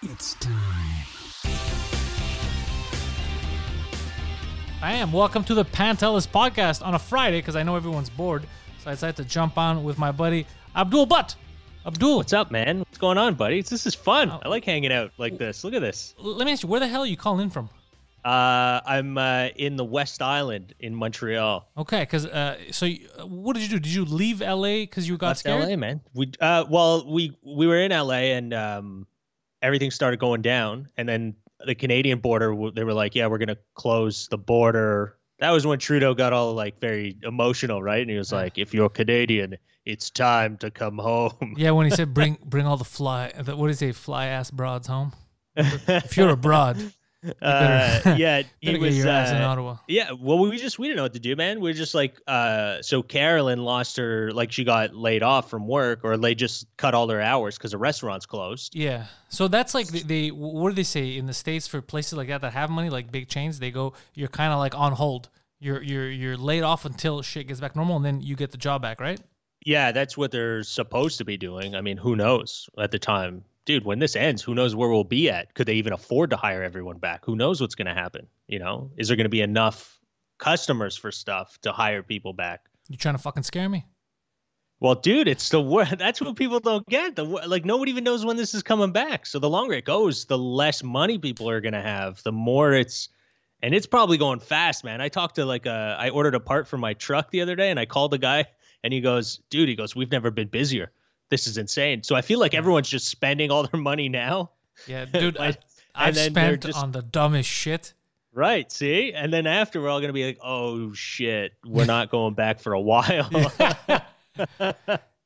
[0.00, 0.52] It's time.
[4.80, 5.10] I am.
[5.10, 8.46] Welcome to the Pantelis podcast on a Friday because I know everyone's bored.
[8.78, 11.34] So I decided to jump on with my buddy Abdul Butt.
[11.84, 12.78] Abdul, What's up, man?
[12.78, 13.60] What's going on, buddy?
[13.60, 14.30] This is fun.
[14.30, 14.40] Oh.
[14.44, 15.64] I like hanging out like this.
[15.64, 16.14] Look at this.
[16.16, 17.68] let me ask you, where the hell are you calling in from?
[18.24, 21.68] Uh, I'm uh, in the West Island in Montreal.
[21.76, 23.80] Okay, because uh, so you, uh, what did you do?
[23.80, 25.68] Did you leave LA because you got Left scared?
[25.68, 26.02] LA, man.
[26.14, 29.06] We uh, well, we we were in LA and um,
[29.62, 33.58] everything started going down, and then the Canadian border, they were like, "Yeah, we're gonna
[33.74, 38.00] close the border." That was when Trudeau got all like very emotional, right?
[38.00, 41.92] And he was like, "If you're Canadian, it's time to come home." Yeah, when he
[41.92, 43.92] said bring bring all the fly, what he say?
[43.92, 45.12] Fly ass broads home.
[45.56, 46.90] if you're a broad, you
[47.42, 49.04] uh, yeah, he was.
[49.04, 49.76] uh.
[49.88, 51.60] Yeah, well, we just we didn't know what to do, man.
[51.60, 55.66] We are just like, uh, so Carolyn lost her, like she got laid off from
[55.66, 58.76] work, or they just cut all their hours because the restaurant's closed.
[58.76, 59.06] Yeah.
[59.30, 62.28] So that's like they, they what do they say in the states for places like
[62.28, 65.28] that that have money like big chains they go you're kind of like on hold.
[65.60, 68.58] You're you're you're laid off until shit gets back normal and then you get the
[68.58, 69.20] job back, right?
[69.64, 71.74] Yeah, that's what they're supposed to be doing.
[71.74, 73.84] I mean, who knows at the time, dude?
[73.84, 75.52] When this ends, who knows where we'll be at?
[75.52, 77.24] Could they even afford to hire everyone back?
[77.26, 78.26] Who knows what's going to happen?
[78.48, 80.00] You know, is there going to be enough
[80.38, 82.64] customers for stuff to hire people back?
[82.88, 83.84] You trying to fucking scare me?
[84.80, 87.14] Well, dude, it's the wor That's what people don't get.
[87.14, 89.26] The like nobody even knows when this is coming back.
[89.26, 92.22] So the longer it goes, the less money people are gonna have.
[92.22, 93.10] The more it's,
[93.60, 95.02] and it's probably going fast, man.
[95.02, 97.70] I talked to like a, I ordered a part for my truck the other day,
[97.70, 98.46] and I called the guy,
[98.82, 100.92] and he goes, "Dude, he goes, we've never been busier.
[101.30, 104.50] This is insane." So I feel like everyone's just spending all their money now.
[104.86, 105.56] Yeah, dude, I,
[105.94, 107.94] I've and spent just- on the dumbest shit.
[108.32, 108.70] Right.
[108.70, 112.60] See, and then after we're all gonna be like, "Oh shit, we're not going back
[112.60, 113.28] for a while."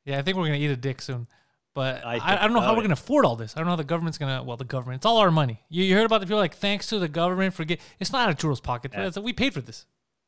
[0.05, 1.27] Yeah, I think we're gonna eat a dick soon.
[1.73, 3.55] But I I, I, don't know how about we're gonna afford all this.
[3.55, 4.43] I don't know how the government's gonna.
[4.43, 4.97] Well, the government.
[4.99, 5.61] It's all our money.
[5.69, 7.79] You, you heard about the people like thanks to the government for get.
[7.99, 8.91] It's not out of Trudeau's pocket.
[8.93, 9.07] Yeah.
[9.07, 9.85] It's- We paid for this.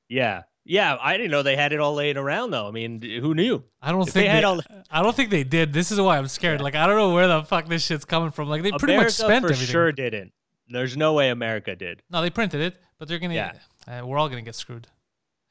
[0.08, 0.98] yeah, yeah.
[1.00, 2.68] I didn't know they had it all laying around though.
[2.68, 3.64] I mean, who knew?
[3.82, 4.62] I don't If they think had they, all-
[4.92, 5.72] I don't think they did.
[5.72, 6.60] This is why I'm scared.
[6.62, 8.50] Like I don't know where the fuck this shit's coming from.
[8.50, 9.68] Like they pretty much spent for everything.
[9.68, 10.32] sure didn't.
[10.68, 12.02] There's no way America did.
[12.10, 13.36] No, they printed it, but they're gonna.
[13.36, 13.54] Yeah.
[13.88, 14.88] Uh, we're all gonna get screwed.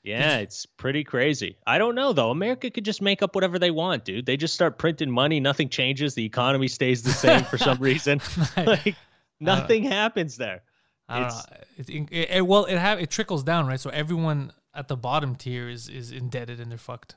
[0.03, 1.57] Yeah, it's pretty crazy.
[1.67, 2.31] I don't know though.
[2.31, 4.27] America could just make up whatever they want, dude.
[4.27, 8.21] They just start printing money, nothing changes, the economy stays the same for some reason.
[8.57, 8.97] like
[9.41, 10.63] nothing happens there.
[11.09, 11.57] I don't It's- know.
[11.77, 13.81] It, it, it- well, it have it trickles down, right?
[13.81, 17.17] So everyone at the bottom tier is is indebted and they're fucked.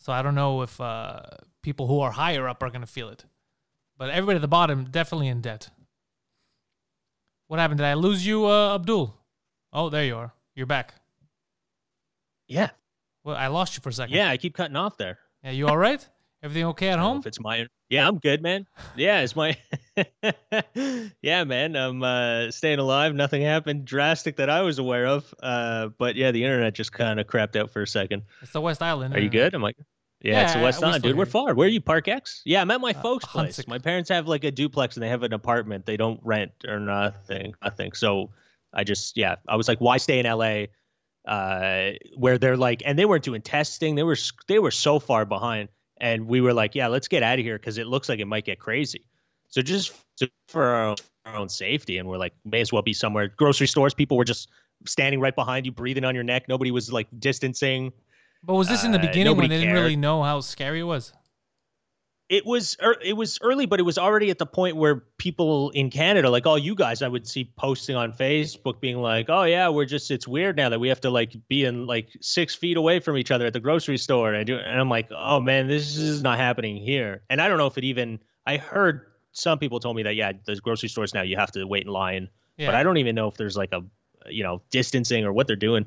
[0.00, 1.22] So I don't know if uh,
[1.62, 3.24] people who are higher up are gonna feel it,
[3.96, 5.70] but everybody at the bottom definitely in debt.
[7.48, 7.78] What happened?
[7.78, 9.14] Did I lose you, uh, Abdul?
[9.72, 10.32] Oh, there you are.
[10.54, 10.94] You're back.
[12.46, 12.70] Yeah.
[13.24, 14.14] Well, I lost you for a second.
[14.14, 15.18] Yeah, I keep cutting off there.
[15.42, 16.06] Yeah, you all right?
[16.42, 17.18] Everything okay at I don't know home?
[17.18, 18.66] If it's my Yeah, I'm good, man.
[18.96, 19.56] Yeah, it's my
[21.22, 21.76] Yeah, man.
[21.76, 23.14] I'm uh staying alive.
[23.14, 25.34] Nothing happened drastic that I was aware of.
[25.42, 28.22] Uh but yeah, the internet just kind of crapped out for a second.
[28.42, 29.14] It's the West Island.
[29.14, 29.54] Are you uh, good?
[29.54, 29.76] I'm like,
[30.22, 31.16] yeah, it's the West we Island, dude.
[31.16, 31.54] We're far.
[31.54, 32.42] Where are you, Park X?
[32.44, 33.66] Yeah, I'm at my folks' place.
[33.66, 35.86] My parents have like a duplex and they have an apartment.
[35.86, 37.92] They don't rent or nothing, nothing.
[37.92, 38.30] So
[38.72, 40.66] I just, yeah, I was like, why stay in LA?
[41.26, 43.94] Uh, where they're like, and they weren't doing testing.
[43.94, 45.70] They were, they were so far behind.
[46.00, 48.26] And we were like, yeah, let's get out of here because it looks like it
[48.26, 49.04] might get crazy.
[49.48, 50.96] So just to, for our own,
[51.26, 53.28] our own safety, and we're like, may as well be somewhere.
[53.28, 54.48] Grocery stores, people were just
[54.86, 56.48] standing right behind you, breathing on your neck.
[56.48, 57.92] Nobody was like distancing.
[58.42, 60.80] But was this in the Uh, beginning when nobody they didn't really know how scary
[60.80, 61.12] it was?
[62.30, 65.70] It was ear- it was early, but it was already at the point where people
[65.70, 69.42] in Canada, like all you guys, I would see posting on Facebook, being like, "Oh
[69.42, 72.54] yeah, we're just it's weird now that we have to like be in like six
[72.54, 75.08] feet away from each other at the grocery store." And, I do, and I'm like,
[75.10, 78.20] "Oh man, this is not happening here." And I don't know if it even.
[78.46, 81.64] I heard some people told me that yeah, there's grocery stores now you have to
[81.64, 82.66] wait in line, Yeah.
[82.66, 83.82] but I don't even know if there's like a
[84.30, 85.84] you know distancing or what they're doing.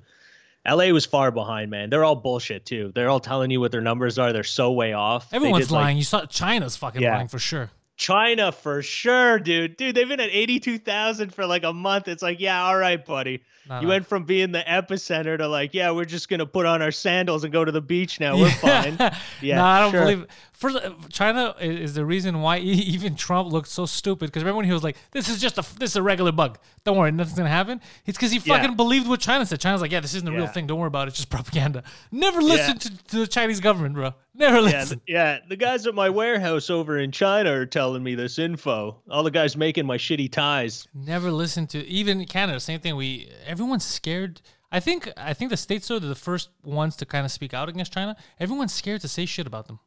[0.66, 1.90] LA was far behind, man.
[1.90, 2.92] They're all bullshit too.
[2.96, 4.32] They're all telling you what their numbers are.
[4.34, 5.34] They're so way off.
[5.34, 5.98] Everyone's did, like, lying.
[5.98, 7.16] you saw China's fucking Yeah.
[7.16, 7.70] lying for sure.
[7.96, 9.78] China for sure, dude.
[9.78, 12.08] Dude, they've been at 82,000 for like a month.
[12.08, 13.42] It's like, yeah, all right, buddy.
[13.70, 16.66] No, you went from being the epicenter to like, yeah, we're just going to put
[16.66, 18.38] on our sandals and go to the beach now.
[18.38, 18.98] We're fine.
[19.42, 20.02] Yeah, no, I don't sure.
[20.02, 20.28] believe.
[20.54, 24.28] First, uh, China is the reason why even Trump looked so stupid.
[24.28, 26.58] Because remember when he was like, "This is just a this is a regular bug.
[26.86, 28.58] Don't worry, nothing's gonna happen." It's because he Yeah.
[28.60, 29.60] fucking believed what China said.
[29.60, 30.68] China's like, "Yeah, this isn't a real thing.
[30.68, 31.10] Don't worry about it.
[31.10, 34.14] It's just propaganda." Never listen to, to the Chinese government, bro.
[34.36, 35.02] Never Yeah, listen.
[35.08, 38.98] yeah, the guys at my warehouse over in China are telling me this info.
[39.10, 40.88] All the guys making my shitty ties.
[40.94, 42.60] Never listen to even Canada.
[42.60, 42.96] Same thing.
[42.96, 44.42] We everyone's scared.
[44.72, 47.70] I think I think the states are the first ones to kind of speak out
[47.70, 48.16] against China.
[48.40, 49.80] Everyone's scared to say shit about them.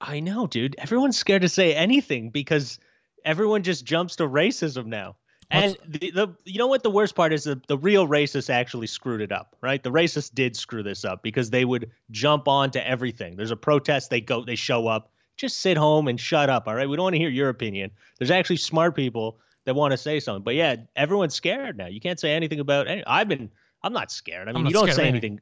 [0.00, 0.76] I know, dude.
[0.78, 2.78] Everyone's scared to say anything because
[3.24, 5.16] everyone just jumps to racism now.
[5.50, 8.86] And the, the you know what the worst part is the, the real racists actually
[8.86, 9.82] screwed it up, right?
[9.82, 13.36] The racists did screw this up because they would jump on to everything.
[13.36, 15.10] There's a protest, they go they show up.
[15.38, 16.88] Just sit home and shut up, all right?
[16.88, 17.92] We don't want to hear your opinion.
[18.18, 20.42] There's actually smart people that want to say something.
[20.42, 21.86] But yeah, everyone's scared now.
[21.86, 23.50] You can't say anything about any, I've been
[23.82, 24.48] I'm not scared.
[24.48, 25.40] I mean, you don't say anything.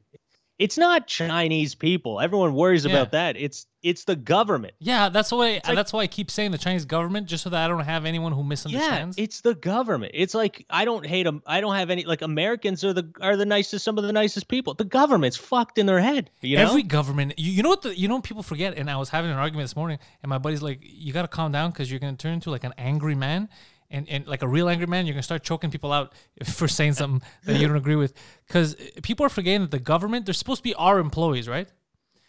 [0.57, 2.19] It's not Chinese people.
[2.19, 2.91] Everyone worries Yeah.
[2.91, 3.37] about that.
[3.37, 4.73] It's it's the government.
[4.79, 5.61] Yeah, that's why.
[5.63, 8.03] like- that's why I keep saying the Chinese government, just so that I don't have
[8.03, 9.17] anyone who misunderstands.
[9.17, 10.11] Yeah, it's the government.
[10.15, 11.41] It's like I don't hate them.
[11.47, 14.49] I don't have any like Americans are the are the nicest, some of the nicest
[14.49, 14.73] people.
[14.73, 16.29] The government's fucked in their head.
[16.41, 17.83] You know, Every government, you, you know what?
[17.83, 18.77] The, you know what people forget.
[18.77, 21.29] And I was having an argument this morning, and my buddy's like, "You got to
[21.29, 23.47] calm down because you're gonna turn into like an angry man."
[23.91, 26.13] And, and like a real angry man, you're gonna start choking people out
[26.43, 28.13] for saying something that you don't agree with.
[28.47, 31.67] Because people are forgetting that the government, they're supposed to be our employees, right?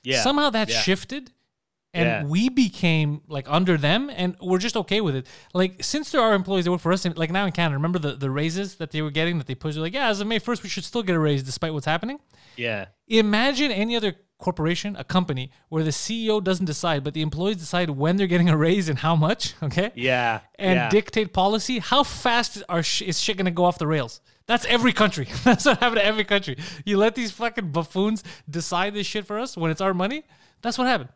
[0.03, 0.23] yeah.
[0.23, 0.81] Somehow that yeah.
[0.81, 1.31] shifted
[1.93, 2.25] and Yeah.
[2.25, 5.27] we became like under them and we're just okay with it.
[5.53, 7.99] Like since there are employees that work for us, and, like now in Canada, remember
[7.99, 10.39] the, the raises that they were getting that they pushed like, yeah, as of May
[10.41, 12.19] 1st, we should still get a raise despite what's happening.
[12.57, 17.57] yeah, Imagine any other corporation, a company where the CEO doesn't decide, but the employees
[17.59, 19.93] decide when they're getting a raise and how much, okay?
[19.95, 20.89] yeah, And yeah.
[20.89, 21.79] dictate policy.
[21.79, 24.21] How fast are sh- is shit gonna go off the rails?
[24.47, 25.29] That's every country.
[25.45, 26.57] That's what happened to every country.
[26.85, 30.25] You let these fucking buffoons decide this shit for us when it's our money.
[30.63, 31.11] That's what happened.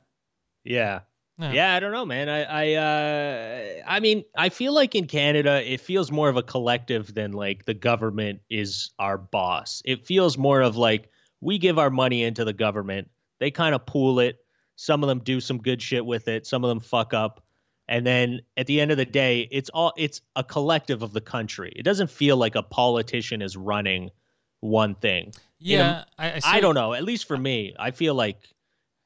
[0.65, 1.01] yeah.
[1.37, 1.51] Yeah.
[1.51, 2.29] Yeah, I don't know, man.
[2.29, 6.45] I, I, uh, I mean, I feel like in Canada, it feels more of a
[6.45, 9.83] collective than like the government is our boss.
[9.85, 11.11] It feels more of like
[11.41, 13.11] we give our money into the government.
[13.41, 14.39] They kind of pool it.
[14.77, 16.47] Some of them do some good shit with it.
[16.47, 17.45] Some of them fuck up.
[17.87, 21.21] And then at the end of the day, it's all it's a collective of the
[21.21, 21.73] country.
[21.77, 24.11] It doesn't feel like a politician is running
[24.61, 25.27] one thing.
[25.27, 26.95] In Yeah, a- I, I, see I don't know.
[26.95, 28.39] At least for me, I feel like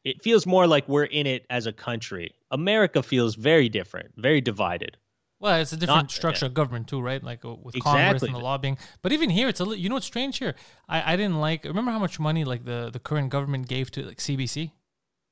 [0.04, 2.34] it feels more like we're in it as a country.
[2.50, 4.96] America feels very different, very divided.
[5.40, 7.22] Well, it's a different Not- structure of government too, right?
[7.22, 8.76] Like uh, with Congress and the lobbying.
[9.02, 10.54] But even here, it's a li- you know what's strange here.
[10.88, 11.64] I, I didn't like.
[11.64, 14.72] Remember how much money like the the current government gave to like CBC?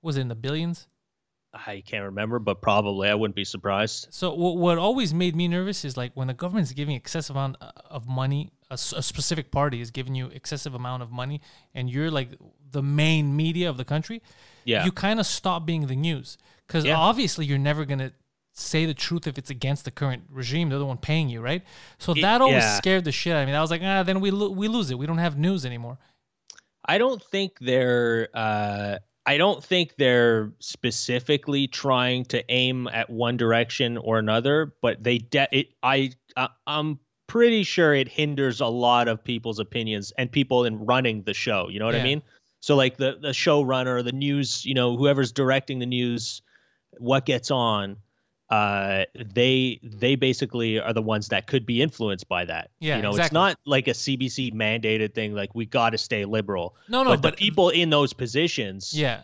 [0.03, 0.87] Was it in the billions?
[1.55, 4.09] I can't remember, but probably I wouldn't be surprised.
[4.11, 7.57] So what, what always made me nervous is like when the government's giving excessive amount
[7.63, 11.41] uh, of money, a, s- a specific party is giving you excessive amount of money,
[11.75, 12.29] and you're like
[12.73, 14.21] the main media of the country.
[14.65, 14.85] Yeah.
[14.85, 16.37] you kind of stop being the news
[16.67, 16.97] because Yeah.
[16.99, 18.13] obviously you're never gonna
[18.59, 20.69] say the truth if it's against the current regime.
[20.71, 21.63] They're the one paying you, right?
[21.99, 22.77] So It- that always yeah.
[22.79, 23.55] scared the shit out of me.
[23.55, 24.99] I was like, ah, then we lo- we lose it.
[24.99, 25.99] We don't have news anymore.
[26.89, 28.99] I don't think they're uh
[29.29, 35.19] I don't think they're specifically trying to aim at one direction or another, but they
[35.19, 40.31] de- it I, I I'm pretty sure it hinders a lot of people's opinions and
[40.31, 42.23] people in running the show, you know what I mean?
[42.61, 46.41] So like the the showrunner, the news, you know, whoever's directing the news,
[46.99, 47.97] what gets on
[48.51, 53.03] uh they they basically are the ones that could be influenced by that Yeah, you
[53.03, 57.03] know it's not like a cbc mandated thing like we got to stay liberal No,
[57.03, 59.23] no, but, but the people in those positions, yeah,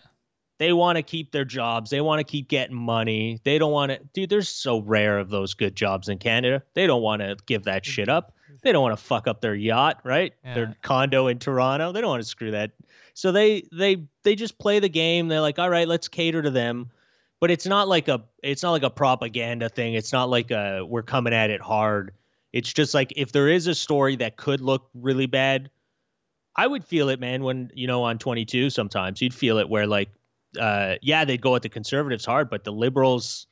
[0.59, 1.91] they want to keep their jobs.
[1.91, 3.41] They want to keep getting money.
[3.43, 4.31] They don't want to, dude.
[4.31, 6.63] There's so rare of those good jobs in Canada.
[6.75, 8.35] They don't want to give that shit up.
[8.63, 10.35] They don't want to fuck up their yacht, right?
[10.45, 10.55] Yeah.
[10.55, 11.91] Their condo in Toronto.
[11.91, 12.73] They don't want to screw that.
[13.15, 15.27] So they they they just play the game.
[15.29, 16.91] They're like, all right, let's cater to them.
[17.43, 19.95] But it's not like a it's not like a propaganda thing.
[19.95, 22.13] It's not like a we're coming at it hard.
[22.53, 25.69] It's just like if there is a story that could look really bad,
[26.55, 27.43] I would feel it, man.
[27.43, 30.11] When you know on 22, sometimes you'd feel it where like,
[30.57, 33.49] uh, yeah, they'd go at the conservatives hard, but the liberals,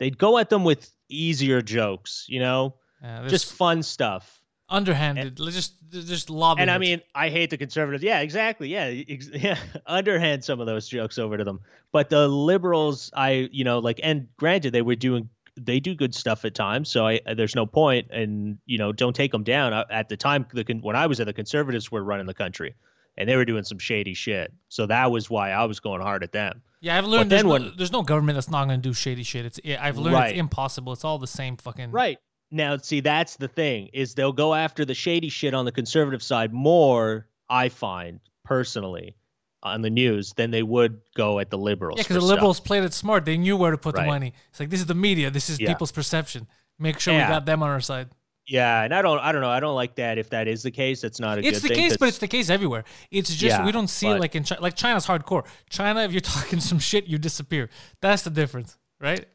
[0.00, 2.74] they'd go at them with easier jokes, you know,
[3.20, 4.37] there's just fun stuff.
[4.68, 5.40] Underhanded.
[5.40, 6.62] let's just just lobbing.
[6.62, 6.78] And I it.
[6.80, 8.02] mean, I hate the conservatives.
[8.02, 8.68] Yeah, exactly.
[8.68, 9.56] Yeah, ex- yeah.
[9.86, 11.60] Underhand some of those jokes over to them,
[11.92, 15.28] but the liberals, I you know, like, and granted, they were doing.
[15.60, 19.16] They do good stuff at times, so I, there's no point, and you know, don't
[19.16, 19.72] take them down.
[19.90, 22.76] At the time, the con- when I was there, the conservatives were running the country,
[23.16, 24.52] and they were doing some shady shit.
[24.68, 26.62] So that was why I was going hard at them.
[26.80, 28.92] Yeah, I've learned But there's no, when- there's no government that's not going to do
[28.94, 29.46] shady shit.
[29.46, 30.30] It's I've learned Right.
[30.30, 30.92] it's impossible.
[30.92, 32.18] It's all the same fucking Right.
[32.50, 36.22] Now, see, that's the thing is they'll go after the shady shit on the conservative
[36.22, 39.16] side more, I find personally,
[39.62, 41.98] on the news than they would go at the liberals.
[41.98, 42.30] Yeah, because the stuff.
[42.30, 43.24] liberals played it smart.
[43.24, 44.32] They knew where to put the money.
[44.50, 45.30] It's like this is the media.
[45.30, 45.68] This is Yeah.
[45.68, 46.46] people's perception.
[46.78, 47.28] Make sure Yeah.
[47.28, 48.08] we got them on our side.
[48.46, 50.16] Yeah, and I don't, I don't know, I don't like that.
[50.16, 52.28] If that is the case, that's not a It's good the case, but it's the
[52.28, 52.84] case everywhere.
[53.10, 54.62] It's just Yeah, we don't see it like in China.
[54.62, 55.44] Like China's hardcore.
[55.68, 57.68] China, if you're talking some shit, you disappear.
[58.00, 59.26] That's the difference, right?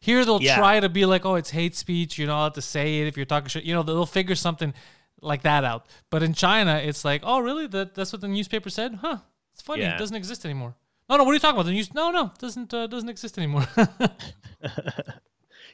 [0.00, 0.56] Here they'll Yeah.
[0.56, 2.18] try to be like, oh, it's hate speech.
[2.18, 3.64] You're not allowed to say it if you're talking shit.
[3.64, 4.74] You know, they'll figure something
[5.20, 5.86] like that out.
[6.10, 7.66] But in China, it's like, oh, really?
[7.66, 8.94] That that's what the newspaper said?
[9.00, 9.18] Huh?
[9.52, 9.82] It's funny.
[9.82, 9.96] Yeah.
[9.96, 10.76] It doesn't exist anymore.
[11.08, 11.24] No, no.
[11.24, 11.66] What are you talking about?
[11.66, 11.92] The news?
[11.94, 12.30] No, no.
[12.38, 13.66] Doesn't uh, doesn't exist anymore.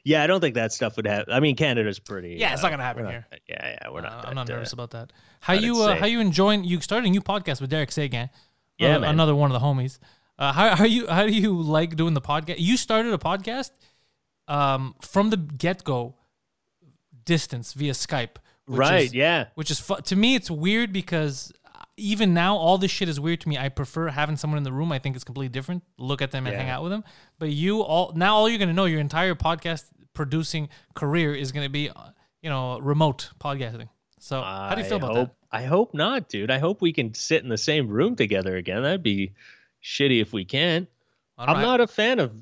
[0.04, 1.24] yeah, I don't think that stuff would have.
[1.28, 2.36] I mean, Canada's pretty.
[2.38, 3.26] Yeah, it's uh, not gonna happen we're here.
[3.48, 4.12] Yeah, yeah, we're not.
[4.12, 5.12] Uh, that, I'm not uh, nervous about that.
[5.40, 6.64] How not you uh, how you enjoying?
[6.64, 8.30] You started a new podcast with Derek Seguin.
[8.78, 9.10] Yeah, uh, man.
[9.10, 9.98] another one of the homies.
[10.38, 12.56] Uh, how how you how do you like doing the podcast?
[12.58, 13.70] You started a podcast
[14.48, 16.14] um, from the get go,
[17.24, 18.36] distance via Skype.
[18.66, 19.04] which Right.
[19.04, 19.48] is- yeah.
[19.56, 21.52] Which is fu- to me, it's weird because
[21.98, 23.58] even now, all this shit is weird to me.
[23.58, 24.90] I prefer having someone in the room.
[24.90, 25.82] I think it's completely different.
[25.98, 27.04] Look at them and hang out with them.
[27.38, 29.84] But you all now, all you're gonna know, your entire podcast
[30.14, 31.94] producing career is gonna be, uh,
[32.40, 33.90] you know, remote podcasting.
[34.18, 35.56] So how do you feel I about hope, that?
[35.58, 36.50] I hope not, dude.
[36.50, 38.82] I hope we can sit in the same room together again.
[38.82, 39.34] That'd be
[39.82, 40.88] shitty if we don't
[41.36, 42.32] I'm not a fan of.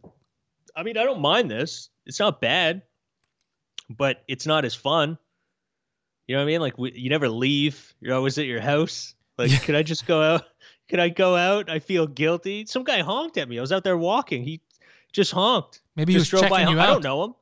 [0.76, 1.88] I mean, I don't mind this.
[2.06, 2.82] It's not bad,
[3.88, 5.18] but it's not as fun.
[6.26, 6.60] You know what I mean?
[6.60, 7.94] Like we, you never leave.
[8.00, 9.14] You're always at your house.
[9.38, 10.44] Like, could I just go out?
[10.88, 11.70] Could I go out?
[11.70, 12.66] I feel guilty.
[12.66, 13.56] Some guy honked at me.
[13.56, 14.42] I was out there walking.
[14.42, 14.60] He
[15.12, 15.80] just honked.
[15.96, 16.88] Maybe he just was checking you out.
[16.88, 17.34] I don't know him.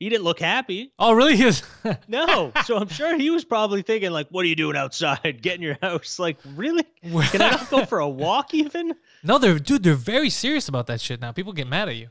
[0.00, 0.92] He didn't look happy.
[0.98, 1.36] Oh, really?
[1.36, 1.62] He was.
[2.08, 2.50] No.
[2.64, 5.40] so I'm sure he was probably thinking, like, what are you doing outside?
[5.42, 6.18] Get in your house.
[6.18, 6.84] Like, really?
[7.02, 8.94] Can I not go for a walk even?
[9.22, 9.84] no, they're dude.
[9.84, 11.30] They're very serious about that shit now.
[11.30, 12.08] People get mad at you.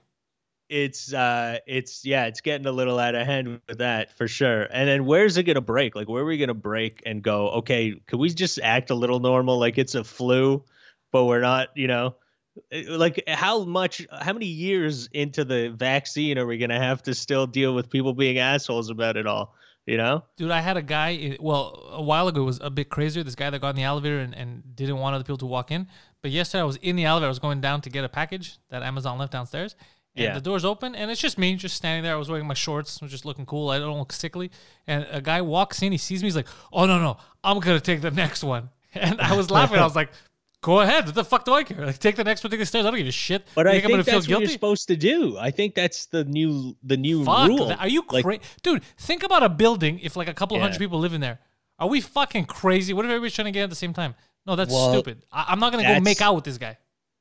[0.69, 4.63] It's uh it's yeah, it's getting a little out of hand with that for sure.
[4.63, 5.95] And then where's it gonna break?
[5.95, 9.19] Like where are we gonna break and go, okay, could we just act a little
[9.19, 10.63] normal like it's a flu,
[11.11, 12.15] but we're not, you know?
[12.71, 17.13] Eh, Like how much how many years into the vaccine are we gonna have to
[17.13, 19.53] still deal with people being assholes about it all?
[19.85, 20.25] You know?
[20.35, 23.23] Dude, I had a guy, well, a while ago, was a bit crazier.
[23.23, 25.71] This guy that got in the elevator and, and didn't want other people to walk
[25.71, 25.87] in.
[26.21, 27.27] But yesterday, I was in the elevator.
[27.27, 29.77] I was going down to get a package that Amazon left downstairs.
[30.17, 30.33] And Yeah.
[30.33, 32.13] the door's open, and it's just me, just standing there.
[32.13, 33.69] I was wearing my shorts, I was just looking cool.
[33.69, 34.49] I don't look sickly.
[34.87, 37.77] And a guy walks in, he sees me, he's like, oh, no, no, I'm going
[37.77, 38.69] to take the next one.
[38.95, 39.77] And I was laughing.
[39.77, 40.09] I was like,
[40.61, 41.05] go ahead.
[41.05, 41.85] What the fuck do I care?
[41.85, 42.83] Like, take the next one, take the stairs.
[42.85, 43.45] I don't give a shit.
[43.53, 45.37] But You I think think I'm that's gonna what feel you're supposed to do.
[45.37, 47.47] I think that's the new the new Fuck.
[47.49, 47.67] rule.
[47.67, 48.41] that- Are you Like, crazy?
[48.63, 50.63] Dude, think about a building if like a couple Yeah.
[50.63, 51.39] hundred people live in there.
[51.77, 52.91] Are we fucking crazy?
[52.93, 54.15] What if everybody's trying to get at the same time?
[54.47, 55.23] No, that's Well, stupid.
[55.31, 56.77] I- I'm not going to go make out with this guy.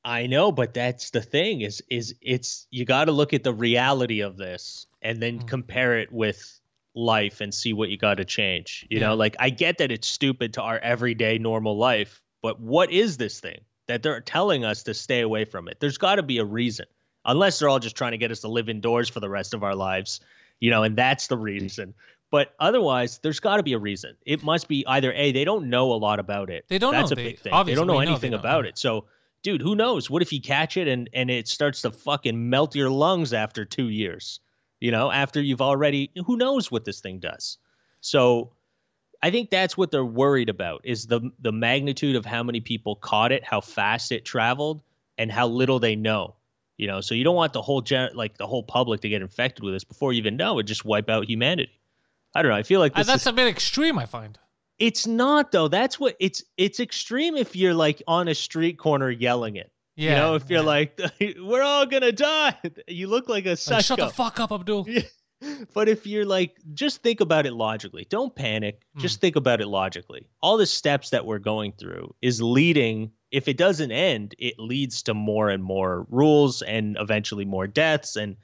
[0.06, 3.52] I know, but that's the thing is is it's you got to look at the
[3.52, 5.48] reality of this and then Mm.
[5.48, 6.60] compare it with
[6.94, 8.86] life and see what you got to change.
[8.88, 9.08] You Yeah.
[9.08, 13.16] know, like I get that it's stupid to our everyday normal life, but what is
[13.16, 15.78] this thing that they're telling us to stay away from it?
[15.80, 16.86] There's got to be a reason.
[17.25, 19.64] Unless they're all just trying to get us to live indoors for the rest of
[19.64, 20.20] our lives,
[20.60, 21.92] you know, and that's the reason.
[22.30, 24.16] But otherwise, there's got to be a reason.
[24.25, 26.64] It must be either a they don't know a lot about it.
[26.68, 27.00] They don't know.
[27.00, 27.52] That's a They- big thing.
[27.66, 28.68] They don't know know anything don't about know.
[28.68, 28.78] it.
[28.78, 29.06] So,
[29.46, 30.10] dude, who knows?
[30.10, 33.64] What if you catch it and and it starts to fucking melt your lungs after
[33.64, 34.40] two years?
[34.80, 37.56] You know, after you've already who knows what this thing does.
[38.00, 38.50] So,
[39.22, 42.96] I think that's what they're worried about is the the magnitude of how many people
[42.96, 44.82] caught it, how fast it traveled,
[45.16, 46.34] and how little they know.
[46.76, 49.22] You know, so you don't want the whole gen- like the whole public to get
[49.22, 50.64] infected with this before you even know it.
[50.64, 51.78] Just wipe out humanity.
[52.34, 52.56] I don't know.
[52.56, 54.38] I feel like Uh, that's is, a bit extreme, I find.
[54.78, 55.68] It's not though.
[55.68, 59.71] That's what it's it's extreme if you're like on a street corner yelling it.
[59.97, 60.11] Yeah.
[60.11, 60.66] You know, if you're yeah.
[60.66, 61.00] like,
[61.40, 62.54] we're all gonna die,
[62.88, 63.80] you look like a Like, psycho.
[63.83, 64.87] shut the fuck up, Abdul.
[65.42, 65.54] Yeah.
[65.75, 68.06] But if you're like, just think about it logically.
[68.09, 68.80] Don't panic.
[68.95, 69.00] Hmm.
[69.00, 70.26] Just think about it logically.
[70.40, 73.11] All the steps that we're going through is leading.
[73.30, 78.16] If it doesn't end, it leads to more and more rules and eventually more deaths
[78.16, 78.37] and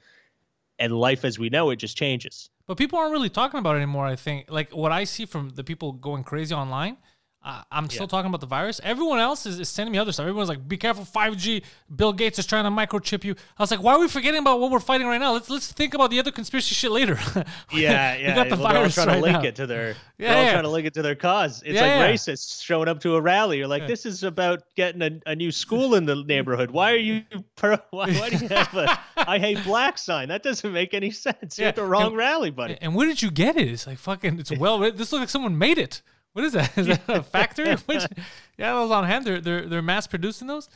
[0.77, 2.51] and life as we know it just changes.
[2.67, 4.05] But people aren't really talking about it anymore.
[4.05, 6.97] I think like what I see from the people going crazy online.
[7.45, 8.07] Uh, I'm still Yeah.
[8.07, 8.79] talking about the virus.
[8.85, 10.23] Everyone else is, is sending me other stuff.
[10.23, 11.61] Everyone's like, "Be careful, 5G.
[11.93, 14.61] Bill Gates is trying to microchip you." I was like, "Why are we forgetting about
[14.61, 15.33] what we're fighting right now?
[15.33, 17.19] Let's let's think about the other conspiracy shit later."
[17.71, 18.35] Yeah, we yeah.
[18.35, 19.43] got the well, they're all virus trying right to link now.
[19.43, 19.95] it to their.
[20.17, 20.51] Yeah, they're yeah.
[20.51, 21.61] trying to link it to their cause.
[21.65, 22.11] It's Yeah, like yeah.
[22.13, 23.57] racists showing up to a rally.
[23.57, 26.71] You're like, this is about getting a, a new school in the neighborhood.
[26.71, 27.23] Why are you?
[27.57, 30.29] Pro, why, why do you have a "I hate black" sign?
[30.29, 31.59] That doesn't make any sense.
[31.59, 32.77] You're at the wrong and- rally, buddy.
[32.79, 33.67] And where did you get it?
[33.67, 34.39] It's like fucking.
[34.39, 34.79] It's well.
[34.79, 36.01] This looks like someone made it.
[36.33, 36.77] What is that?
[36.77, 37.75] Is that a factory?
[37.85, 38.11] What-
[38.57, 39.25] yeah, those on hand.
[39.25, 40.69] They're they're they're mass producing those.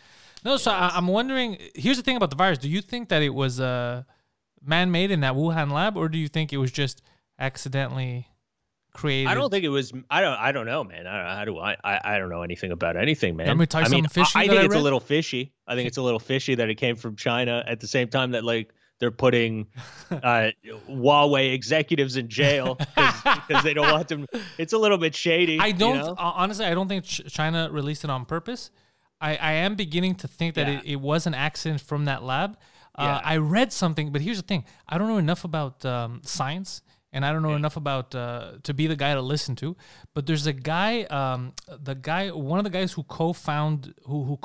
[0.45, 1.57] No, so I, I'm wondering.
[1.75, 2.59] Here's the thing about the virus.
[2.59, 4.03] Do you think that it was uh,
[4.63, 7.01] man-made in that Wuhan lab, or do you think it was just
[7.39, 8.27] accidentally
[8.93, 9.29] created?
[9.29, 9.91] I don't think it was.
[10.09, 10.37] I don't.
[10.39, 11.07] I don't know, man.
[11.07, 12.15] I don't, how do I, I?
[12.15, 13.47] I don't know anything about anything, man.
[13.47, 15.53] want me tell you I mean, I, I think I it's a little fishy.
[15.67, 18.31] I think it's a little fishy that it came from China at the same time
[18.31, 19.67] that like they're putting
[20.11, 20.49] uh,
[20.89, 24.25] Huawei executives in jail because they don't want them.
[24.57, 25.59] It's a little bit shady.
[25.59, 26.15] I don't You know?
[26.17, 26.65] honestly.
[26.65, 28.71] I don't think China released it on purpose.
[29.21, 30.79] I, I am beginning to think that Yeah.
[30.79, 32.57] it, it was an accident from that lab.
[32.95, 33.21] Uh, Yeah.
[33.23, 36.81] I read something, but here's the thing: I don't know enough about um, science,
[37.13, 39.75] and I don't know enough about uh, to be the guy to listen to.
[40.15, 44.37] But there's a guy, um, the guy, one of the guys who co-found, who who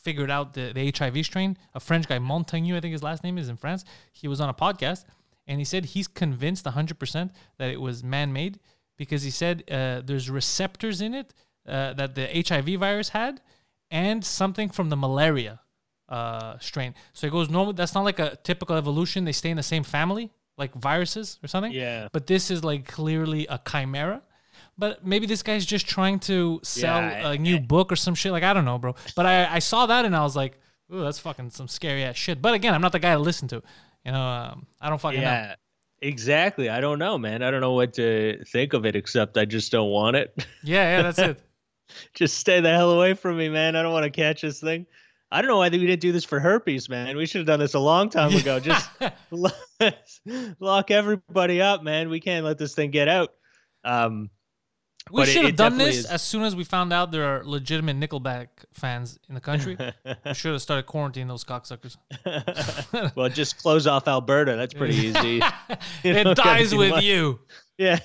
[0.00, 3.38] co-figured out the, the HIV strain, a French guy, Montaigne, I think his last name
[3.38, 3.84] is in France.
[4.12, 5.04] He was on a podcast,
[5.46, 8.58] and he said he's convinced 100% that it was man-made
[8.96, 11.32] because he said uh, there's receptors in it
[11.66, 13.40] uh, that the HIV virus had,
[13.90, 15.60] and something from the malaria
[16.08, 16.94] uh, strain.
[17.12, 19.24] So he goes, no, that's not like a typical evolution.
[19.24, 21.72] They stay in the same family, like viruses or something.
[21.72, 22.08] Yeah.
[22.12, 24.22] But this is like clearly a chimera.
[24.80, 28.32] But maybe this guy's just trying to sell Yeah, a new book or some shit.
[28.32, 28.94] Like I don't know, bro.
[29.14, 30.58] But I, I saw that and I was like,
[30.92, 32.40] ooh, that's fucking some scary ass shit.
[32.40, 33.62] But again, I'm not the guy to listen to.
[34.06, 35.26] You know, um, I don't fucking know.
[35.26, 35.54] Yeah,
[36.00, 36.70] exactly.
[36.70, 37.42] I don't know, man.
[37.42, 40.46] I don't know what to think of it except I just don't want it.
[40.64, 41.40] Yeah, yeah, that's it.
[42.14, 43.76] just stay the hell away from me, man.
[43.76, 44.86] I don't want to catch this thing.
[45.30, 47.18] I don't know why we didn't do this for herpes, man.
[47.18, 48.58] We should have done this a long time ago.
[48.58, 48.88] Just
[50.60, 52.08] lock everybody up, man.
[52.08, 53.32] We can't let this thing get out.
[53.84, 54.30] Um,
[55.10, 57.96] We should have done this is- as soon as we found out there are legitimate
[57.98, 59.76] Nickelback fans in the country.
[60.24, 61.96] we should have started quarantining those cocksuckers.
[63.16, 64.56] well, just close off Alberta.
[64.56, 65.40] That's pretty easy.
[66.04, 67.04] You it dies with much.
[67.04, 67.40] you.
[67.78, 67.98] Yeah.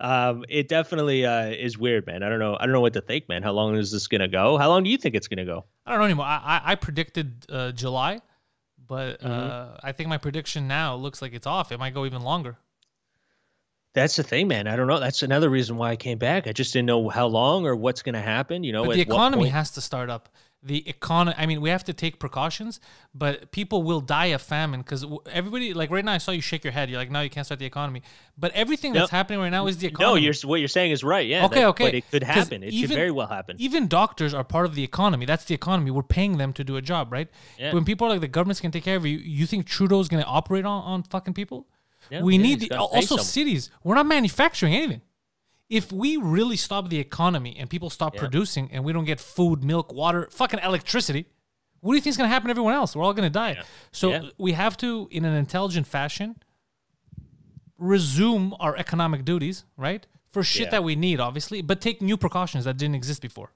[0.00, 2.22] um, it definitely uh, is weird, man.
[2.22, 2.56] I don't know.
[2.58, 3.42] I don't know what to think, man.
[3.42, 4.56] How long is this gonna go?
[4.58, 5.64] How long do you think it's gonna go?
[5.86, 6.26] I don't know anymore.
[6.26, 8.20] I, I, I predicted uh, July,
[8.86, 9.30] but Mm-hmm.
[9.30, 11.72] uh, I think my prediction now looks like it's off.
[11.72, 12.56] It might go even longer.
[13.94, 14.68] That's the thing, man.
[14.68, 15.00] I don't know.
[15.00, 16.46] That's another reason why I came back.
[16.46, 18.62] I just didn't know how long or what's going to happen.
[18.62, 20.28] You know, But the economy has to start up.
[20.60, 21.36] The economy.
[21.38, 22.80] I mean, we have to take precautions,
[23.14, 25.72] but people will die of famine because everybody.
[25.72, 26.90] Like right now, I saw you shake your head.
[26.90, 28.02] You're like, no, you can't start the economy.
[28.36, 29.16] But everything that's No.
[29.16, 30.22] happening right now is the No, economy.
[30.22, 31.24] you're what you're saying is right.
[31.26, 31.44] Yeah.
[31.46, 31.84] Okay, that- okay.
[31.84, 32.64] But it could happen.
[32.64, 33.54] It could very well happen.
[33.60, 35.26] Even doctors are part of the economy.
[35.26, 35.92] That's the economy.
[35.92, 37.28] We're paying them to do a job, right?
[37.56, 37.72] Yeah.
[37.72, 40.24] When people are like the government's can take care of you, you think Trudeau's gonna
[40.26, 41.66] operate on, on fucking people?
[42.10, 43.70] Yeah, we yeah, need also cities.
[43.84, 45.02] We're not manufacturing anything.
[45.68, 48.20] If we really stop the economy and people stop Yeah.
[48.20, 51.26] producing and we don't get food, milk, water, fucking electricity,
[51.80, 52.96] what do you think is gonna happen to everyone else?
[52.96, 53.62] We're all gonna die.
[53.92, 54.22] So Yeah.
[54.38, 56.36] we have to, in an intelligent fashion,
[57.78, 60.06] resume our economic duties, right?
[60.30, 60.70] For shit Yeah.
[60.70, 63.52] that we need, obviously, but take new precautions that didn't exist before.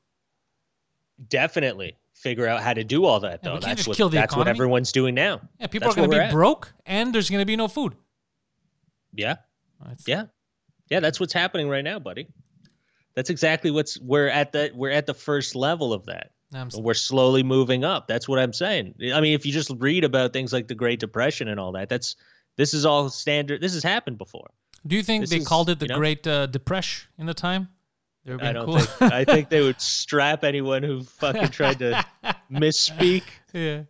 [1.29, 3.51] Definitely figure out how to do all that Yeah, though.
[3.55, 5.41] can't that's just what kill the that's what everyone's doing now.
[5.59, 7.97] Yeah, people That's are going to be broke, and there's going to be no food.
[9.15, 9.37] Yeah.
[9.83, 10.25] It's- Yeah.
[10.91, 12.29] Yeah, that's what's happening right now, buddy.
[13.15, 16.33] That's exactly what's we're at the we're at the first level of that.
[16.55, 18.07] I'm We're slowly moving up.
[18.09, 18.95] That's what I'm saying.
[19.15, 21.89] I mean, if you just read about things like the Great Depression and all that,
[21.89, 22.15] that's
[22.57, 23.63] this is all standard.
[23.63, 24.51] This has happened before.
[24.87, 27.25] Do you think This they is, called it the you know- Great uh, Depression in
[27.27, 27.69] the time?
[28.27, 28.79] They were I don't cool.
[28.81, 29.13] think.
[29.13, 32.05] I think they would strap anyone who fucking tried to
[32.53, 33.23] misspeak.
[33.55, 33.83] yeah.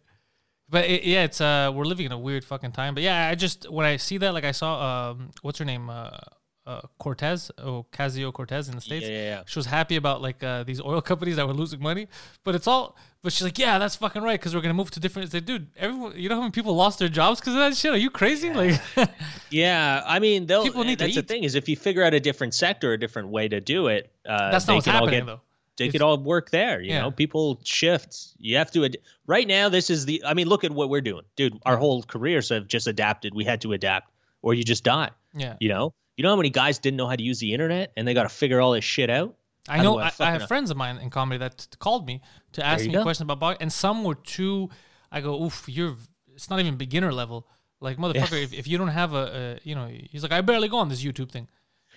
[0.72, 2.94] But it, yeah, it's uh, we're living in a weird fucking time.
[2.94, 5.90] But yeah, I just when I see that, like I saw um, what's her name,
[5.90, 6.16] uh,
[6.64, 9.04] uh Cortez, oh Casio Cortez in the states.
[9.04, 9.42] Yeah, yeah, yeah.
[9.44, 12.08] She was happy about like uh, these oil companies that were losing money,
[12.42, 12.96] but it's all.
[13.22, 15.26] But she's like, yeah, that's fucking right because we're gonna move to different.
[15.26, 17.76] It's like, dude, everyone, you know how many people lost their jobs because of that
[17.76, 17.92] shit?
[17.92, 18.50] Are you crazy?
[18.54, 18.80] Like,
[19.50, 20.64] Yeah, I mean, they'll.
[20.64, 22.98] People need to that's the thing is, if you figure out a different sector, a
[22.98, 25.40] different way to do it, uh, that's they not what's happening get- though.
[25.78, 26.80] They could all work there.
[26.80, 27.00] You Yeah.
[27.02, 28.16] know, people shift.
[28.38, 28.85] You have to.
[28.85, 30.22] Ad- right now, this is the.
[30.26, 31.58] I mean, look at what we're doing, dude.
[31.64, 33.35] Our whole careers have just adapted.
[33.35, 34.11] We had to adapt,
[34.42, 35.11] or you just die.
[35.35, 35.56] Yeah.
[35.61, 35.94] You know.
[36.16, 38.24] You know how many guys didn't know how to use the internet, and they got
[38.24, 39.35] to figure all this shit out.
[39.68, 40.46] I How know I I, I have know?
[40.46, 42.20] friends of mine in comedy that called me
[42.52, 43.02] to ask me go.
[43.02, 44.68] questions about boxing, and some were too.
[45.11, 45.96] I go, oof, you're.
[46.35, 47.46] It's not even beginner level.
[47.80, 50.68] Like motherfucker, if, if you don't have a, a, you know, he's like, I barely
[50.68, 51.48] go on this YouTube thing,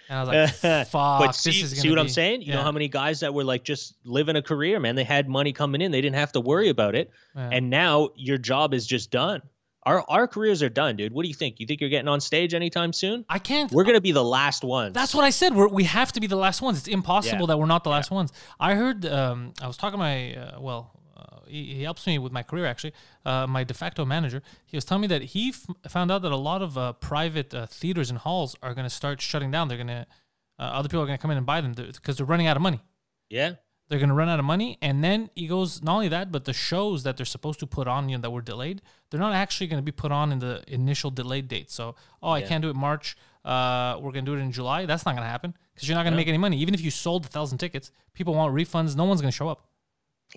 [0.10, 2.42] and I was like, fuck, but see, this is see what I'm saying?
[2.42, 4.96] You know how many guys that were like just living a career, man.
[4.96, 5.92] They had money coming in.
[5.92, 7.12] They didn't have to worry about it.
[7.36, 7.50] Yeah.
[7.52, 9.42] And now your job is just done.
[9.84, 11.14] Our our careers are done, dude.
[11.14, 11.60] What do you think?
[11.60, 13.24] You think you're getting on stage anytime soon?
[13.30, 13.72] I can't.
[13.72, 14.94] We're gonna be the last ones.
[14.96, 15.54] That's what I said.
[15.56, 16.80] We're, we have to be the last ones.
[16.80, 17.46] It's impossible Yeah.
[17.48, 18.32] that we're not the last ones.
[18.60, 19.06] I heard.
[19.06, 20.92] Um, I was talking to my uh, well.
[21.56, 22.94] He, he helps me with my career actually.
[23.30, 24.40] Uh, my de facto manager.
[24.66, 27.54] He was telling me that he f- found out that a lot of uh, private
[27.54, 29.68] uh, theaters and halls are going to start shutting down.
[29.68, 30.06] They're going to
[30.60, 32.58] uh, other people are going to come in and buy them because they're running out
[32.58, 32.82] of money.
[33.30, 33.52] yeah.
[33.88, 36.54] they're gonna run out of money, and then he goes not only that, but the
[36.54, 39.68] shows that they're supposed to put on, you know, that were delayed, they're not actually
[39.68, 41.70] gonna be put on in the initial delayed date.
[41.70, 41.84] So,
[42.24, 43.08] oh, I can't do it March.
[43.44, 44.80] Uh, we're gonna do it in July.
[44.90, 46.58] That's not gonna happen because you're not gonna make any money.
[46.58, 48.96] Even if you sold a thousand tickets, people want refunds.
[48.96, 49.60] No one's gonna show up.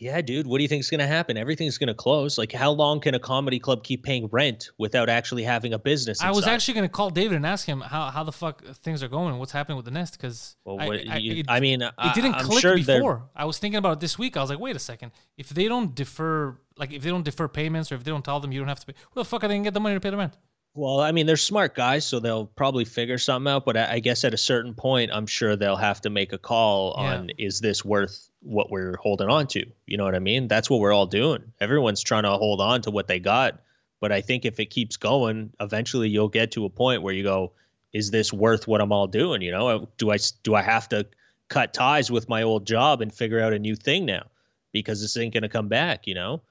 [0.01, 0.47] Yeah, dude.
[0.47, 1.37] What do you think is going to happen?
[1.37, 2.39] Everything's going to close.
[2.39, 6.23] Like, how long can a comedy club keep paying rent without actually having a business?
[6.23, 9.09] I was actually gonna call David and ask him how, how the fuck things are
[9.09, 11.93] going, and what's happening with the nest, because Well, I, I, it- I mean, it
[12.15, 13.29] didn't I'm click sure before.
[13.35, 14.37] I was thinking about it this week.
[14.37, 15.13] I was like, wait a second.
[15.37, 18.41] If they don't defer, like if they don't defer payments, or if they don't tell
[18.41, 19.97] them you don't have to pay, where the fuck are they gonna get the money
[19.97, 20.37] to pay the rent?
[20.79, 23.65] Well, I mean, they're smart guys, so they'll probably figure something out.
[23.65, 26.39] But I, I guess at a certain point, I'm sure they'll have to make a
[26.39, 27.17] call Yeah.
[27.17, 29.67] on is this worth what we're holding on to?
[29.87, 30.47] You know what I mean?
[30.47, 31.43] That's what we're all doing.
[31.61, 33.61] Everyone's trying to hold on to what they got.
[33.99, 37.25] But I think if it keeps going, eventually you'll get to a point where you
[37.25, 37.51] go,
[37.93, 39.43] is this worth what I'm all doing?
[39.43, 41.07] You know, do I do I have to
[41.49, 44.27] cut ties with my old job and figure out a new thing now
[44.71, 46.07] because this ain't gonna come back?
[46.07, 46.43] You know,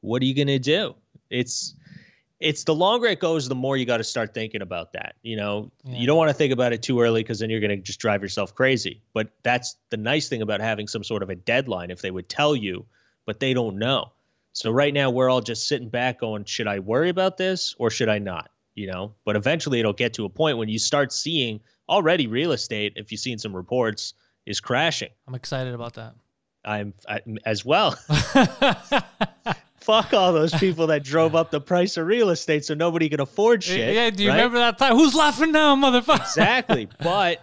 [0.00, 0.96] what are you gonna do?
[1.30, 1.74] It's
[2.38, 5.14] it's the longer it goes, the more you got to start thinking about that.
[5.22, 5.96] You know, Yeah.
[5.98, 7.98] you don't want to think about it too early because then you're going to just
[7.98, 9.00] drive yourself crazy.
[9.14, 11.90] But that's the nice thing about having some sort of a deadline.
[11.90, 12.84] If they would tell you,
[13.24, 14.12] but they don't know.
[14.52, 17.90] So right now we're all just sitting back going, should I worry about this or
[17.90, 18.50] should I not?
[18.74, 22.52] You know, but eventually it'll get to a point when you start seeing already real
[22.52, 24.12] estate, if you've seen some reports,
[24.44, 25.08] is crashing.
[25.26, 26.14] I'm excited about that.
[26.64, 27.96] I'm I, as well.
[29.86, 33.20] Fuck all those people that drove up the price of real estate so nobody can
[33.20, 33.94] afford shit.
[33.94, 34.36] yeah, do you right?
[34.36, 34.96] remember that time?
[34.96, 36.22] Who's laughing now, motherfucker?
[36.22, 36.88] Exactly.
[37.00, 37.40] but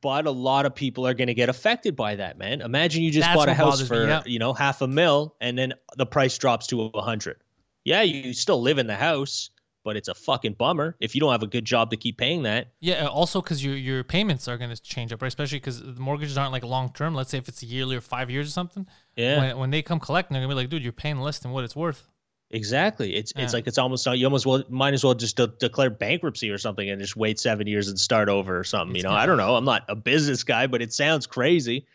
[0.00, 2.60] but a lot of people are going to get affected by that, man.
[2.60, 4.22] Imagine you just That's bought a house bothers me, for, yeah.
[4.24, 7.38] you know, half a mil and then the price drops to a hundred.
[7.84, 9.50] Yeah, you still live in the house,
[9.84, 12.42] but it's a fucking bummer if you don't have a good job to keep paying
[12.44, 12.68] that.
[12.80, 15.28] Yeah, uh, also because your your payments are going to change up, right?
[15.28, 17.14] Especially because the mortgages aren't like long term.
[17.14, 18.86] Let's say if it's a yearly or five years or something.
[19.16, 19.38] Yeah.
[19.38, 21.64] When, when they come collect, they're gonna be like, dude, you're paying less than what
[21.64, 22.08] it's worth.
[22.52, 23.14] Exactly.
[23.14, 26.50] It's it's like it's almost you almost well might as well just de- declare bankruptcy
[26.50, 28.94] or something and just wait seven years and start over or something.
[28.94, 29.56] It's you know, I don't know.
[29.56, 31.86] I'm not a business guy, but it sounds crazy.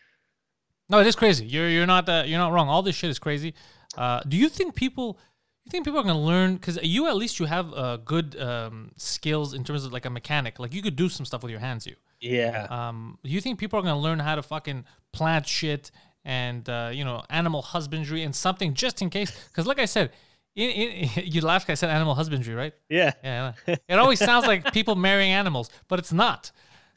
[0.89, 1.45] No, it is crazy.
[1.45, 2.69] You're you're not uh, you're not wrong.
[2.69, 3.53] All this shit is crazy.
[3.95, 5.19] Uh, do you think people?
[5.67, 6.53] You think people are gonna learn?
[6.55, 10.09] Because you at least you have uh, good um, skills in terms of like a
[10.09, 10.59] mechanic.
[10.59, 11.85] Like you could do some stuff with your hands.
[11.85, 11.95] You.
[12.21, 12.67] Yeah.
[12.69, 15.91] Um, do you think people are gonna learn how to fucking plant shit
[16.23, 19.29] and uh, you know animal husbandry and something just in case?
[19.49, 20.11] Because like I said,
[20.55, 21.67] in, in, you laughed.
[21.67, 22.73] 'cause I said animal husbandry, right?
[22.89, 23.11] yeah.
[23.21, 23.51] Yeah.
[23.67, 26.49] It always sounds like people marrying animals, but it's not.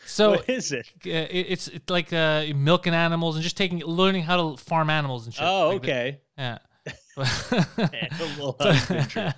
[0.07, 0.87] So What is it?
[1.07, 4.91] uh, it, it's it's like uh, milking animals and just taking learning how to farm
[4.91, 5.43] animals and shit.
[5.45, 6.21] Oh, Like okay.
[6.39, 6.59] yeah.
[8.61, 9.33] I,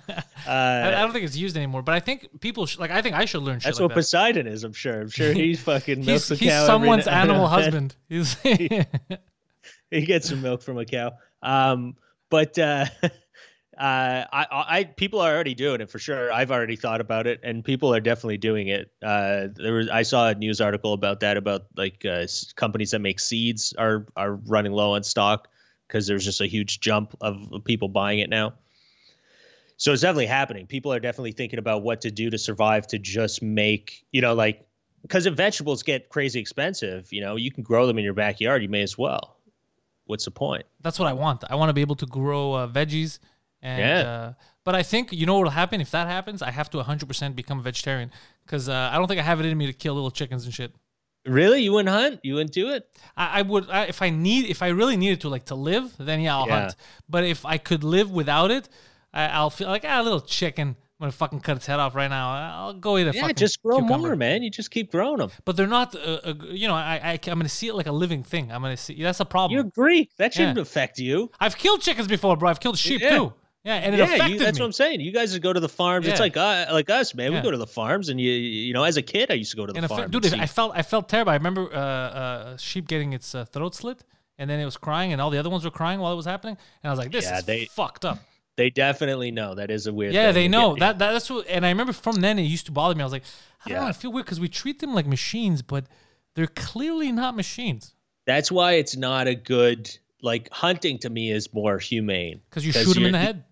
[0.47, 2.91] I Uh, don't think it's used anymore, but I think people sh- like.
[2.91, 3.95] I think I should learn shit that's like what that.
[3.95, 4.63] Poseidon is.
[4.63, 5.01] I'm sure.
[5.01, 6.55] I'm sure he's fucking milks He's, a he's cow.
[6.63, 7.95] every someone's now- animal husband.
[8.09, 11.13] He's he gets some milk from a cow.
[11.41, 11.95] Um,
[12.29, 13.09] but uh, uh,
[13.77, 16.31] I, I, I, people are already doing it for sure.
[16.31, 18.91] I've already thought about it, and people are definitely doing it.
[19.03, 22.99] Uh, there was, I saw a news article about that, about like uh, companies that
[22.99, 25.47] make seeds are are running low on stock
[25.93, 28.53] because there's just a huge jump of people buying it now.
[29.77, 30.65] So it's definitely happening.
[30.65, 34.33] People are definitely thinking about what to do to survive to just make, you know,
[34.33, 34.65] like
[35.03, 38.63] because if vegetables get crazy expensive, you know, you can grow them in your backyard.
[38.63, 39.37] You may as well.
[40.05, 40.65] What's the point?
[40.81, 41.43] That's what I want.
[41.47, 43.19] I want to be able to grow uh, veggies.
[43.61, 43.99] And, Yeah.
[43.99, 46.41] Uh, but I think you know what will happen if that happens.
[46.41, 48.11] I have to 100% become a vegetarian
[48.45, 50.53] because uh, I don't think I have it in me to kill little chickens and
[50.53, 50.73] shit.
[51.25, 51.61] Really?
[51.63, 52.19] You wouldn't hunt?
[52.23, 52.87] You wouldn't do it?
[53.15, 55.93] I, I would I, if I need if I really needed to like to live,
[55.97, 56.59] then yeah, I'll Yeah.
[56.61, 56.75] hunt.
[57.09, 58.67] But if I could live without it,
[59.13, 60.69] I, I'll feel like ah, a little chicken.
[60.99, 62.29] I'm gonna fucking cut its head off right now.
[62.65, 64.07] I'll go eat a Yeah, fucking just grow cucumber.
[64.09, 64.41] more, man.
[64.43, 65.31] You just keep growing them.
[65.43, 65.95] But they're not.
[65.95, 68.51] Uh, uh, you know, I, I I'm gonna see it like a living thing.
[68.51, 69.01] I'm gonna see.
[69.01, 69.55] That's a problem.
[69.55, 70.11] You're Greek.
[70.17, 70.61] That shouldn't Yeah.
[70.61, 71.31] affect you.
[71.39, 72.49] I've killed chickens before, bro.
[72.49, 73.17] I've killed sheep Yeah.
[73.17, 73.33] too.
[73.65, 74.61] Yeah, and it yeah, affected you, that's me.
[74.63, 74.99] what I'm saying.
[74.99, 76.05] You guys would go to the farms.
[76.05, 77.31] It's like uh, like us, man.
[77.31, 77.39] Yeah.
[77.39, 79.57] We go to the farms, and you you know, as a kid, I used to
[79.57, 80.11] go to the And farm.
[80.11, 81.31] fe- dude, I felt I felt terrible.
[81.31, 84.03] I remember uh, uh, sheep getting its uh, throat slit,
[84.37, 86.25] and then it was crying, and all the other ones were crying while it was
[86.25, 88.19] happening, and I was like, "This Yeah, is they- fucked up."
[88.55, 90.13] they definitely know that is a weird.
[90.13, 91.11] Yeah, they know that, that.
[91.13, 91.47] That's what.
[91.47, 93.01] And I remember from then it used to bother me.
[93.01, 93.23] I was like,
[93.65, 93.83] I don't know.
[93.85, 93.89] Yeah.
[93.89, 95.85] I feel weird because we treat them like machines, but
[96.35, 97.95] they're clearly not machines.
[98.27, 99.89] That's why it's not a good
[100.21, 100.99] like hunting.
[100.99, 102.41] To me, is more humane.
[102.49, 103.45] Because you shoot them in the head.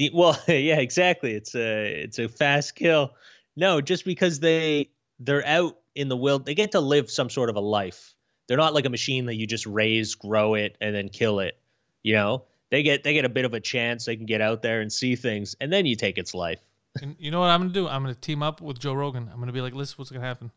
[0.00, 1.34] The, well, yeah, exactly.
[1.34, 3.12] It's a it's a fast kill.
[3.54, 7.50] No, just because they they're out in the wild, they get to live some sort
[7.50, 8.14] of a life.
[8.48, 11.58] They're not like a machine that you just raise, grow it, and then kill it.
[12.02, 14.06] You know, they get they get a bit of a chance.
[14.06, 16.60] They can get out there and see things, and then you take its life.
[17.02, 17.86] And you know what I'm gonna do?
[17.86, 19.28] I'm gonna team up with Joe Rogan.
[19.30, 20.50] I'm gonna be like, "Listen, what's gonna happen?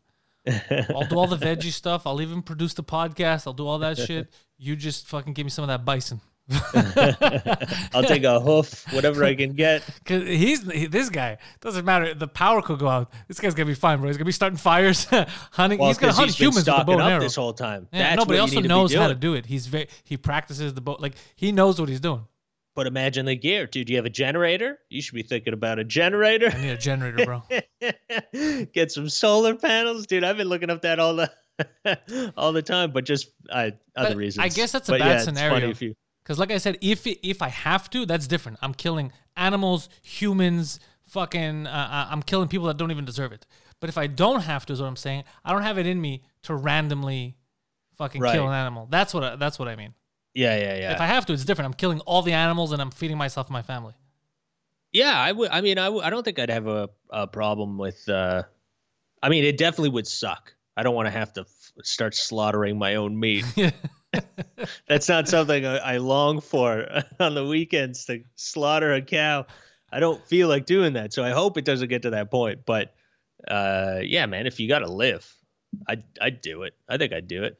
[0.94, 2.06] I'll do all the veggie stuff.
[2.06, 3.46] I'll even produce the podcast.
[3.46, 4.32] I'll do all that shit.
[4.56, 6.20] You just fucking give me some of that bison.
[7.94, 9.82] I'll take a hoof, whatever I can get.
[10.04, 12.12] Cause he's he, this guy doesn't matter.
[12.14, 13.12] The power could go out.
[13.28, 14.08] This guy's gonna be fine, bro.
[14.08, 15.04] He's gonna be starting fires,
[15.52, 15.78] hunting.
[15.78, 17.20] Well, he's gonna hunt he's humans with a bow and arrow.
[17.20, 17.88] this whole time.
[17.92, 19.46] Yeah, That's no, but what he you also knows how to do it.
[19.46, 20.96] He's very he practices the bow.
[21.00, 22.26] Like he knows what he's doing.
[22.76, 23.88] But imagine the gear, dude.
[23.88, 24.80] You have a generator.
[24.90, 26.50] You should be thinking about a generator.
[26.52, 27.42] I need a generator, bro.
[28.72, 30.24] Get some solar panels, dude.
[30.24, 31.30] I've been looking up that all the
[32.36, 34.44] all the time, but just uh, other But reasons.
[34.44, 35.70] I guess that's a But bad yeah, scenario.
[35.70, 38.58] if you- Because, like I said, if if I have to, that's different.
[38.62, 41.66] I'm killing animals, humans, fucking.
[41.66, 43.46] Uh, uh, I'm killing people that don't even deserve it.
[43.80, 45.24] But if I don't have to, is what I'm saying.
[45.44, 47.36] I don't have it in me to randomly
[47.98, 48.86] fucking kill an animal.
[48.90, 49.92] That's what I, that's what I mean.
[50.32, 50.92] yeah, yeah, yeah.
[50.94, 51.66] If I have to, it's different.
[51.66, 53.92] I'm killing all the animals and I'm feeding myself and my family.
[54.92, 55.50] Yeah, I would.
[55.50, 55.88] I mean, I.
[55.88, 58.08] I don't think I'd have a, a problem with.
[58.08, 58.44] uh
[59.22, 60.54] I mean, it definitely would suck.
[60.76, 63.44] I don't want to have to f- start slaughtering my own meat.
[64.88, 66.86] That's not something I, I long for
[67.20, 69.46] on the weekends to slaughter a cow.
[69.92, 72.60] I don't feel like doing that, so I hope it doesn't get to that point.
[72.66, 72.94] But
[73.48, 75.30] uh yeah, man, if you got to live,
[75.88, 76.74] I'd I'd do it.
[76.88, 77.58] I think I'd do it.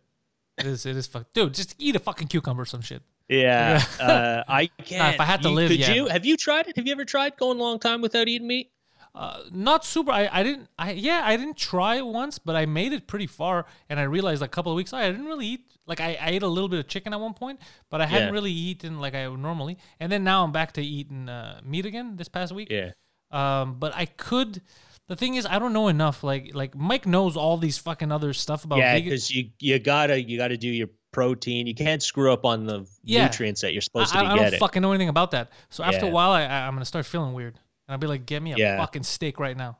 [0.58, 0.86] It is.
[0.86, 1.06] It is.
[1.06, 3.02] Fuck, dude, just eat a fucking cucumber or some shit.
[3.28, 5.14] Yeah, uh, I can't.
[5.14, 5.92] If I had to You- live, could yeah.
[5.94, 6.06] you?
[6.06, 6.76] Have you tried it?
[6.76, 8.70] Have you ever tried going a long time without eating meat?
[9.14, 10.10] Uh, not super.
[10.10, 10.68] I, I didn't.
[10.78, 11.22] I yeah.
[11.24, 14.72] I didn't try once, but I made it pretty far, and I realized a couple
[14.72, 14.92] of weeks.
[14.92, 15.70] I didn't really eat.
[15.86, 18.28] Like I, I ate a little bit of chicken at one point, but I hadn't
[18.28, 18.32] Yeah.
[18.32, 19.78] really eaten like I would normally.
[20.00, 22.68] And then now I'm back to eating uh, meat again this past week.
[22.70, 22.90] Yeah.
[23.30, 24.62] Um, but I could.
[25.06, 26.24] The thing is, I don't know enough.
[26.24, 30.20] Like like Mike knows all these fucking other stuff about yeah, because you you gotta
[30.20, 31.66] you gotta do your protein.
[31.68, 33.26] You can't screw up on the Yeah.
[33.26, 34.58] nutrients that you're supposed I, to be I don't getting.
[34.58, 35.52] fucking know anything about that.
[35.70, 38.26] So after a while, I, I I'm gonna start feeling weird, and I'll be like,
[38.26, 38.76] "Get me a Yeah.
[38.78, 39.78] fucking steak right now."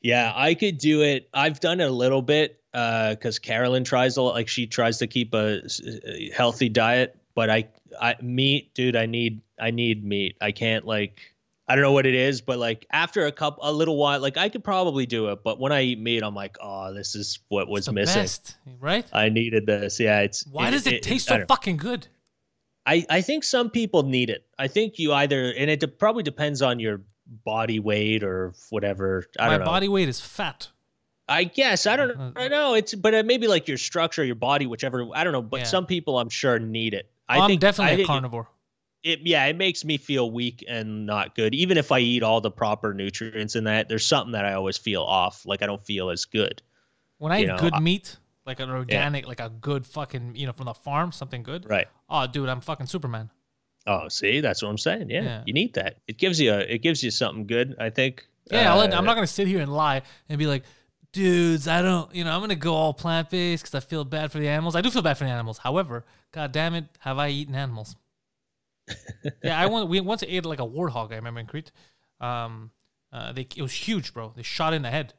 [0.00, 1.28] Yeah, I could do it.
[1.32, 4.34] I've done it a little bit uh, because Carolyn tries a lot.
[4.34, 5.68] Like she tries to keep a uh,
[6.34, 7.68] healthy diet, but I,
[8.00, 8.96] I meat, dude.
[8.96, 10.36] I need, I need meat.
[10.40, 11.20] I can't like,
[11.68, 14.36] I don't know what it is, but like after a cup, a little while, like
[14.36, 15.44] I could probably do it.
[15.44, 18.22] But when I eat meat, I'm like, oh, this is what was missing.
[18.22, 19.06] best, right?
[19.12, 20.00] I needed this.
[20.00, 20.44] Yeah, it's.
[20.48, 22.08] Why does it, taste I so fucking good?
[22.86, 24.44] I, I think some people need it.
[24.58, 27.00] I think you either, and it de- probably depends on your
[27.44, 29.26] body weight or whatever.
[29.38, 29.66] I My don't know.
[29.66, 30.68] body weight is fat.
[31.28, 34.34] I guess I don't Uh, I know it's but uh, maybe like your structure, your
[34.34, 35.40] body, whichever I don't know.
[35.42, 35.66] But Yeah.
[35.66, 37.08] some people I'm sure need it.
[37.28, 38.48] I I'm think definitely I a think carnivore.
[39.04, 41.54] It, yeah, it makes me feel weak and not good.
[41.54, 44.76] Even if I eat all the proper nutrients in that, there's something that I always
[44.76, 45.46] feel off.
[45.46, 46.60] Like I don't feel as good.
[47.18, 48.16] When I you eat know, good I- meat,
[48.46, 51.68] like an organic, like a good fucking, you know, from the farm, something good.
[51.68, 51.86] Right.
[52.08, 53.30] Oh, dude, I'm fucking Superman.
[53.86, 55.10] Oh, see, that's what I'm saying.
[55.10, 55.42] Yeah, Yeah.
[55.46, 55.98] you need that.
[56.06, 57.74] It gives you a, it gives you something good.
[57.78, 58.26] I think.
[58.50, 60.64] Yeah, I'll, Uh, I'm not gonna sit here and lie and be like,
[61.12, 64.32] dudes, I don't, you know, I'm gonna go all plant based because I feel bad
[64.32, 64.74] for the animals.
[64.76, 65.58] I do feel bad for the animals.
[65.58, 67.96] However, god damn it, have I eaten animals?
[69.44, 69.88] yeah, I want.
[69.88, 71.12] We once ate like a warthog.
[71.12, 71.70] I remember in Crete.
[72.20, 72.70] Um,
[73.12, 74.32] uh, they it was huge, bro.
[74.34, 75.14] They shot in the head.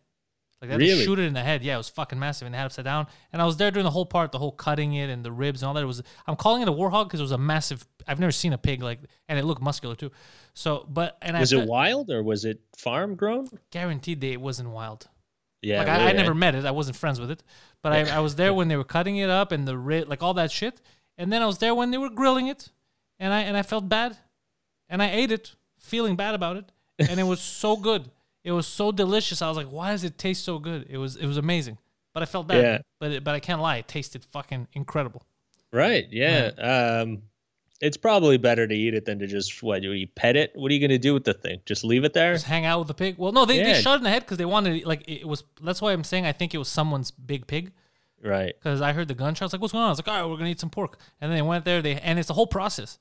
[0.63, 1.61] Like they had to shoot it in the head.
[1.61, 3.07] Yeah, it was fucking massive, and they had upside down.
[3.33, 5.61] And I was there during the whole part, the whole cutting it and the ribs
[5.61, 5.83] and all that.
[5.83, 6.01] It was.
[6.25, 7.85] I'm calling it a warthog because it was a massive.
[8.07, 10.11] I've never seen a pig like, and it looked muscular too.
[10.53, 13.49] So, but and Was I it wild or was it farm grown?
[13.71, 15.09] guaranteed that it wasn't wild.
[15.61, 16.35] Yeah, like I, I never eh?
[16.35, 16.65] met it.
[16.65, 17.43] I wasn't friends with it,
[17.81, 20.23] but I, I was there when they were cutting it up and the rib, like
[20.23, 20.79] all that shit.
[21.17, 22.69] And then I was there when they were grilling it,
[23.19, 24.17] and I and I felt bad,
[24.89, 28.09] and I ate it, feeling bad about it, and it was so good.
[28.43, 29.41] It was so delicious.
[29.41, 30.87] I was like, why does it taste so good?
[30.89, 31.77] It was it was amazing,
[32.13, 32.61] but I felt bad.
[32.61, 32.77] Yeah.
[32.99, 35.23] But it, but I can't lie, it tasted fucking incredible.
[35.71, 36.07] Right.
[36.11, 36.51] Yeah.
[36.57, 37.23] Um,
[37.81, 40.51] it's probably better to eat it than to just what do you pet it?
[40.55, 41.61] What are you gonna do with the thing?
[41.65, 42.33] Just leave it there?
[42.33, 43.17] Just hang out with the pig.
[43.17, 45.43] Well, no, they, they shot it in the head because they wanted like it was.
[45.61, 47.71] That's why I'm saying I think it was someone's big pig.
[48.21, 48.53] Right.
[48.57, 49.51] because I heard the gunshots.
[49.51, 49.87] Like, what's going on?
[49.87, 51.81] I was like, all right, we're gonna eat some pork, and then they went there.
[51.81, 52.99] They and it's a whole process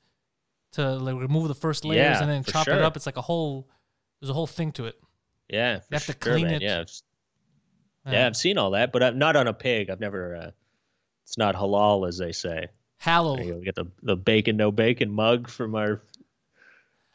[0.72, 2.96] to like remove the first layers Yeah, and then chop it up.
[2.96, 3.68] It's like a whole.
[4.20, 5.00] There's a whole thing to it.
[5.52, 5.78] Yeah.
[5.80, 6.54] For have to clean man.
[6.54, 6.62] it.
[6.62, 6.80] Yeah.
[6.80, 6.92] I've-
[8.10, 9.88] Yeah, I've seen all that, but I'm not on a pig.
[9.88, 10.34] I've never.
[10.34, 10.50] Uh,
[11.24, 12.66] it's not halal, as they say.
[13.00, 13.36] Halal.
[13.36, 13.58] There you go.
[13.58, 16.02] We get the the bacon no bacon mug from our.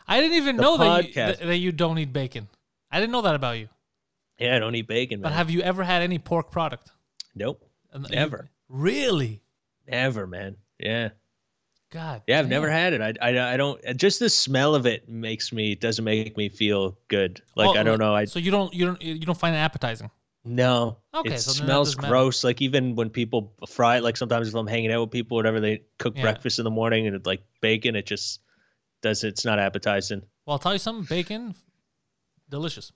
[0.08, 1.40] I didn't even know that you, podcast.
[1.40, 2.48] that, you don't eat bacon.
[2.90, 3.68] I didn't know that about you.
[4.40, 5.20] Yeah, I don't eat bacon.
[5.22, 5.38] But Man.
[5.38, 6.90] have you ever had any pork product?
[7.36, 7.62] nope.
[7.94, 8.50] You- Never.
[8.70, 9.42] really?
[9.88, 10.56] Never, man.
[10.80, 11.10] Yeah.
[11.90, 12.22] God.
[12.28, 12.50] Yeah, I've damn.
[12.50, 13.02] never had it.
[13.02, 13.82] I, I, I don't.
[13.96, 17.42] Just the smell of it makes me doesn't make me feel good.
[17.56, 18.14] Like Oh, I don't know.
[18.14, 20.12] I So you don't you don't you don't find it appetizing?
[20.44, 20.98] No.
[21.14, 22.12] Okay, It so smells doesn't matter.
[22.12, 22.44] gross.
[22.44, 25.40] Like even when people fry it, like sometimes if I'm hanging out with people, or
[25.40, 26.24] whatever, they cook Yeah.
[26.24, 28.42] breakfast in the morning and it's like bacon, it just
[29.02, 29.24] does.
[29.24, 30.22] It's not appetizing.
[30.46, 31.06] Well, I'll tell you something.
[31.06, 31.56] Bacon,
[32.50, 32.92] delicious.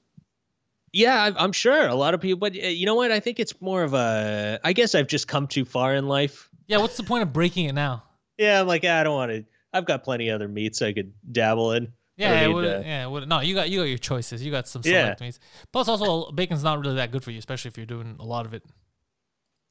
[0.93, 3.11] Yeah, I- I'm sure a lot of people, but uh, you know what?
[3.11, 4.59] I think it's more of a.
[4.63, 6.49] I guess I've just come too far in life.
[6.67, 8.03] Yeah, what's the point of breaking it now?
[8.41, 9.45] Yeah, I'm like, "Ah, I don't want to.
[9.71, 11.93] I've got plenty of other meats I could dabble in.
[12.17, 13.05] Yeah, it would, uh, yeah.
[13.07, 14.43] Would, no, you got you got your choices.
[14.43, 15.03] You got some Yeah.
[15.03, 15.39] select meats.
[15.71, 18.45] Plus, also bacon's not really that good for you, especially if you're doing a lot
[18.45, 18.63] of it.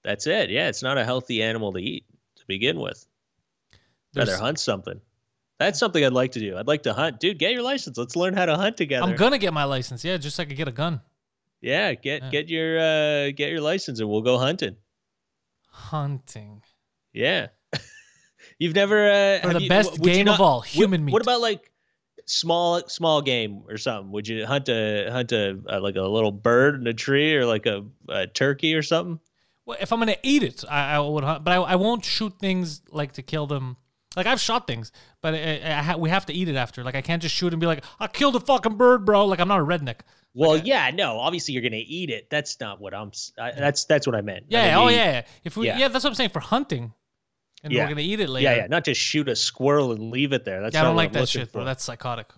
[0.04, 0.50] That's it.
[0.50, 2.04] Yeah, it's not a healthy animal to eat
[2.36, 3.06] to begin with.
[4.16, 5.00] Rather There's- hunt something.
[5.58, 6.56] That's something I'd like to do.
[6.56, 7.38] I'd like to hunt, dude.
[7.38, 7.98] Get your license.
[7.98, 9.04] Let's learn how to hunt together.
[9.06, 10.02] I'm gonna get my license.
[10.04, 11.02] Yeah, just so I could get a gun.
[11.60, 12.30] yeah, get Yeah.
[12.30, 14.76] get your uh, get your license and we'll go hunting.
[15.70, 16.62] Hunting.
[17.12, 17.48] Yeah.
[18.60, 21.12] You've never uh, For the you- best game of all, human What meat.
[21.14, 21.72] What about like
[22.26, 24.12] small small game or something?
[24.12, 27.44] Would you hunt a hunt a, uh like a little bird in a tree or
[27.46, 29.18] like a, a turkey or something?
[29.66, 32.34] Well, if I'm gonna eat it, I, I would hunt, but I, I won't shoot
[32.38, 33.76] things like to kill them.
[34.16, 34.90] Like I've shot things,
[35.22, 36.82] but I, I ha- we have to eat it after.
[36.84, 39.24] Like I can't just shoot and be like, I killed a fucking bird, bro.
[39.26, 40.00] Like I'm not a redneck.
[40.34, 41.18] Well, yeah, no.
[41.18, 42.28] Obviously, you're gonna eat it.
[42.30, 43.12] That's not what I'm.
[43.38, 44.44] I, that's that's what I meant.
[44.44, 44.64] I Yeah.
[44.66, 44.96] mean, oh yeah.
[45.12, 45.22] yeah.
[45.44, 45.78] If we, yeah.
[45.78, 45.88] yeah.
[45.88, 46.92] that's what I'm saying for hunting,
[47.62, 47.82] and Yeah.
[47.84, 48.50] we're gonna eat it later.
[48.50, 48.66] Yeah, yeah.
[48.68, 50.62] Not just shoot a squirrel and leave it there.
[50.62, 51.64] That's Yeah, I not don't like I'm that shit, bro.
[51.64, 52.28] That's psychotic.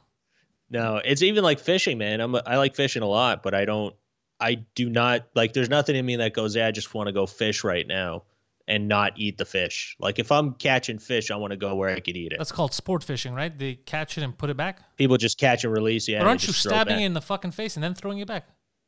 [0.70, 2.20] No, it's even like fishing, man.
[2.20, 3.94] I'm I like fishing a lot, but I don't.
[4.40, 5.52] I do not like.
[5.52, 6.56] There's nothing in me that goes.
[6.56, 8.24] Yeah, I just want to go fish right now
[8.66, 9.96] and not eat the fish.
[10.00, 12.38] Like if I'm catching fish, I want to go where I could eat it.
[12.38, 13.56] That's called sport fishing, right?
[13.56, 14.80] They catch it and put it back.
[14.96, 16.08] People just catch and release.
[16.08, 18.46] Yeah, but aren't you stabbing it in the fucking face and then throwing it back?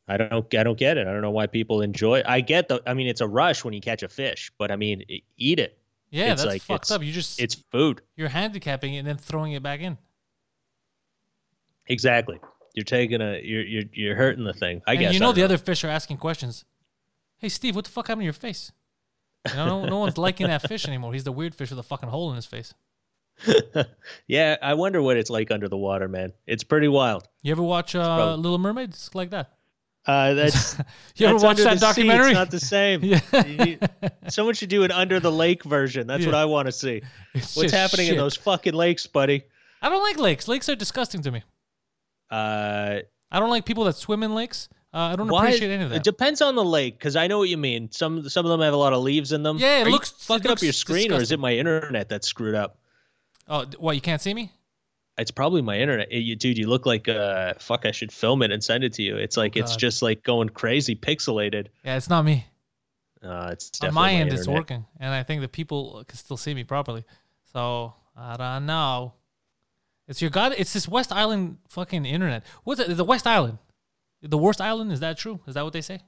[0.09, 0.55] I don't.
[0.55, 1.07] I don't get it.
[1.07, 2.20] I don't know why people enjoy.
[2.20, 2.27] it.
[2.27, 2.83] I get the.
[2.87, 5.03] I mean, it's a rush when you catch a fish, but I mean,
[5.37, 5.79] eat it.
[6.14, 7.03] Yeah, It's that's like- fucked it's- up.
[7.03, 8.00] You just It's food.
[8.16, 9.98] you're handicapping it and then throwing it back in.
[11.87, 12.40] Exactly.
[12.74, 13.40] You're taking a.
[13.42, 14.83] You're you're you're hurting the thing.
[14.87, 15.14] I and guess.
[15.14, 16.64] you know the other fish are asking questions.
[17.38, 18.72] Hey Steve, what the fuck happened to your face?
[19.50, 21.12] You know, no, no one's liking that fish anymore.
[21.12, 22.72] He's the weird fish with a fucking hole in his face.
[24.27, 26.33] yeah, I wonder what it's like under the water, man.
[26.46, 27.29] It's pretty wild.
[27.42, 28.90] You ever watch uh, Little Mermaid?
[28.90, 29.53] It's like that.
[30.06, 30.76] Uh, that's
[31.16, 32.26] You ever that's watch that the sea, documentary?
[32.28, 33.02] It's not the same.
[33.04, 33.76] Yeah.
[34.28, 36.06] Someone should do an under the lake version.
[36.06, 37.02] That's what I want to see.
[37.34, 39.44] It's What's happening in those fucking lakes, buddy?
[39.82, 40.46] I don't like lakes.
[40.48, 41.42] Lakes are disgusting to me.
[42.30, 44.68] Uh, I don't like people that swim in lakes.
[44.92, 45.46] Uh, I don't why?
[45.46, 47.90] appreciate any of It depends on the lake, because I know what you mean.
[47.90, 49.58] Some some of them have a lot of leaves in them.
[49.58, 52.08] Yeah, it Are looks- it fucking up your looks screen, or is it my internet
[52.08, 52.78] that's screwed up?
[53.48, 53.94] oh, what?
[53.96, 54.52] You can't see me?
[55.16, 56.09] It's probably my internet.
[56.11, 57.87] Eh, You, dude, you look like uh fuck.
[57.87, 59.16] I should film it and send it to you.
[59.16, 61.68] It's like it's just like going crazy, pixelated.
[61.85, 62.46] Yeah, it's not me.
[63.22, 66.37] Uh, it's On definitely my end, it's working, and I think the people can still
[66.37, 67.05] see me properly.
[67.53, 69.14] So I don't know.
[70.09, 70.55] It's your god.
[70.59, 72.44] It's this West Island fucking internet.
[72.64, 72.94] What's it?
[72.94, 73.59] The West Island,
[74.20, 74.92] the worst island.
[74.92, 75.40] Is that true?
[75.46, 76.00] Is that what they say?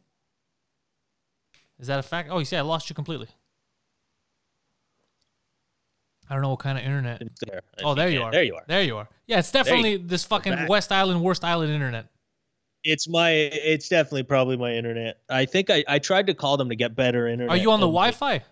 [1.78, 2.28] Is that a fact?
[2.30, 3.28] Oh, you see, I lost you completely.
[6.28, 7.22] I don't know what kind of internet.
[7.46, 7.62] There.
[7.84, 8.28] Oh, there you can.
[8.28, 8.32] are.
[8.32, 8.64] There you are.
[8.66, 9.08] There you are.
[9.26, 10.66] Yeah, it's definitely this fucking.
[10.68, 12.06] West Island worst island internet.
[12.84, 13.30] It's my.
[13.30, 15.18] It's definitely probably my internet.
[15.28, 17.50] I think I, I tried to call them to get better internet.
[17.50, 18.42] Are you on the Wi-Fi?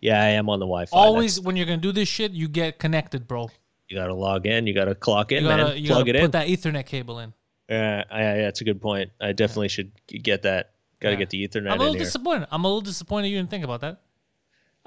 [0.00, 0.96] Yeah, I am on the Wi-Fi.
[0.96, 3.50] Always That's- when you're gonna do this shit, you get connected, bro.
[3.88, 4.66] you gotta log in.
[4.66, 5.78] You gotta clock in, You gotta man.
[5.78, 6.30] you Plug gotta it put in.
[6.32, 7.32] that Ethernet cable in.
[7.68, 9.10] Yeah, I, yeah, that's a good point.
[9.20, 10.70] I definitely should get that.
[11.00, 11.18] Got to Yeah.
[11.18, 12.48] get the Ethernet I'm a little disappointed.
[12.50, 14.00] I'm a little disappointed you didn't think about that.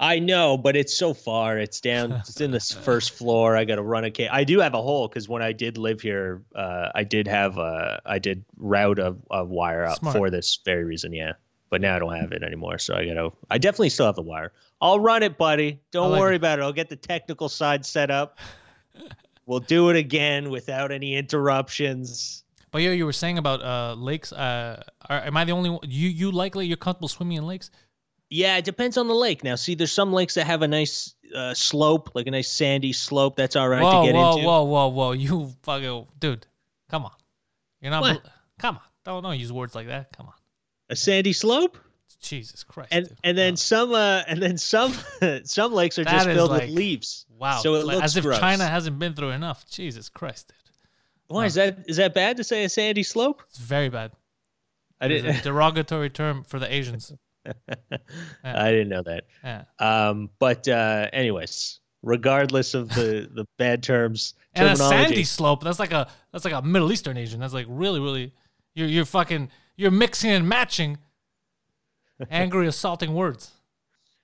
[0.00, 1.58] I know, but it's so far.
[1.58, 2.12] It's down.
[2.26, 3.56] It's in this first floor.
[3.56, 4.30] I got to run a cable.
[4.32, 7.58] I do have a hole because when I did live here, uh, I did have
[7.58, 8.00] a.
[8.04, 10.16] I did route a, a wire up Smart.
[10.16, 11.12] for this very reason.
[11.12, 11.32] Yeah,
[11.70, 12.78] but now I don't have it anymore.
[12.78, 13.32] So I got to.
[13.50, 14.52] I definitely still have the wire.
[14.80, 15.80] I'll run it, buddy.
[15.92, 16.38] Don't like worry it.
[16.38, 16.62] about it.
[16.62, 18.38] I'll get the technical side set up.
[19.46, 22.42] we'll do it again without any interruptions.
[22.72, 24.32] But yeah, you were saying about uh, lakes.
[24.32, 25.80] Uh, are, am I the only one?
[25.86, 27.70] You you likely you're comfortable swimming in lakes?
[28.32, 29.44] Yeah, it depends on the lake.
[29.44, 32.92] Now, see, there's some lakes that have a nice uh, slope, like a nice sandy
[32.92, 33.36] slope.
[33.36, 34.46] That's all right whoa, to get whoa, into.
[34.46, 34.88] whoa, whoa, whoa!
[35.08, 35.12] Whoa!
[35.12, 36.46] You fucking dude,
[36.90, 37.12] come on.
[37.80, 38.22] You're not.
[38.58, 40.16] Come on, don't don't use words like that.
[40.16, 40.32] Come on,
[40.88, 41.76] A sandy slope,
[42.20, 42.88] Jesus Christ.
[42.92, 43.18] and dude.
[43.24, 44.94] and then Oh, some, uh, and then some,
[45.44, 47.26] some lakes are That just filled like- with leaves.
[47.38, 48.38] wow, so it like, looks as if gross.
[48.38, 49.66] China hasn't been through enough.
[49.68, 51.80] Jesus Christ, dude, Why is that?
[51.86, 53.42] Is that bad to say a sandy slope?
[53.50, 54.12] it's very bad.
[55.00, 55.42] I It's a didn't.
[55.44, 57.12] derogatory term for the Asians.
[58.44, 59.24] I didn't know that.
[59.42, 59.64] Yeah.
[59.78, 65.62] Um, but uh, anyways, regardless of the the bad terms, and a sandy slope.
[65.64, 67.40] That's like a that's like a Middle Eastern Asian.
[67.40, 68.32] That's like really really
[68.74, 70.98] you're you're fucking you're mixing and matching
[72.30, 73.50] angry assaulting words.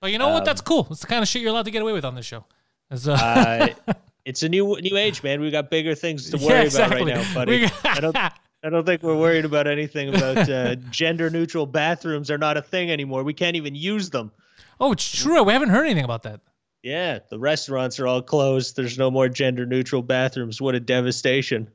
[0.01, 0.45] But you know what?
[0.45, 0.87] That's cool.
[0.91, 2.45] It's the kind of shit you're allowed to get away with on this show.
[2.89, 3.93] It's, uh, uh,
[4.25, 5.41] it's a new new age, man.
[5.41, 7.11] We've got bigger things to Yeah, worry exactly.
[7.11, 7.65] about right now, buddy.
[7.83, 8.15] I don't.
[8.63, 12.61] I don't think we're worried about anything about uh, gender neutral bathrooms are not a
[12.61, 13.23] thing anymore.
[13.23, 14.31] We can't even use them.
[14.79, 15.43] oh, it's true.
[15.43, 16.41] We haven't heard anything about that.
[16.83, 18.75] Yeah, the restaurants are all closed.
[18.75, 20.61] There's no more gender neutral bathrooms.
[20.61, 21.69] What a devastation.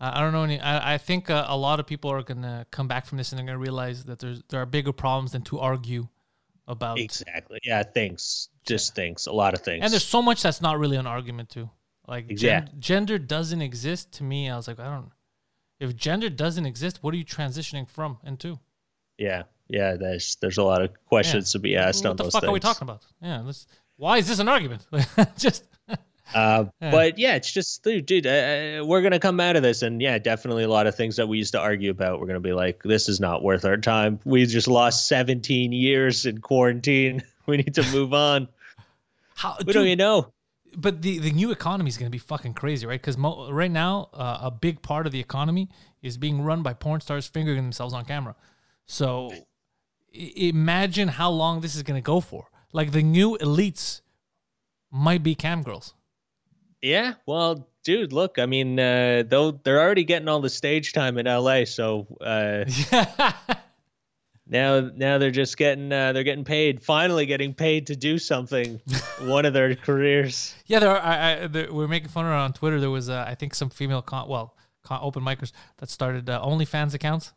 [0.00, 0.60] I I don't know any.
[0.60, 3.38] I, I think uh, a lot of people are gonna come back from this and
[3.38, 6.08] they're gonna realize that there's there are bigger problems than to argue
[6.66, 6.98] about.
[6.98, 7.58] Exactly.
[7.64, 8.48] Yeah, things.
[8.66, 9.26] Just things.
[9.26, 9.82] A lot of things.
[9.82, 11.70] And there's so much that's not really an argument to.
[12.06, 14.48] Like gen- gender doesn't exist to me.
[14.50, 15.10] I was like, I don't.
[15.80, 18.58] If gender doesn't exist, what are you transitioning from and to?
[19.18, 19.96] yeah, yeah.
[19.96, 22.26] There's there's a lot of questions to be asked what on those.
[22.26, 22.48] What the fuck things.
[22.48, 23.06] are we talking about?
[23.20, 23.66] Yeah, let's,
[23.96, 24.86] why is this an argument?
[25.36, 25.64] Just
[26.34, 26.90] Uh, Yeah.
[26.90, 30.18] But yeah, it's just, dude, dude uh, we're gonna come out of this, and yeah,
[30.18, 32.20] definitely a lot of things that we used to argue about.
[32.20, 34.20] We're gonna be like, this is not worth our time.
[34.24, 37.22] We just lost 17 years in quarantine.
[37.48, 38.48] We need to move on.
[39.34, 39.56] how?
[39.64, 40.34] We don't even know.
[40.76, 43.00] But the the new economy is going to be fucking crazy, right?
[43.00, 45.68] Because mo- right now, uh, a big part of the economy
[46.02, 48.34] is being run by porn stars fingering themselves on camera.
[48.86, 52.50] So I- imagine how long this is going to go for.
[52.72, 54.02] Like the new elites
[54.90, 55.94] might be cam girls.
[56.80, 61.18] Yeah, well, dude, look, I mean, uh, though they're already getting all the stage time
[61.18, 62.64] in LA, so uh,
[64.48, 68.80] now now they're just getting uh, they're getting paid, finally getting paid to do something,
[69.22, 70.54] one of their careers.
[70.66, 71.00] Yeah, there are.
[71.00, 72.80] I, I, there, we are making fun of her on Twitter.
[72.80, 76.40] There was, uh, I think, some female, con- well, con- open micers that started uh,
[76.42, 77.32] OnlyFans accounts,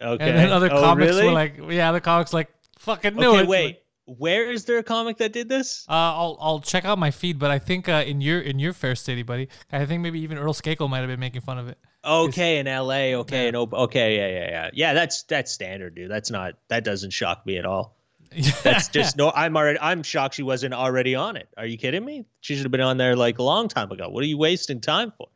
[0.00, 1.26] Okay, and then other Oh, comics really?
[1.26, 3.48] were like, yeah, the comics like fucking knew okay, it.
[3.48, 5.84] wait, where is there a comic that did this?
[5.88, 8.72] Uh, I'll I'll check out my feed, but I think uh, in your in your
[8.72, 11.68] fair city, buddy, I think maybe even Earl Skakel might have been making fun of
[11.68, 11.78] it.
[12.04, 13.18] Okay, in LA.
[13.20, 13.48] Okay, Yeah.
[13.48, 14.92] in Op- okay, yeah, yeah, yeah, yeah.
[14.94, 16.10] That's that's standard, dude.
[16.10, 17.96] That's not that doesn't shock me at all.
[18.64, 19.30] That's just no.
[19.34, 19.78] I'm already.
[19.80, 21.48] I'm shocked she wasn't already on it.
[21.56, 22.26] Are you kidding me?
[22.40, 24.08] She should have been on there like a long time ago.
[24.08, 25.28] What are you wasting time for?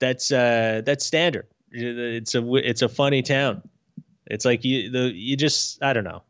[0.00, 1.46] That's uh that's standard.
[1.70, 3.62] It's a it's a funny town.
[4.26, 6.22] It's like you the you just I don't know.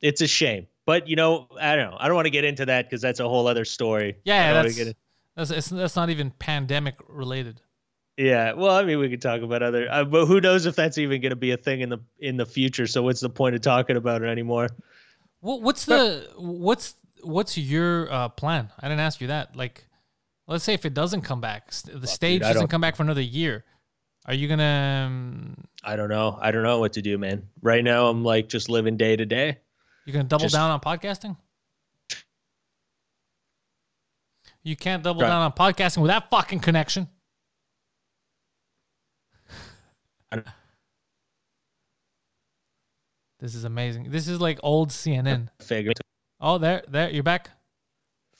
[0.00, 1.96] It's a shame, but you know I don't know.
[1.98, 4.16] I don't want to get into that because that's a whole other story.
[4.24, 4.78] Yeah, that's
[5.36, 7.60] that's, it's, that's not even pandemic related.
[8.16, 10.96] Yeah, well, I mean, we could talk about other, uh, but who knows if that's
[10.96, 12.86] even going to be a thing in the in the future?
[12.86, 14.68] So what's the point of talking about it anymore?
[15.40, 18.72] What, what's the what's what's your uh, plan?
[18.80, 19.54] I didn't ask you that.
[19.54, 19.86] Like,
[20.46, 23.02] let's say if it doesn't come back, st- the stage I doesn't come back for
[23.02, 23.64] another year.
[24.24, 25.04] Are you gonna?
[25.06, 26.38] Um, I don't know.
[26.40, 27.46] I don't know what to do, man.
[27.60, 29.58] Right now, I'm like just living day to day.
[30.06, 31.36] You gonna double Just- down on podcasting?
[34.62, 37.08] You can't double down on podcasting with that fucking connection.
[43.38, 44.10] This is amazing.
[44.10, 45.48] This is like old CNN.
[45.60, 45.92] Figure.
[46.40, 47.50] Oh, there, there, you're back.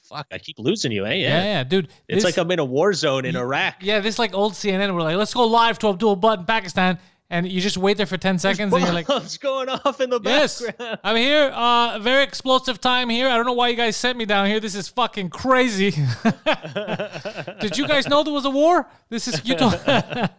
[0.09, 1.15] Fuck, I keep losing you, eh?
[1.15, 1.45] Yeah, Yeah.
[1.45, 1.87] yeah, dude.
[2.09, 3.77] It's this- like I'm in a war zone in Iraq.
[3.83, 4.95] Yeah, this like old CNN.
[4.95, 6.99] We're like, let's go live to Abdul Butt in Pakistan,
[7.29, 10.11] and you just wait there for ten seconds, and you're like, what's going off in
[10.11, 11.01] the yes, background.
[11.03, 11.51] I'm here.
[11.53, 13.29] Uh, very explosive time here.
[13.29, 14.61] I don't know why you guys sent me down here.
[14.61, 15.91] This is fucking crazy.
[17.61, 18.89] Did you guys know there was a war?
[19.09, 19.81] This is you told.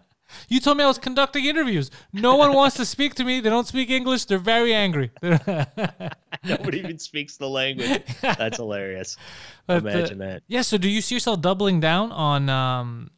[0.50, 1.90] You told me I was conducting interviews.
[2.12, 3.40] No one wants to speak to me.
[3.40, 4.26] They don't speak English.
[4.26, 5.10] They're very angry.
[5.22, 8.04] Nobody even speaks the language.
[8.22, 9.16] That's hilarious.
[9.68, 10.44] But, uh, Imagine that.
[10.48, 10.64] Yeah.
[10.64, 13.12] So, do you see yourself doubling down on um,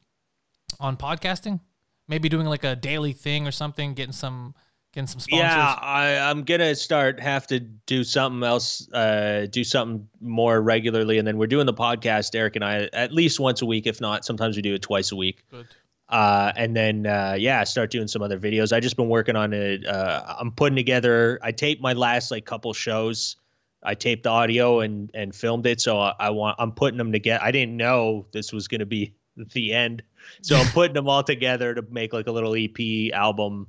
[0.80, 1.62] on podcasting?
[2.10, 4.56] Maybe doing like a daily thing or something, getting some
[4.94, 5.46] getting some sponsors.
[5.46, 11.20] Yeah, I, I'm gonna start have to do something else, uh, do something more regularly,
[11.20, 13.88] and then we're doing the podcast, Eric and I, at least once a week.
[13.88, 15.44] If not, sometimes we do it twice a week.
[15.52, 15.68] Good.
[16.10, 18.74] Uh, and then uh, yeah, start doing some other videos.
[18.76, 19.86] I just been working on it.
[19.86, 21.40] Uh, I'm putting together.
[21.44, 23.36] I taped my last like couple shows.
[23.84, 25.80] I taped the audio and and filmed it.
[25.80, 26.56] So I, I want.
[26.60, 27.44] I'm putting them together.
[27.44, 29.14] I didn't know this was gonna be
[29.54, 30.02] the end.
[30.42, 33.68] So I'm putting them all together to make like a little EP album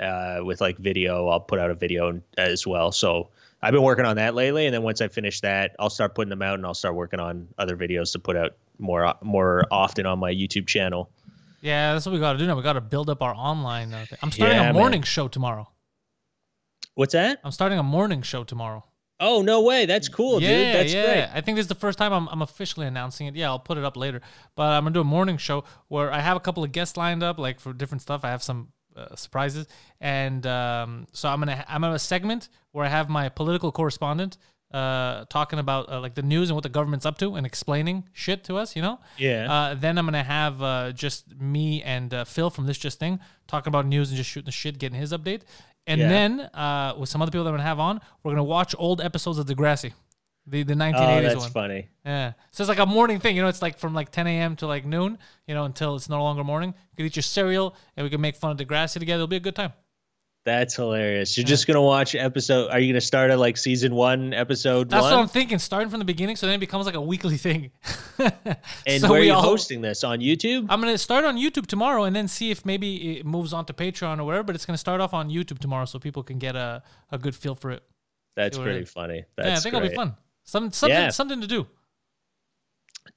[0.00, 1.28] uh, with like video.
[1.28, 2.92] I'll put out a video as well.
[2.92, 3.30] So
[3.62, 6.30] I've been working on that lately, and then once I finish that, I'll start putting
[6.30, 10.06] them out, and I'll start working on other videos to put out more more often
[10.06, 11.10] on my YouTube channel.
[11.60, 12.54] Yeah, that's what we got to do now.
[12.56, 13.92] We got to build up our online.
[13.92, 14.06] Uh.
[14.22, 14.74] I'm starting Yeah, a man.
[14.74, 15.68] morning show tomorrow.
[16.94, 17.40] What's that?
[17.42, 18.84] I'm starting a morning show tomorrow.
[19.20, 19.86] Oh no way!
[19.86, 20.74] That's cool, yeah, dude.
[20.74, 21.04] That's yeah.
[21.04, 21.28] great.
[21.34, 23.34] I think this is the first time I'm, I'm officially announcing it.
[23.34, 24.20] Yeah, I'll put it up later.
[24.54, 27.22] But I'm gonna do a morning show where I have a couple of guests lined
[27.22, 28.24] up, like for different stuff.
[28.24, 29.66] I have some uh, surprises,
[30.00, 33.72] and um, so I'm gonna I'm gonna have a segment where I have my political
[33.72, 34.38] correspondent
[34.72, 38.04] uh, talking about uh, like the news and what the government's up to and explaining
[38.12, 38.76] shit to us.
[38.76, 39.00] You know.
[39.16, 39.50] Yeah.
[39.50, 43.20] Uh, then I'm gonna have uh, just me and uh, Phil from this just thing
[43.46, 45.42] talking about news and just shooting the shit, getting his update.
[45.88, 46.08] And Yeah.
[46.08, 49.00] then uh, with some other people that I'm gonna have on, we're gonna watch old
[49.00, 49.92] episodes of Degrassi,
[50.46, 51.50] the the 1980s oh, that's one.
[51.50, 51.88] funny.
[52.04, 53.34] Yeah, so it's like a morning thing.
[53.36, 54.54] You know, it's like from like 10 a.m.
[54.56, 55.18] to like noon.
[55.46, 56.74] You know, until it's no longer morning.
[56.92, 59.22] You can eat your cereal, and we can make fun of Degrassi together.
[59.22, 59.72] It'll be a good time.
[60.48, 61.36] That's hilarious.
[61.36, 62.70] You're just gonna watch episode.
[62.70, 65.12] Are you gonna start at like season one, episode That's one?
[65.12, 65.58] what I'm thinking.
[65.58, 67.70] Starting from the beginning, so then it becomes like a weekly thing.
[68.86, 70.64] and So where are you all- hosting this on YouTube?
[70.70, 73.74] I'm gonna start on YouTube tomorrow, and then see if maybe it moves on to
[73.74, 74.44] Patreon or whatever.
[74.44, 76.82] But it's gonna start off on YouTube tomorrow, so people can get a,
[77.12, 77.82] a good feel for it.
[78.34, 79.24] That's pretty funny.
[79.36, 79.84] That's yeah, I think great.
[79.84, 80.16] it'll be fun.
[80.44, 81.10] Some something Yeah.
[81.10, 81.66] something to do,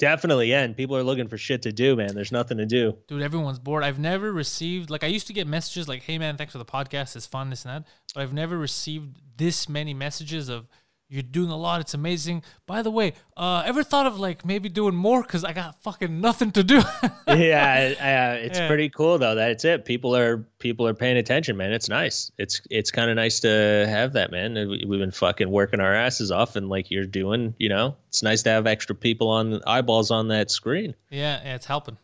[0.01, 0.63] Definitely, yeah.
[0.63, 2.15] And people are looking for shit to do, man.
[2.15, 2.97] There's nothing to do.
[3.07, 3.21] dude.
[3.21, 3.83] Everyone's bored.
[3.83, 6.65] I've never received like I used to get messages like, "Hey man, thanks for the
[6.65, 7.15] podcast.
[7.15, 10.67] It's fun, this and that." But I've never received this many messages of.
[11.13, 11.81] You're doing a lot.
[11.81, 12.41] It's amazing.
[12.65, 15.21] By the way, uh, ever thought of like maybe doing more?
[15.23, 16.77] Cause I got fucking nothing to do.
[17.27, 18.67] yeah, uh, it's Yeah.
[18.69, 19.35] pretty cool though.
[19.35, 19.83] That's it.
[19.83, 21.73] People are people are paying attention, man.
[21.73, 22.31] It's nice.
[22.37, 23.49] It's it's kind of nice to
[23.89, 24.53] have that, man.
[24.53, 28.23] We- We've been fucking working our asses off, and like you're doing, you know, it's
[28.23, 30.95] nice to have extra people on eyeballs on that screen.
[31.09, 31.97] yeah, yeah, it's helping.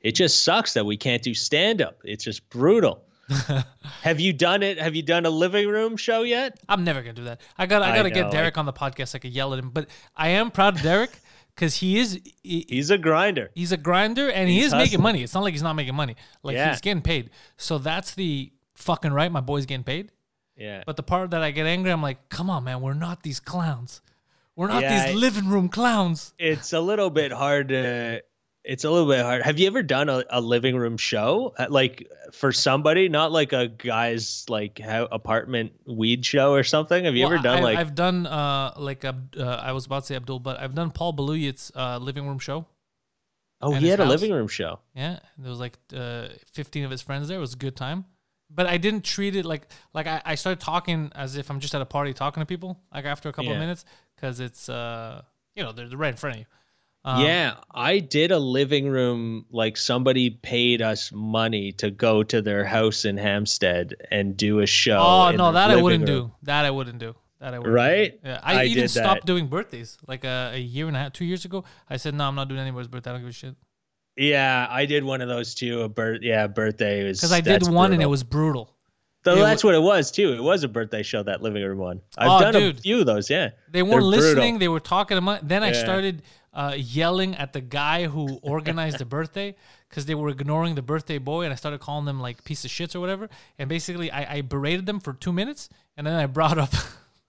[0.00, 1.98] It just sucks that we can't do stand up.
[2.04, 3.02] It's just brutal.
[4.02, 4.78] have you done it?
[4.78, 6.58] Have you done a living room show yet?
[6.68, 7.40] I'm never gonna do that.
[7.56, 9.14] I got I I gotta know, get Derek on the podcast.
[9.14, 11.10] I could yell at him, but I am proud of Derek
[11.54, 13.50] because he is he, He's a grinder.
[13.54, 15.22] he's a grinder and he He's is making money.
[15.22, 16.16] It's not like he's not making money.
[16.42, 16.70] Like Yeah.
[16.70, 17.30] he's getting paid.
[17.56, 19.30] So that's the fucking right.
[19.30, 20.10] My boy's getting paid.
[20.56, 20.82] Yeah.
[20.86, 23.38] But the part that I get angry, I'm like, come on, man, we're not these
[23.40, 24.00] clowns.
[24.56, 26.34] We're not Yeah, these I- living room clowns.
[26.38, 28.22] it's a little bit hard to
[28.64, 31.66] it's a little bit hard have you ever done a, a living room show Uh,
[31.70, 37.24] like for somebody not like a guy's like apartment weed show or something have you
[37.24, 40.16] Well, ever done I, like I've done uh like uh, I was about to say
[40.16, 42.66] Abdul, but I've done Paul Baluyit's uh, living room show.
[43.60, 47.02] oh he had a living room show Yeah, there was like uh, 15 of his
[47.02, 47.38] friends there.
[47.38, 48.04] It was a good time.
[48.50, 51.74] But I didn't treat it like like I, I started talking as if I'm just
[51.74, 53.84] at a party talking to people like after a couple of minutes
[54.16, 55.22] because it's uh
[55.54, 56.46] you know they're, they're right in front of you.
[57.08, 62.42] Um, yeah i did a living room like somebody paid us money to go to
[62.42, 66.28] their house in hampstead and do a show Oh no, that I wouldn't room.
[66.28, 66.32] do.
[66.42, 67.14] That I wouldn't do.
[67.40, 67.74] That I wouldn't.
[67.74, 68.22] Right?
[68.22, 68.28] Do.
[68.28, 69.26] Yeah, I, I even stopped that.
[69.26, 71.64] doing birthdays like uh, a year and a half, two years ago.
[71.88, 73.10] I said no, I'm not doing anybody's birthday.
[73.10, 73.54] I don't give a shit
[74.20, 77.62] yeah i did one of those too a birth yeah birthday was because I did
[77.68, 78.74] one and it was brutal.
[79.24, 80.32] So It that's what it was too.
[80.32, 82.00] It was a birthday show, that living room one.
[82.16, 83.50] I've Oh, done a few of those, yeah.
[83.70, 84.34] They They're weren't listening.
[84.34, 84.58] brutal.
[84.60, 85.40] They were talking my.
[85.42, 85.72] Then I Yeah.
[85.80, 86.22] started
[86.58, 89.54] uh, yelling at the guy who organized the birthday
[89.88, 92.70] because they were ignoring the birthday boy, and I started calling them like piece of
[92.72, 93.28] shits or whatever.
[93.60, 96.74] And basically, I, I berated them for two minutes, and then I brought up.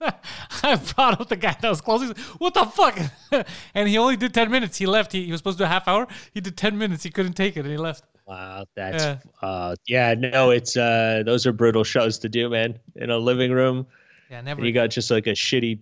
[0.62, 2.08] I brought up the guy that was closing.
[2.38, 2.98] What the fuck?
[3.74, 4.78] and he only did ten minutes.
[4.78, 5.12] He left.
[5.12, 6.08] He, he was supposed to do a half hour.
[6.34, 7.04] He did ten minutes.
[7.04, 8.02] He couldn't take it, and he left.
[8.26, 9.18] Wow, that's Yeah.
[9.42, 12.78] uh yeah, no, it's uh those are brutal shows to do, man.
[12.96, 13.86] In a living room.
[14.30, 14.60] Yeah, never.
[14.60, 15.80] And you got just like a shitty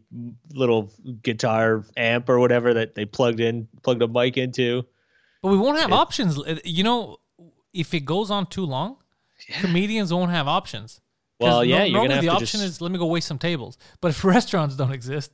[0.54, 0.90] little
[1.22, 4.84] guitar amp or whatever that they plugged in plugged a mic into.
[5.42, 6.38] But we won't have options.
[6.38, 7.18] Uh, You know,
[7.74, 8.96] if it goes on too long,
[9.60, 11.00] comedians won't have options.
[11.38, 13.28] Well, yeah, no- you're normally the have to option just- is let me go waste
[13.28, 13.76] some tables.
[14.00, 15.32] But if restaurants don't exist,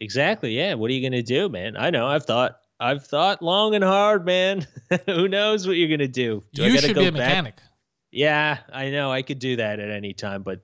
[0.00, 0.74] Exactly, yeah.
[0.74, 1.76] What are you gonna do, man?
[1.76, 4.64] I know, I've thought I've thought long and hard, man.
[5.06, 6.44] Who knows what you're gonna do?
[6.54, 7.20] Do I you gotta should go be a back?
[7.28, 7.54] mechanic.
[8.12, 9.10] Yeah, I know.
[9.10, 10.60] I could do that at any time, but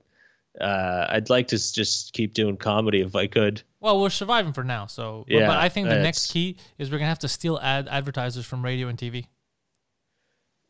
[0.61, 3.61] uh, I'd like to just keep doing comedy if I could.
[3.79, 4.85] Well, we're surviving for now.
[4.87, 7.87] So, but- but, I think the next key is we're gonna have to steal ad
[7.89, 9.25] advertisers from radio and TV.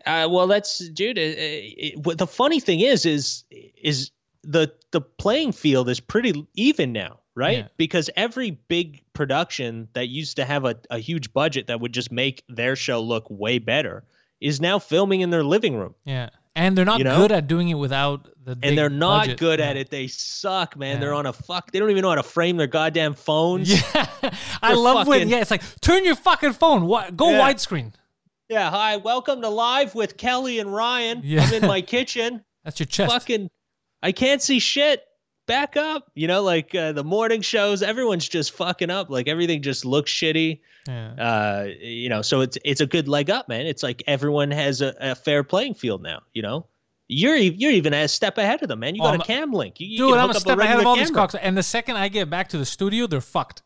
[0.05, 1.17] Uh, well, that's dude.
[1.17, 4.11] It, it, what the funny thing is, is is
[4.43, 7.57] the the playing field is pretty even now, right?
[7.57, 7.67] Yeah.
[7.77, 12.11] Because every big production that used to have a, a huge budget that would just
[12.11, 14.03] make their show look way better
[14.41, 15.95] is now filming in their living room.
[16.05, 17.17] Yeah, and they're not You know?
[17.17, 18.57] good at doing it without the.
[18.63, 19.89] and they're not good at it.
[19.89, 20.99] They suck, man.
[20.99, 21.71] They're on a fuck.
[21.71, 23.69] They don't even know how to frame their goddamn phones.
[23.69, 24.07] Yeah,
[24.61, 26.85] I love when yeah, it's like turn your fucking phone.
[26.85, 27.15] What?
[27.17, 27.41] Go Yeah.
[27.41, 27.93] widescreen.
[28.49, 31.21] Yeah, hi, welcome to Live with Kelly and Ryan.
[31.23, 31.41] Yeah.
[31.43, 32.43] I'm in my kitchen.
[32.63, 33.11] That's your chest.
[33.11, 33.49] Fucking,
[34.03, 35.03] I can't see shit.
[35.47, 36.09] Back up.
[36.15, 39.09] You know, like uh, the morning shows, everyone's just fucking up.
[39.09, 40.61] Like everything just looks shitty.
[40.87, 41.11] Yeah.
[41.13, 43.65] Uh, you know, so it's it's a good leg up, man.
[43.67, 46.21] It's like everyone has a, a fair playing field now.
[46.33, 46.65] You know,
[47.07, 48.95] you're you're even a step ahead of them, man.
[48.95, 49.79] You Oh, got I'm a a- cam link.
[49.79, 51.35] You, you Dude, can I'm a step ahead of all these cocks.
[51.35, 53.61] And the second I get back to the studio, they're fucked.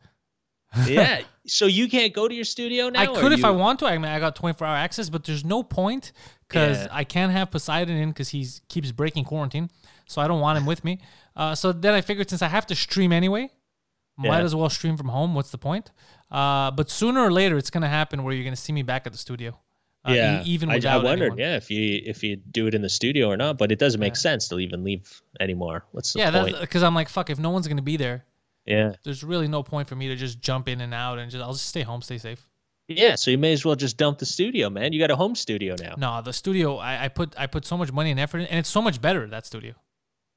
[0.86, 1.22] yeah.
[1.46, 3.00] So you can't go to your studio now.
[3.00, 3.86] I could if you- I want to.
[3.86, 6.12] I mean, I got 24 hour access, but there's no point
[6.48, 6.88] because Yeah.
[6.92, 9.70] I can't have Poseidon in because he keeps breaking quarantine.
[10.06, 11.00] So I don't want him with me.
[11.36, 13.50] Uh, so then I figured since I have to stream anyway,
[14.16, 14.44] might Yeah.
[14.44, 15.34] as well stream from home.
[15.34, 15.90] What's the point?
[16.30, 19.12] Uh, but sooner or later, it's gonna happen where you're gonna see me back at
[19.12, 19.58] the studio.
[20.04, 21.38] Uh, e- yeah, even I, I wondered, anyone.
[21.38, 24.00] yeah, if you if you do it in the studio or not, but it doesn't
[24.00, 25.84] make sense to even leave anymore.
[25.92, 27.28] What's the Yeah, because I'm like, fuck.
[27.30, 28.24] If no one's gonna be there,
[28.66, 31.42] yeah, there's really no point for me to just jump in and out and just
[31.44, 32.48] I'll just stay home, stay safe.
[32.88, 33.14] yeah.
[33.14, 34.92] So you may as well just dump the studio, man.
[34.94, 35.94] You got a home studio now.
[35.98, 38.58] No, the studio, I, I put I put so much money and effort in, and
[38.58, 39.74] it's so much better that studio.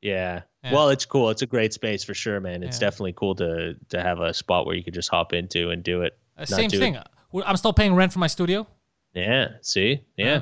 [0.04, 0.42] Yeah.
[0.64, 0.72] Yeah.
[0.74, 1.30] Well, it's cool.
[1.30, 2.62] It's a great space for sure, man.
[2.64, 2.88] It's Yeah.
[2.88, 6.02] definitely cool to to have a spot where you could just hop into and do
[6.04, 6.18] it.
[6.38, 6.98] Uh, same do thing.
[7.32, 8.68] We're- I'm still paying rent for my studio.
[9.14, 9.54] Yeah.
[9.62, 10.04] See.
[10.18, 10.42] Yeah.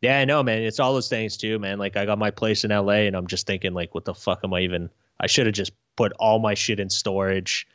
[0.00, 0.62] Yeah, I know, man.
[0.62, 1.78] It's all those things too, man.
[1.78, 4.40] Like I got my place in LA, and I'm just thinking, like, what the fuck
[4.44, 4.90] am I even?
[5.20, 7.66] I should have just put all my shit in storage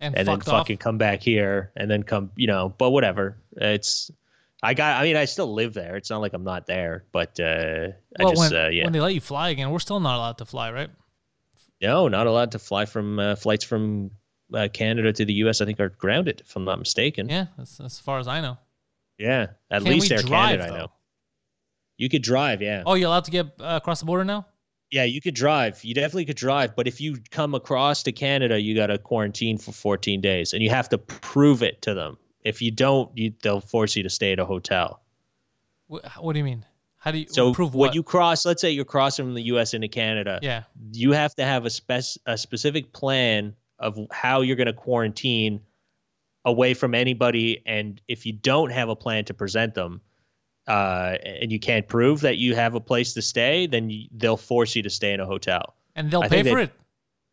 [0.00, 0.60] and, and then fucked off.
[0.60, 2.74] fucking come back here and then come, you know.
[2.76, 3.38] But whatever.
[3.56, 4.10] It's.
[4.62, 5.00] I got.
[5.00, 5.96] I mean, I still live there.
[5.96, 8.84] It's not like I'm not there, but uh, Well, I just, when, uh, yeah.
[8.84, 10.90] when they let you fly again, we're still not allowed to fly, right?
[11.82, 14.10] No, not allowed to fly from uh, flights from
[14.54, 15.60] uh, Canada to the U.S.
[15.60, 17.28] I think are grounded, if I'm not mistaken.
[17.28, 18.58] Yeah, as far as I know.
[19.18, 20.88] Yeah, at Can least Air drive, Canada, I know.
[21.98, 22.82] You could drive, yeah.
[22.84, 24.46] Oh, you're allowed to get uh, across the border now?
[24.90, 25.82] Yeah, you could drive.
[25.82, 26.76] You definitely could drive.
[26.76, 30.62] But if you come across to Canada, you got to quarantine for 14 days, and
[30.62, 32.18] you have to prove it to them.
[32.46, 35.00] If you don't, you, they'll force you to stay at a hotel.
[35.88, 36.64] What, what do you mean?
[36.98, 37.94] How do you So prove when what?
[37.94, 39.74] you cross, let's say you're crossing from the U.S.
[39.74, 40.62] into Canada, yeah.
[40.92, 45.60] you have to have a spec a specific plan of how you're going to quarantine
[46.44, 50.00] away from anybody and if you don't have a plan to present them
[50.68, 54.36] uh, and you can't prove that you have a place to stay then you, they'll
[54.36, 56.72] force you to stay in a hotel And they'll I pay for they- it.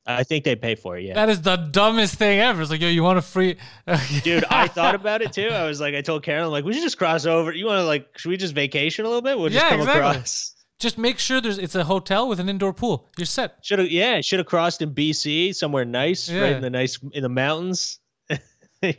[0.06, 2.62] I think they pay for it yeah That is the dumbest thing ever.
[2.62, 3.58] It's like, yo, you want a free.
[4.24, 6.84] dude i thought about it too i was like i told carolyn like we should
[6.84, 9.50] just cross over you want to like should we just vacation a little bit we'll
[9.50, 10.02] just Yeah, come exactly.
[10.10, 10.50] across
[10.80, 13.08] Just make sure there's it's a hotel with an indoor pool.
[13.18, 13.56] You're set.
[13.62, 17.24] should have yeah should have crossed in bc somewhere nice right in the nice in
[17.24, 18.00] the mountains
[18.30, 18.38] you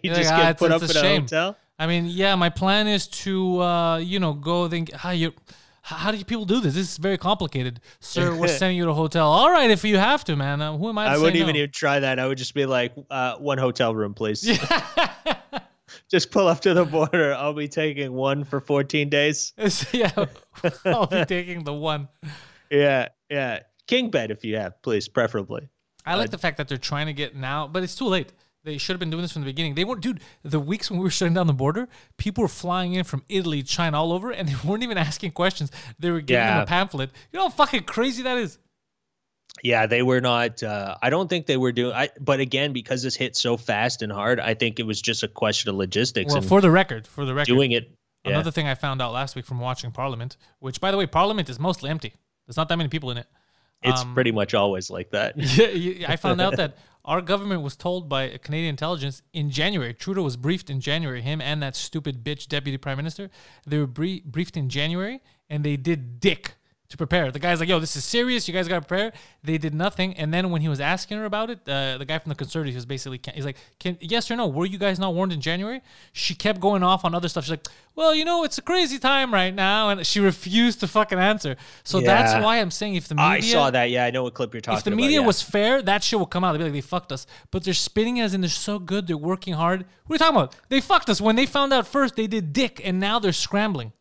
[0.03, 2.07] You're just like, "Ah, get it's- put it's up a in a hotel I mean,
[2.07, 5.33] yeah, my plan is to, uh, you know, go think how you.
[5.85, 6.75] How do you people do this?
[6.75, 8.35] This is very complicated, sir.
[8.35, 9.31] We're sending you to a hotel.
[9.31, 10.63] All right, if you have to, man.
[10.63, 11.09] Uh, who am I?
[11.09, 11.47] I wouldn't no?
[11.47, 12.19] even try that.
[12.19, 14.43] I would just be like, uh, one hotel room, please.
[14.47, 15.13] Yeah.
[16.11, 17.35] just pull up to the border.
[17.35, 19.53] I'll be taking one for 14 days.
[19.93, 20.11] Yeah,
[20.87, 22.09] I'll be taking the one.
[22.71, 23.61] Yeah, yeah.
[23.87, 25.69] King bed if you have, please, preferably.
[26.07, 28.33] I like the fact that they're trying to get now, but it's too late.
[28.65, 29.75] They should have been doing this from the beginning.
[29.75, 30.21] They weren't, dude.
[30.43, 31.87] The weeks when we were shutting down the border,
[32.17, 35.71] people were flying in from Italy, China, all over, and they weren't even asking questions.
[35.99, 37.11] They were giving them a pamphlet.
[37.31, 38.59] You know how fucking crazy that is.
[39.63, 40.63] Yeah, they were not.
[40.63, 41.95] Uh, I don't think they were doing.
[41.95, 45.23] I, but again, because this hit so fast and hard, I think it was just
[45.23, 47.91] a question of logistics Well, and for the record, for the record, doing it.
[48.25, 48.33] Yeah.
[48.33, 51.51] Another thing I found out last week from watching Parliament, which by the way, Parliament
[51.51, 52.15] is mostly empty.
[52.47, 53.27] There's not that many people in it.
[53.83, 55.35] it's um, pretty much always like that.
[55.39, 59.93] Yeah, I found out that our government was told by Canadian intelligence in January.
[59.93, 61.21] Trudeau was briefed in January.
[61.21, 63.31] Him and that stupid bitch deputy prime minister.
[63.67, 66.57] They were brie- briefed in January, and they did dick
[66.91, 67.31] to prepare.
[67.31, 68.47] The guy's like, "Yo, this is serious.
[68.47, 69.13] You guys got to prepare."
[69.43, 70.15] They did nothing.
[70.15, 72.75] And then when he was asking her about it, uh, the guy from the Conservatives
[72.77, 74.47] was basically, he's like, "Can yes or no?
[74.47, 75.81] Were you guys not warned in January?"
[76.13, 77.45] She kept going off on other stuff.
[77.45, 80.89] She's like, "Well, you know, it's a crazy time right now," and she refused to
[80.89, 81.57] fucking answer.
[81.85, 83.91] So that's why I'm saying if the media I saw that.
[83.91, 84.79] Yeah, I know what clip you're talking about.
[84.79, 84.97] if the about.
[84.97, 85.27] media yeah.
[85.27, 86.53] was fair, that shit will come out.
[86.53, 87.27] They'd be like, they fucked us.
[87.51, 89.87] But they're spinning as in they're so good, they're working hard.
[90.07, 90.57] What are you talking about?
[90.69, 91.21] They fucked us.
[91.21, 93.93] When they found out first, they did dick, and now they're scrambling.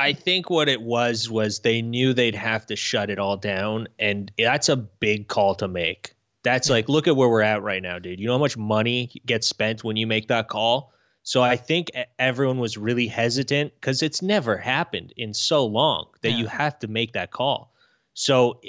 [0.00, 3.86] I think what it was was they knew they'd have to shut it all down,
[3.98, 6.14] and that's a big call to make.
[6.42, 8.18] That's like, look at where we're at right now, dude.
[8.18, 10.94] You know how much money gets spent when you make that call.
[11.22, 16.32] So I think everyone was really hesitant because it's never happened in so long that
[16.32, 17.74] you have to make that call.
[18.14, 18.62] So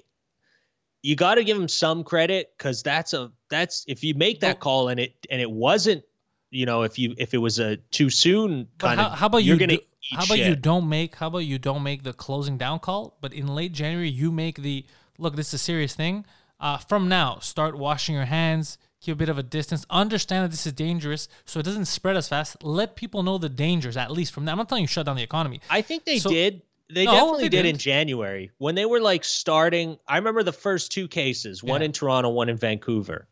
[1.02, 4.58] you got to give them some credit because that's a that's if you make that
[4.58, 6.04] Well- call and it and it wasn't,
[6.50, 9.46] you know, if you if it was a too soon kind how, of, how about
[9.46, 9.60] you're you?
[9.60, 11.16] gonna do- how about you don't make?
[11.16, 13.18] How about you don't make the closing down call?
[13.22, 14.86] But in late January, you make the
[15.18, 15.36] look.
[15.36, 16.26] This is a serious thing.
[16.60, 18.78] Uh, from now, start washing your hands.
[19.02, 19.84] Keep a bit of a distance.
[19.90, 22.64] Understand that this is dangerous, so it doesn't spread as fast.
[22.64, 24.52] Let people know the dangers at least from that.
[24.52, 25.60] I'm not telling you shut down the economy.
[25.70, 26.62] I think they So- did.
[26.94, 27.78] They No, definitely they did in.
[27.78, 29.98] January when they were like starting.
[30.10, 31.86] I remember the first two cases, one Yeah.
[31.86, 33.28] in Toronto, one in Vancouver.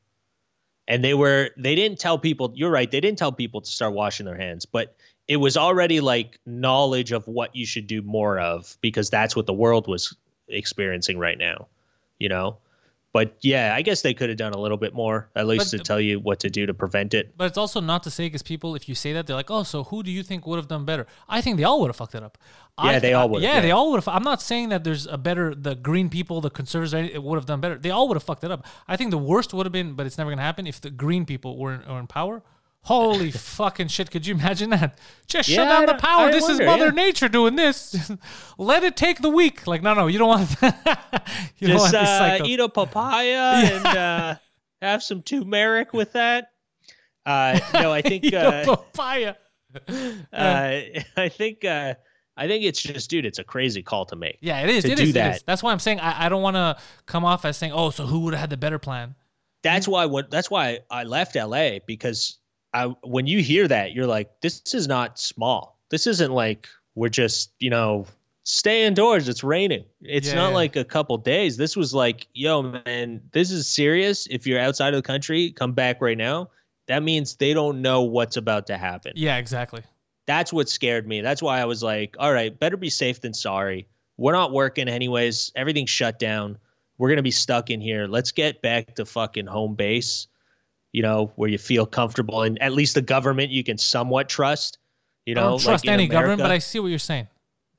[0.88, 3.94] And they were they didn't tell people, you're right, they didn't tell people to start
[3.94, 4.96] washing their hands, but
[5.30, 9.46] it was already like knowledge of what you should do more of because that's what
[9.46, 10.14] the world was
[10.50, 11.68] experiencing right now,
[12.18, 12.58] you know?
[13.12, 15.78] But yeah, I guess they could have done a little bit more, at least But-
[15.80, 17.36] to tell you what to do to prevent it.
[17.38, 19.64] But it's also not to say because people, if you say that, they're like, "Oh,
[19.64, 21.96] so who do you think would have done better?" I think they all would have
[21.96, 22.38] fucked it up.
[22.78, 23.62] I Yeah, they all would've, Yeah, yeah.
[23.62, 24.08] they all would have.
[24.08, 25.56] I'm not saying that there's a better.
[25.56, 27.78] The green people, the conservatives, would have done better.
[27.80, 28.64] They all would have fucked it up.
[28.88, 31.26] I think the worst would have been, but it's never gonna happen if the green
[31.26, 32.44] people were in, were in power.
[32.90, 33.30] Holy
[33.60, 34.10] fucking shit!
[34.10, 34.98] Could you imagine that?
[35.28, 36.32] Just shut down the power.
[36.32, 36.92] This wonder, is Mother yeah.
[36.92, 38.12] Nature doing this.
[38.58, 39.68] Let it take the week.
[39.68, 40.50] Like, no, no, you don't want.
[41.60, 44.36] you don't Just want uh, eat a papaya and uh,
[44.82, 46.48] have some turmeric with that.
[47.28, 49.36] Uh, no, I think uh, papaya.
[49.78, 50.82] uh,
[51.16, 51.94] I think uh,
[52.36, 54.40] I think it's just, dude, it's a crazy call to make.
[54.42, 54.84] Yeah, it is.
[54.86, 55.14] To It do is.
[55.14, 55.36] that.
[55.36, 55.44] is.
[55.44, 58.08] That's why I'm saying I, I don't want to come off as saying, oh, so
[58.08, 59.14] who would have had the better plan?
[59.62, 62.39] That's why what that's why I left LA because
[62.74, 65.80] I when you hear that, you're like, this is not small.
[65.90, 68.06] This isn't like we're just, you know,
[68.44, 69.30] stay indoors.
[69.30, 69.86] It's raining.
[70.02, 70.56] It's Yeah, not yeah.
[70.56, 71.58] like a couple days.
[71.58, 74.28] This was like, yo, man, this is serious.
[74.28, 76.50] If you're outside of the country, come back right now.
[76.88, 79.14] That means they don't know what's about to happen.
[79.16, 79.84] Yeah, exactly.
[80.26, 81.22] That's what scared me.
[81.22, 83.88] That's why I was like, all right, better be safe than sorry.
[84.18, 85.52] We're not working anyways.
[85.56, 86.58] Everything's shut down.
[86.98, 88.08] We're going to be stuck in here.
[88.08, 90.28] Let's get back to fucking home base,
[90.92, 94.78] you know, where you feel comfortable and at least the government you can somewhat trust.
[95.26, 97.28] You I know, don't trust like any government, but I see what you're saying.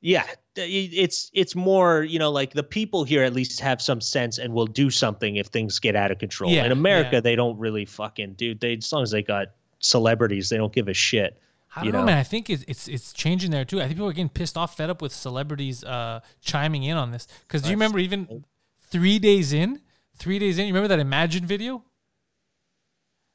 [0.00, 0.24] yeah,
[0.56, 4.54] it's it's more, you know, like the people here at least have some sense and
[4.54, 6.50] will do something if things get out of control.
[6.50, 7.20] Yeah, in America, yeah.
[7.20, 8.61] they don't really fucking dude.
[8.61, 9.48] They as long as they got
[9.80, 11.40] celebrities, they don't give a shit.
[11.74, 12.06] I don't you know, know?
[12.06, 12.18] man.
[12.18, 13.78] I think it's, it's it's changing there too.
[13.78, 17.11] I think people are getting pissed off, fed up with celebrities uh, chiming in on
[17.11, 17.28] this.
[17.46, 18.44] Because do you remember even
[18.88, 19.80] three days in,
[20.16, 21.84] three days in, you remember that Imagine video?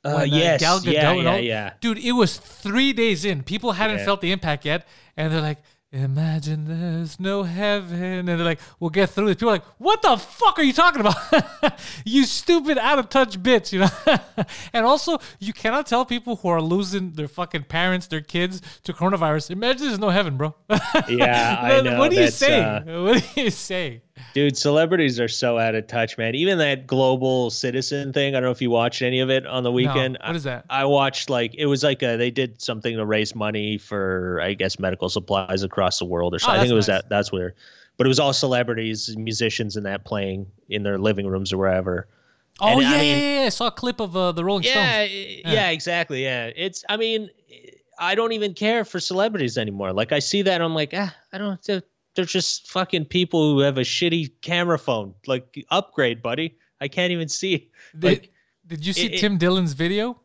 [0.06, 1.74] Uh, When, uh, Gal Gadot yeah, yeah, yeah.
[1.82, 3.44] Dude, it was three days in.
[3.44, 4.06] People hadn't Yeah.
[4.06, 4.86] felt the impact yet,
[5.18, 5.58] and they're like,
[5.92, 10.02] "Imagine there's no heaven," and they're like, "We'll get through this." People are like, "What
[10.02, 11.16] the fuck are you talking about?
[12.06, 13.90] you stupid, out of touch bitch!" You know.
[14.74, 18.94] and also, you cannot tell people who are losing their fucking parents, their kids to
[18.94, 19.52] coronavirus.
[19.52, 20.54] Imagine there's no heaven, bro.
[21.10, 21.98] Yeah, I know.
[22.00, 22.62] What do you That's, say?
[22.62, 24.02] uh, what do you say?
[24.34, 26.36] Dude, celebrities are so out of touch, man.
[26.36, 28.34] Even that global citizen thing.
[28.36, 30.18] I don't know if you watched any of it on the weekend.
[30.26, 30.66] what is that?
[30.70, 34.40] I, I watched like it was like a, they did something to raise money for
[34.42, 36.60] I guess medical supplies across the world or something.
[36.60, 37.02] I think it was nice.
[37.04, 37.10] that.
[37.10, 37.54] That's where
[37.98, 42.08] But it was all celebrities, musicians, and that playing in their living rooms or wherever.
[42.62, 43.46] Oh And, yeah, I mean- yeah, yeah.
[43.48, 44.72] I saw a clip of uh, the Rolling Yeah,
[45.06, 45.12] Stones.
[45.12, 46.24] yeah, yeah, exactly.
[46.24, 46.86] Yeah, it's.
[46.88, 47.30] I mean,
[48.00, 49.92] I don't even care for celebrities anymore.
[49.92, 51.62] Like I see that, I'm like, ah, I don't.
[51.64, 51.84] They're,
[52.16, 55.14] they're just fucking people who have a shitty camera phone.
[55.28, 56.58] Like upgrade, buddy.
[56.82, 57.70] I can't even see.
[57.98, 58.32] Did, Like,
[58.68, 60.20] did you see it- it- Tim Dillon's video?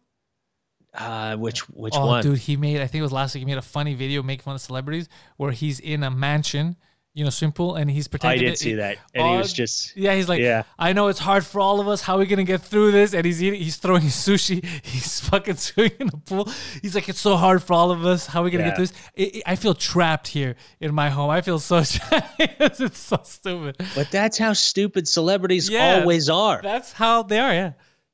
[0.95, 2.23] uh, which which oh, one?
[2.23, 2.81] dude, he made.
[2.81, 3.43] I think it was last week.
[3.43, 6.77] He made a funny video making fun of celebrities where he's in a mansion,
[7.13, 8.47] you know, simple, and he's pretending.
[8.47, 9.97] I did see that, and he Oh, was just.
[9.97, 10.63] Yeah, he's like, Yeah.
[10.79, 12.01] I know it's hard for all of us.
[12.03, 13.15] How are we gonna get through this?
[13.15, 14.65] And he's eating, he's throwing sushi.
[14.85, 16.49] He's fucking swimming in the pool.
[16.83, 18.27] He's like, it's so hard for all of us.
[18.27, 18.93] How are we gonna get through this?
[19.19, 21.31] I, I I feel trapped here in my home.
[21.31, 21.83] I feel so.
[21.85, 22.35] trapped.
[22.39, 23.77] it's so stupid.
[23.97, 26.61] But that's how stupid celebrities Yeah, always are.
[26.63, 27.53] That's how they are.
[27.53, 27.73] Yeah,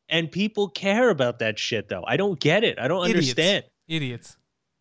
[0.08, 2.04] and people care about that shit, though.
[2.06, 2.78] I don't get it.
[2.78, 3.30] I don't Idiots.
[3.30, 3.64] understand.
[3.88, 4.36] Idiots.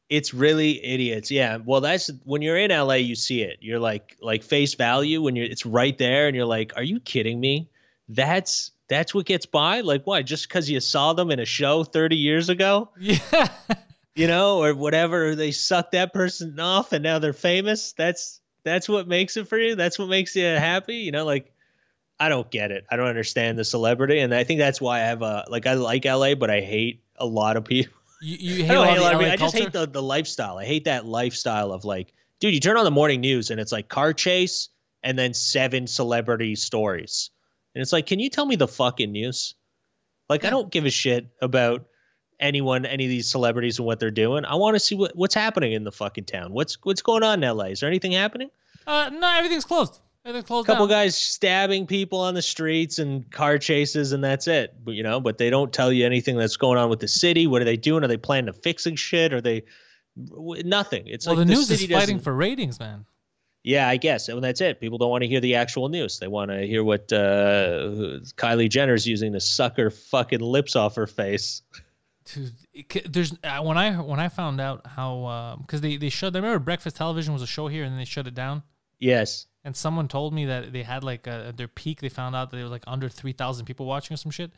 [0.09, 1.31] It's really idiots.
[1.31, 1.57] Yeah.
[1.63, 3.57] Well, that's when you're in LA, you see it.
[3.61, 6.99] You're like like face value when you're it's right there, and you're like, are you
[6.99, 7.69] kidding me?
[8.07, 9.81] That's that's what gets by.
[9.81, 10.21] Like why?
[10.21, 13.49] Just because you saw them in a show 30 years ago, Yeah.
[14.15, 15.35] you know, or whatever.
[15.35, 17.93] They sucked that person off, and now they're famous.
[17.93, 19.75] That's that's what makes it for you.
[19.75, 20.97] That's what makes you happy.
[20.97, 21.51] You know, like.
[22.17, 22.85] I don't get it.
[22.89, 25.67] I don't understand the celebrity, and I think that's why I have a like.
[25.67, 27.91] I like LA, but I hate a lot of people.
[28.21, 29.27] You, you I hate, all hate a the lot of LA.
[29.27, 30.57] I just hate the, the lifestyle.
[30.57, 33.71] I hate that lifestyle of like, dude, you turn on the morning news and it's
[33.71, 34.69] like car chase
[35.03, 37.29] and then seven celebrity stories.
[37.73, 39.55] And it's like, can you tell me the fucking news?
[40.29, 41.85] Like, I don't give a shit about
[42.39, 44.45] anyone, any of these celebrities and what they're doing.
[44.45, 46.53] I want to see what, what's happening in the fucking town.
[46.53, 47.65] What's what's going on in LA?
[47.65, 48.49] Is there anything happening?
[48.87, 49.99] Uh, no, everything's closed.
[50.25, 50.97] Everything's closed couple down.
[51.03, 54.73] guys stabbing people on the streets and car chases and that's it.
[54.83, 57.45] But you know but they don't tell you anything that's going on with the city.
[57.45, 59.33] What are they doing are they planning to fixing shit?
[59.33, 59.63] Are they
[60.15, 61.03] nothing.
[61.05, 63.05] It's Well, like the news is city fighting for ratings, man.
[63.63, 64.27] yeah i guess.
[64.27, 64.79] And that's it.
[64.79, 66.17] People don't want to hear the actual news.
[66.17, 70.95] They want to hear what uh kylie jenner's using to suck her fucking lips off
[70.95, 71.61] her face.
[72.33, 76.35] Dude, it there's uh, when I when I found out how because they they shut.
[76.35, 78.63] I remember Breakfast Television was a show here and then they shut it down.
[78.97, 81.99] yes And someone told me that they had like at their peak.
[81.99, 84.51] They found out that there was like under three thousand people watching or some shit.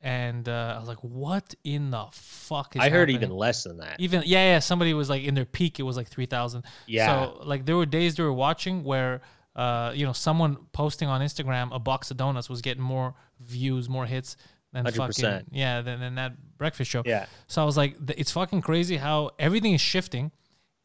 [0.00, 3.16] And uh, I was like, "What in the fuck is?" i heard happening?
[3.16, 4.58] even less than that Even yeah, yeah.
[4.60, 6.64] Somebody was like in their peak, it was like three thousand.
[6.86, 7.06] Yeah.
[7.06, 9.20] So like there were days they were watching where
[9.56, 13.88] uh you know someone posting on Instagram a box of donuts was getting more views,
[13.88, 14.36] more hits
[14.72, 14.96] than 100%.
[14.96, 17.02] fucking yeah than, than that breakfast show.
[17.04, 17.26] Yeah.
[17.46, 20.30] So I was like, it's fucking crazy how everything is shifting.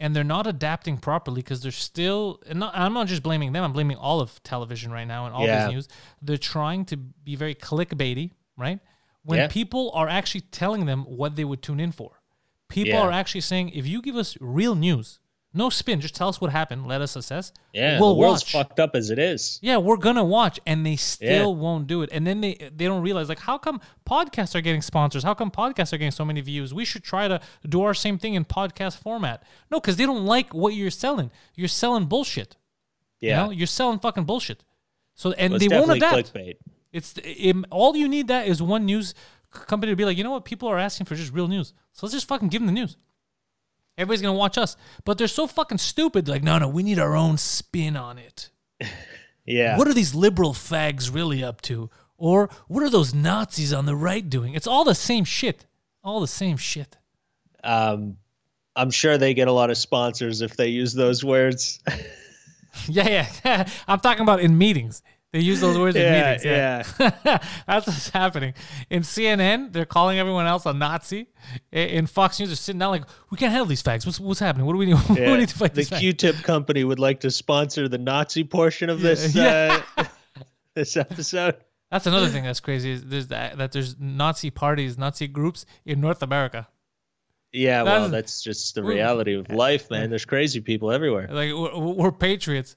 [0.02, 2.42] And they're not adapting properly because they're still.
[2.50, 3.64] And not, I'm not just blaming them.
[3.64, 5.66] I'm blaming all of television right now and all Yeah.
[5.66, 5.88] these news.
[6.24, 8.80] They're trying to be very clickbaity, right?
[9.24, 9.48] When Yeah.
[9.48, 12.20] people are actually telling them what they would tune in for.
[12.68, 13.02] People Yeah.
[13.06, 15.20] are actually saying, if you give us real news,
[15.54, 16.00] No spin.
[16.00, 16.88] Just tell us what happened.
[16.88, 17.52] Let us assess.
[17.74, 18.52] Yeah, we'll the world's watch.
[18.54, 19.60] fucked up as it is.
[19.62, 21.60] Yeah, we're gonna watch, and they still Yeah.
[21.62, 22.10] won't do it.
[22.14, 25.24] And then they they don't realize like how come podcasts are getting sponsors?
[25.24, 26.74] How come podcasts are getting so many views?
[26.74, 29.44] We should try to do our same thing in podcast format.
[29.70, 31.32] No, because they don't like what you're selling.
[31.56, 32.56] You're selling bullshit.
[33.20, 34.64] Yeah, You know, you're selling fucking bullshit.
[35.16, 36.34] So and Well, they won't adapt.
[36.34, 36.56] clickbait.
[36.94, 38.30] It's it, all you need.
[38.30, 39.14] That is one news
[39.52, 40.46] company to be like, you know what?
[40.46, 41.74] People are asking for just real news.
[41.92, 42.96] So let's just fucking give them the news.
[43.98, 44.76] Everybody's gonna watch us,
[45.06, 46.28] but they're so fucking stupid.
[46.28, 48.50] Like, no, no, we need our own spin on it.
[49.44, 51.90] Yeah, What are these liberal fags really up to?
[52.16, 54.54] Or what are those Nazis on the right doing?
[54.54, 55.66] It's all the same shit.
[56.04, 56.98] All the same shit.
[57.64, 58.18] um,
[58.76, 61.80] I'm sure they get a lot of sponsors if they use those words.
[62.88, 63.68] Yeah, yeah.
[63.88, 65.02] I'm talking about in meetings.
[65.34, 66.44] They use those words in meetings.
[66.44, 66.84] Yeah.
[67.66, 68.54] That's what's happening.
[68.90, 71.28] In CNN, they're calling everyone else a Nazi.
[71.72, 74.06] In Fox News, they're sitting down like, we can't handle these facts.
[74.06, 74.66] What's, what's happening?
[74.66, 74.96] What do we need?
[75.08, 75.32] What do Yeah.
[75.32, 75.86] we need to fight the?
[75.86, 79.82] Q-tip company would like to sponsor the Nazi portion of this Yeah.
[79.98, 80.04] uh,
[80.76, 81.56] this episode.
[81.92, 82.92] That's another thing that's crazy.
[82.92, 86.68] Is there's that, that there's Nazi parties, Nazi groups in North America.
[87.54, 90.10] Yeah, That's- well, that's just the reality of life, man.
[90.10, 91.28] There's crazy people everywhere.
[91.30, 92.76] Like we're, we're patriots,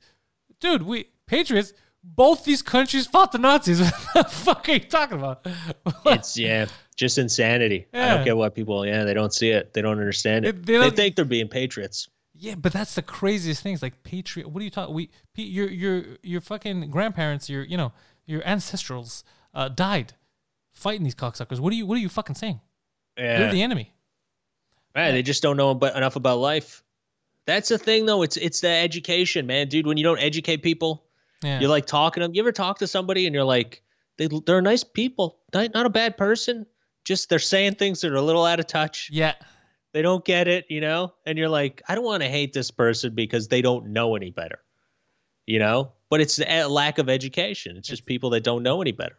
[0.60, 0.82] dude.
[0.82, 1.72] We patriots.
[2.06, 3.80] Both these countries fought the Nazis.
[4.12, 5.46] what the fuck are you talking about?
[6.06, 7.86] It's yeah, just insanity.
[7.94, 8.84] I don't get why people.
[8.86, 9.72] Yeah, they don't see it.
[9.72, 10.64] They don't understand it.
[10.66, 12.08] They- they think they're being patriots.
[12.34, 13.80] yeah, but that's the craziest things.
[13.82, 14.48] Like patriot.
[14.48, 14.94] What are you talking?
[14.94, 17.92] We your your your fucking grandparents, your you know
[18.26, 19.22] your ancestrals
[19.54, 20.12] uh, died
[20.72, 21.58] fighting these cocksuckers.
[21.58, 22.60] What are you What are you fucking saying?
[23.16, 23.92] Yeah, They're the enemy.
[24.94, 26.82] Right, they just don't know about, enough about life.
[27.46, 28.22] That's the thing, though.
[28.22, 29.86] It's it's the education, man, dude.
[29.86, 31.03] When you don't educate people,
[31.44, 31.60] Yeah.
[31.60, 32.34] you're like talking to them.
[32.34, 33.82] You ever talk to somebody and you're like,
[34.16, 36.66] they they're nice people, not, not a bad person.
[37.04, 39.10] Just they're saying things that are a little out of touch.
[39.12, 39.34] yeah.
[39.92, 41.14] They don't get it, you know.
[41.24, 44.30] And you're like, I don't want to hate this person because they don't know any
[44.30, 44.58] better,
[45.46, 45.92] you know.
[46.10, 47.76] But it's a lack of education.
[47.76, 49.16] It's just people that don't know any better,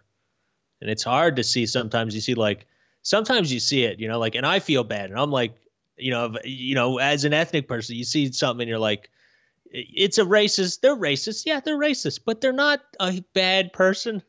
[0.82, 1.66] and it's hard to see.
[1.66, 2.66] Sometimes you see like,
[3.04, 5.56] sometimes you see it, you know, like, and I feel bad, and I'm like,
[5.98, 9.10] you know, you know, as an ethnic person, you see something and you're like,
[9.72, 10.82] it's a racist.
[10.82, 11.44] They're racist.
[11.46, 14.22] Yeah, they're racist, but they're not a bad person.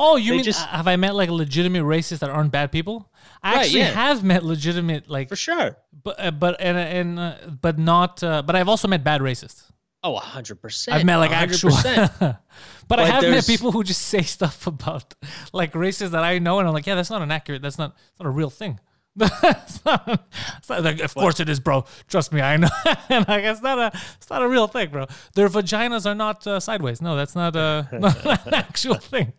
[0.00, 3.10] Oh, you They mean just- have I met like legitimate racists that aren't bad people?
[3.42, 3.90] I Right, actually yeah.
[3.90, 5.76] have met legitimate like For sure.
[6.04, 9.64] but uh, but and and uh, but not uh, but I've also met bad racists.
[10.04, 10.92] Oh, 100%.
[10.92, 12.38] I've met like actual 100%.
[12.88, 15.12] but, I have met people who just say stuff about
[15.52, 17.96] like races that I know and I'm like, yeah, that's not an accurate that's not
[18.12, 18.78] it's not a real thing.
[19.42, 20.26] it's not,
[20.58, 21.84] it's not like, of course it is, bro.
[22.08, 22.68] Trust me, I know.
[23.08, 25.06] and like, it's not a, it's not a real thing, bro.
[25.34, 27.02] Their vaginas are not uh, sideways.
[27.02, 29.32] No, that's not, uh, not an actual thing.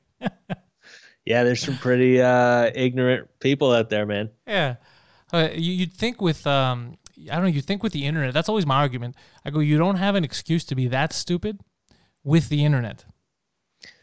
[1.26, 4.30] yeah, there's some pretty uh, ignorant people out there, man.
[4.48, 4.76] Yeah.
[5.32, 6.98] Uh, you, you'd think with, um,
[7.32, 9.16] I don't know, you think with the internet, that's always my argument.
[9.46, 11.60] I go, you don't have an excuse to be that stupid
[12.24, 13.06] with the internet.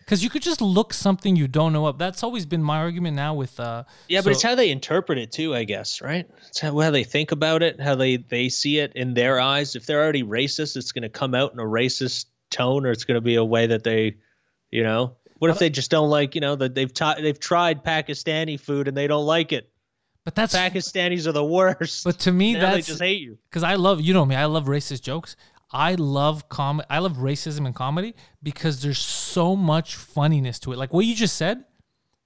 [0.06, 1.98] Because you could just look something you don't know up.
[1.98, 3.58] That's always been my argument now with.
[3.58, 6.30] Uh, Yeah, but so- it's how they interpret it too, I guess, right?
[6.46, 9.74] It's how, how they think about it, how they they see it in their eyes.
[9.74, 13.02] If they're already racist, it's going to come out in a racist tone, or it's
[13.04, 14.16] going to be a way that they,
[14.70, 15.16] you know.
[15.38, 18.88] What if they just don't like, you know, that they've ta- they've tried Pakistani food
[18.88, 19.68] and they don't like it?
[20.24, 20.54] but that's.
[20.56, 22.04] Pakistanis are the worst.
[22.04, 23.38] But to me, now they that's just hate you.
[23.50, 24.34] because I love you know me.
[24.36, 25.36] I love racist jokes.
[25.70, 26.82] I love com.
[26.88, 30.78] I love racism in comedy because there's so much funniness to it.
[30.78, 31.64] Like what you just said,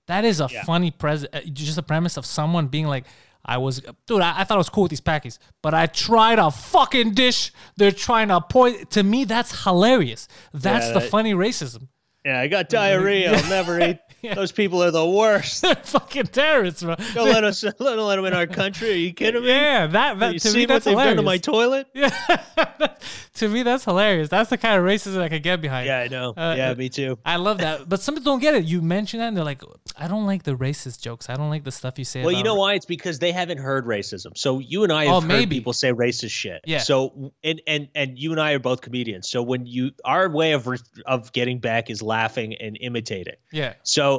[0.06, 1.24] that is a funny pres.
[1.32, 3.06] uh, Just a premise of someone being like,
[3.44, 6.38] "I was, dude, I, I thought it was cool with these packies, but I tried
[6.38, 7.52] a fucking dish.
[7.76, 10.28] They're trying to point To me, that's hilarious.
[10.52, 11.88] That's Yeah, the funny racism.
[12.24, 13.32] Yeah, I got diarrhea.
[13.36, 13.98] I'll never eat.
[14.22, 15.62] Those people are the worst.
[15.62, 16.94] They're fucking terrorists, bro.
[17.14, 18.90] Don't let us let, let them in our country.
[18.90, 19.48] Are you kidding me?
[19.48, 21.10] Yeah, that, that you to see me what that's they've hilarious.
[21.10, 21.86] done to my toilet?
[21.94, 22.88] Yeah,
[23.34, 24.28] to me, that's hilarious.
[24.28, 25.86] That's the kind of racism I could get behind.
[25.86, 26.30] Yeah, I know.
[26.36, 27.18] Uh, yeah, me too.
[27.24, 27.88] I love that.
[27.88, 28.64] But some people don't get it.
[28.64, 29.62] You mention that and they're like,
[29.96, 31.28] I don't like the racist jokes.
[31.30, 32.22] I don't like the stuff you say.
[32.22, 32.74] Well, you know why?
[32.74, 34.36] It's because they haven't heard racism.
[34.36, 35.56] So you and I have Oh, heard maybe.
[35.56, 36.60] people say racist shit.
[36.64, 36.78] Yeah.
[36.78, 39.30] So and and and you and I are both comedians.
[39.30, 43.34] So when you our way of re- of getting back is laughing and imitating.
[43.52, 43.74] Yeah.
[43.82, 44.09] So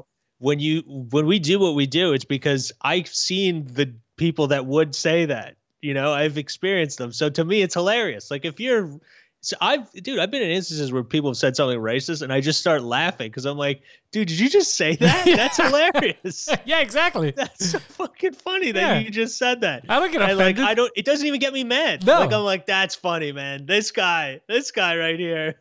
[0.41, 4.65] when you when we do what we do, it's because I've seen the people that
[4.65, 5.55] would say that.
[5.81, 7.11] You know, I've experienced them.
[7.11, 8.29] So to me, it's hilarious.
[8.31, 8.99] Like if you're,
[9.41, 12.41] so I've dude, I've been in instances where people have said something racist, and I
[12.41, 13.81] just start laughing because I'm like,
[14.11, 15.25] dude, did you just say that?
[15.35, 16.49] That's hilarious.
[16.65, 17.31] Yeah, exactly.
[17.35, 18.99] That's so fucking funny that Yeah.
[18.99, 19.85] you just said that.
[19.89, 20.57] I don't get I like.
[20.59, 22.05] I don't it doesn't even get me mad.
[22.05, 22.19] No.
[22.19, 23.65] Like I'm like, that's funny, man.
[23.67, 25.55] This guy, this guy right here.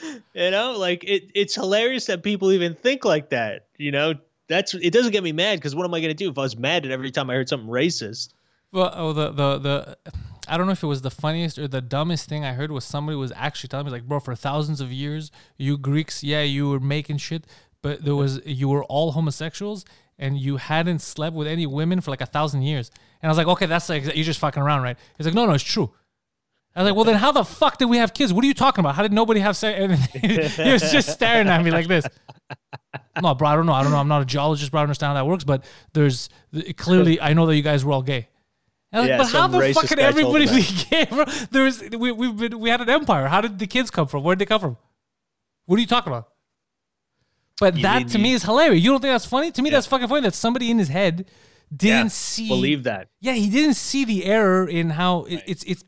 [0.34, 3.68] You know, like it it's hilarious that people even think like that.
[3.78, 4.14] You know,
[4.48, 6.58] that's it doesn't get me mad because what am I gonna do if I was
[6.58, 8.34] mad at every time I heard something racist?
[8.70, 9.96] Well, oh, the the the
[10.48, 12.84] I don't know if it was the funniest or the dumbest thing I heard was
[12.84, 16.68] somebody was actually telling me like, bro, for thousands of years, you Greeks, yeah, you
[16.68, 17.46] were making shit,
[17.82, 19.84] but there was you were all homosexuals
[20.18, 22.90] and you hadn't slept with any women for like a thousand years.
[23.22, 24.96] And I was like, okay, that's like you're just fucking around, right?
[25.16, 25.92] He's like, no, no, it's true.
[26.76, 28.32] I was like, well, then how the fuck did we have kids?
[28.34, 28.94] What are you talking about?
[28.94, 29.78] How did nobody have sex?
[29.80, 32.04] And he was just staring at me like this.
[33.22, 33.72] No, bro, I don't know.
[33.72, 33.98] I don't know.
[33.98, 34.80] I'm not a geologist, bro.
[34.80, 35.42] I understand how that works.
[35.44, 35.64] But
[35.94, 36.28] there's
[36.76, 38.28] clearly, I know that you guys were all gay.
[38.92, 41.24] And Yeah, like, but how the fuck can everybody be gay, bro?
[41.50, 43.26] There's we we've been we had an empire.
[43.26, 44.22] How did the kids come from?
[44.22, 44.76] Where did they come from?
[45.64, 46.28] What are you talking about?
[47.58, 48.82] But You that to you- me is hilarious.
[48.84, 49.50] You don't think that's funny?
[49.50, 49.76] To me, Yeah.
[49.78, 51.26] that's fucking funny that somebody in his head
[51.74, 53.08] didn't Yeah, see Believe that.
[53.20, 55.82] yeah, he didn't see the error in how it, it's it's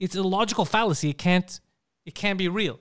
[0.00, 1.10] it's a logical fallacy.
[1.10, 1.60] It can't
[2.04, 2.80] it can't be real.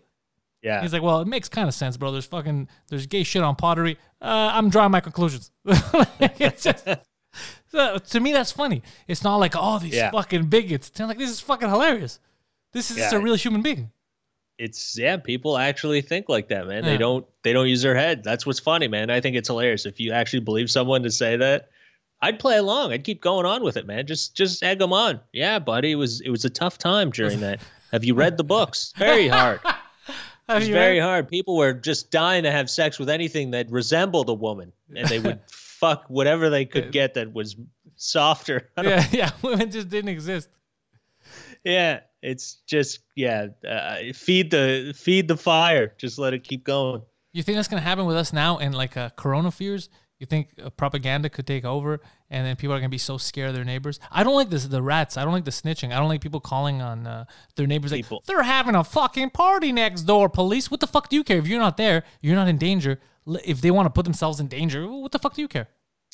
[0.63, 0.81] Yeah.
[0.81, 2.11] He's like, well, it makes kind of sense, bro.
[2.11, 3.97] There's fucking there's gay shit on pottery.
[4.21, 5.51] Uh, I'm drawing my conclusions.
[5.65, 6.87] it's just
[7.67, 8.81] so, to me that's funny.
[9.07, 10.11] It's not like oh these Yeah.
[10.11, 10.91] fucking bigots.
[10.99, 12.19] I'm like this is fucking hilarious.
[12.73, 13.91] This is just a real human being.
[14.57, 16.89] it's yeah people actually think like that man Yeah.
[16.91, 19.85] they don't they don't use their head that's what's funny man i think it's hilarious
[19.85, 21.69] if you actually believe someone to say that
[22.21, 22.91] i'd play along.
[22.93, 24.05] I'd keep going on with it man.
[24.07, 25.19] Just just egg them on.
[25.33, 25.91] Yeah buddy.
[25.91, 27.59] It was it was a tough time during that.
[27.91, 28.93] Have you read the books?
[28.97, 29.59] Very hard.
[30.47, 31.27] Have it's you very read- hard.
[31.27, 35.19] People were just dying to have sex with anything that resembled a woman and they
[35.19, 37.55] would fuck whatever they could get that was
[37.95, 38.69] softer.
[38.77, 39.29] I don't- Yeah, yeah.
[39.43, 40.49] Women just didn't exist.
[41.63, 45.93] yeah it's just yeah uh, feed the feed the fire.
[45.97, 47.01] Just let it keep going.
[47.31, 49.89] You think that's gonna happen with us now in like uh, Corona fears?
[50.19, 53.49] You think uh, propaganda could take over and then people are gonna be so scared
[53.49, 53.99] of their neighbors?
[54.11, 54.65] I don't like this.
[54.65, 55.15] The rats.
[55.15, 55.93] I don't like the snitching.
[55.93, 59.29] I don't like people calling on uh, their neighbors like People- they're having a fucking
[59.29, 60.29] party next door.
[60.29, 60.69] Police.
[60.69, 62.03] What the fuck do you care if you're not there?
[62.21, 62.99] You're not in danger.
[63.45, 65.69] If they want to put themselves in danger, what the fuck do you care?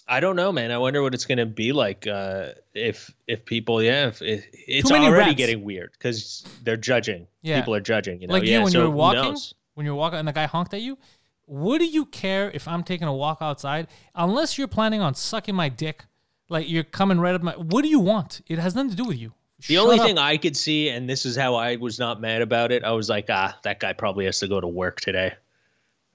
[0.07, 0.71] I don't know, man.
[0.71, 4.45] I wonder what it's going to be like uh, if if people, yeah, if, if
[4.53, 5.33] it's already rats.
[5.33, 7.27] getting weird because they're judging.
[7.41, 7.59] Yeah.
[7.59, 8.21] People are judging.
[8.21, 8.57] You know, like yeah.
[8.57, 9.35] you when so you were who walking,
[9.73, 10.97] when you're walking and the guy honked at you.
[11.45, 13.87] What do you care if I'm taking a walk outside?
[14.15, 16.03] Unless you're planning on sucking my dick,
[16.49, 17.53] like you're coming right up my.
[17.53, 18.41] What do you want?
[18.47, 19.31] It has nothing to do with you.
[19.67, 20.05] The Shut only up.
[20.05, 22.91] thing I could see, and this is how I was not mad about it, I
[22.91, 25.33] was like, ah, that guy probably has to go to work today.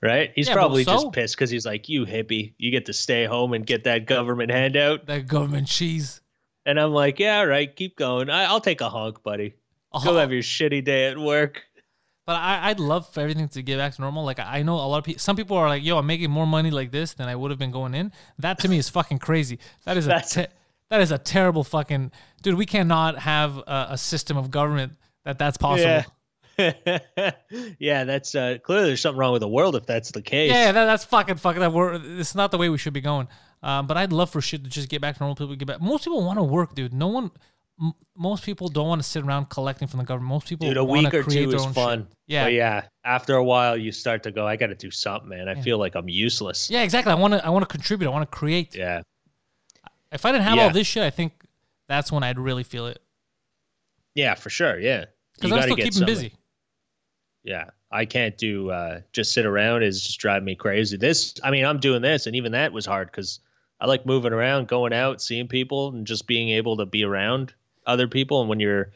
[0.02, 0.32] Right?
[0.34, 0.92] He's Yeah, but probably so?
[0.92, 4.06] just pissed because he's like, you hippie, you get to stay home and get that
[4.06, 5.06] government handout.
[5.06, 6.20] that government cheese.
[6.66, 8.30] And I'm like, yeah, all right, keep going.
[8.30, 9.50] I, I'll take a honk, buddy.
[10.04, 10.16] Go Oh.
[10.16, 11.64] have your shitty day at work.
[12.26, 14.24] But I, I'd love for everything to get back to normal.
[14.24, 15.18] Like I know a lot of people.
[15.18, 17.58] Some people are like, "Yo, I'm making more money like this than I would have
[17.58, 19.58] been going in." That to me is fucking crazy.
[19.84, 20.52] That is a te-
[20.90, 22.12] that is a terrible fucking
[22.42, 22.56] dude.
[22.56, 24.92] We cannot have a, a system of government
[25.24, 25.88] that that's possible.
[25.88, 26.04] Yeah.
[27.78, 30.50] yeah, that's uh, clearly there's something wrong with the world if that's the case.
[30.50, 31.60] Yeah, that, that's fucking fucking.
[31.60, 33.28] That we're, it's not the way we should be going.
[33.62, 35.36] Um, but I'd love for shit to just get back to normal.
[35.36, 35.80] People get back.
[35.80, 36.92] Most people want to work, dude.
[36.92, 37.30] No one.
[37.80, 40.28] M- most people don't want to sit around collecting from the government.
[40.28, 42.00] Most people Dude, a week or two is fun.
[42.00, 42.08] Shit.
[42.26, 42.82] Yeah, But yeah.
[43.04, 45.48] After a while, you start to go, I got to do something, man.
[45.48, 46.68] I feel like I'm useless.
[46.70, 47.12] yeah, exactly.
[47.12, 47.44] I want to.
[47.44, 48.08] I want to contribute.
[48.08, 48.74] I want to create.
[48.76, 49.02] Yeah.
[50.12, 50.64] If I didn't have Yeah.
[50.64, 51.32] all this shit, I think
[51.88, 53.00] that's when I'd really feel it.
[54.14, 54.78] Yeah, for sure.
[54.78, 55.06] Yeah.
[55.34, 56.14] Because You I'm still keeping something.
[56.14, 56.32] busy.
[57.44, 57.70] Yeah.
[57.92, 60.96] I can't do uh, just sit around is just driving me crazy.
[60.96, 63.40] This, I mean, I'm doing this, and even that was hard because
[63.80, 67.52] I like moving around, going out, seeing people, and just being able to be around
[67.90, 68.40] other people.
[68.40, 68.92] And when you're,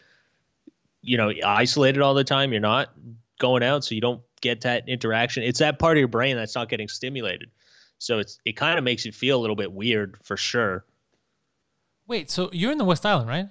[1.03, 2.93] you know, isolated all the time, you're not
[3.39, 5.43] going out, so you don't get that interaction.
[5.43, 7.51] It's that part of your brain that's not getting stimulated.
[7.99, 10.85] So it's it kind of makes you feel a little bit weird for sure.
[12.07, 13.49] Wait, so you're in the West Island, right?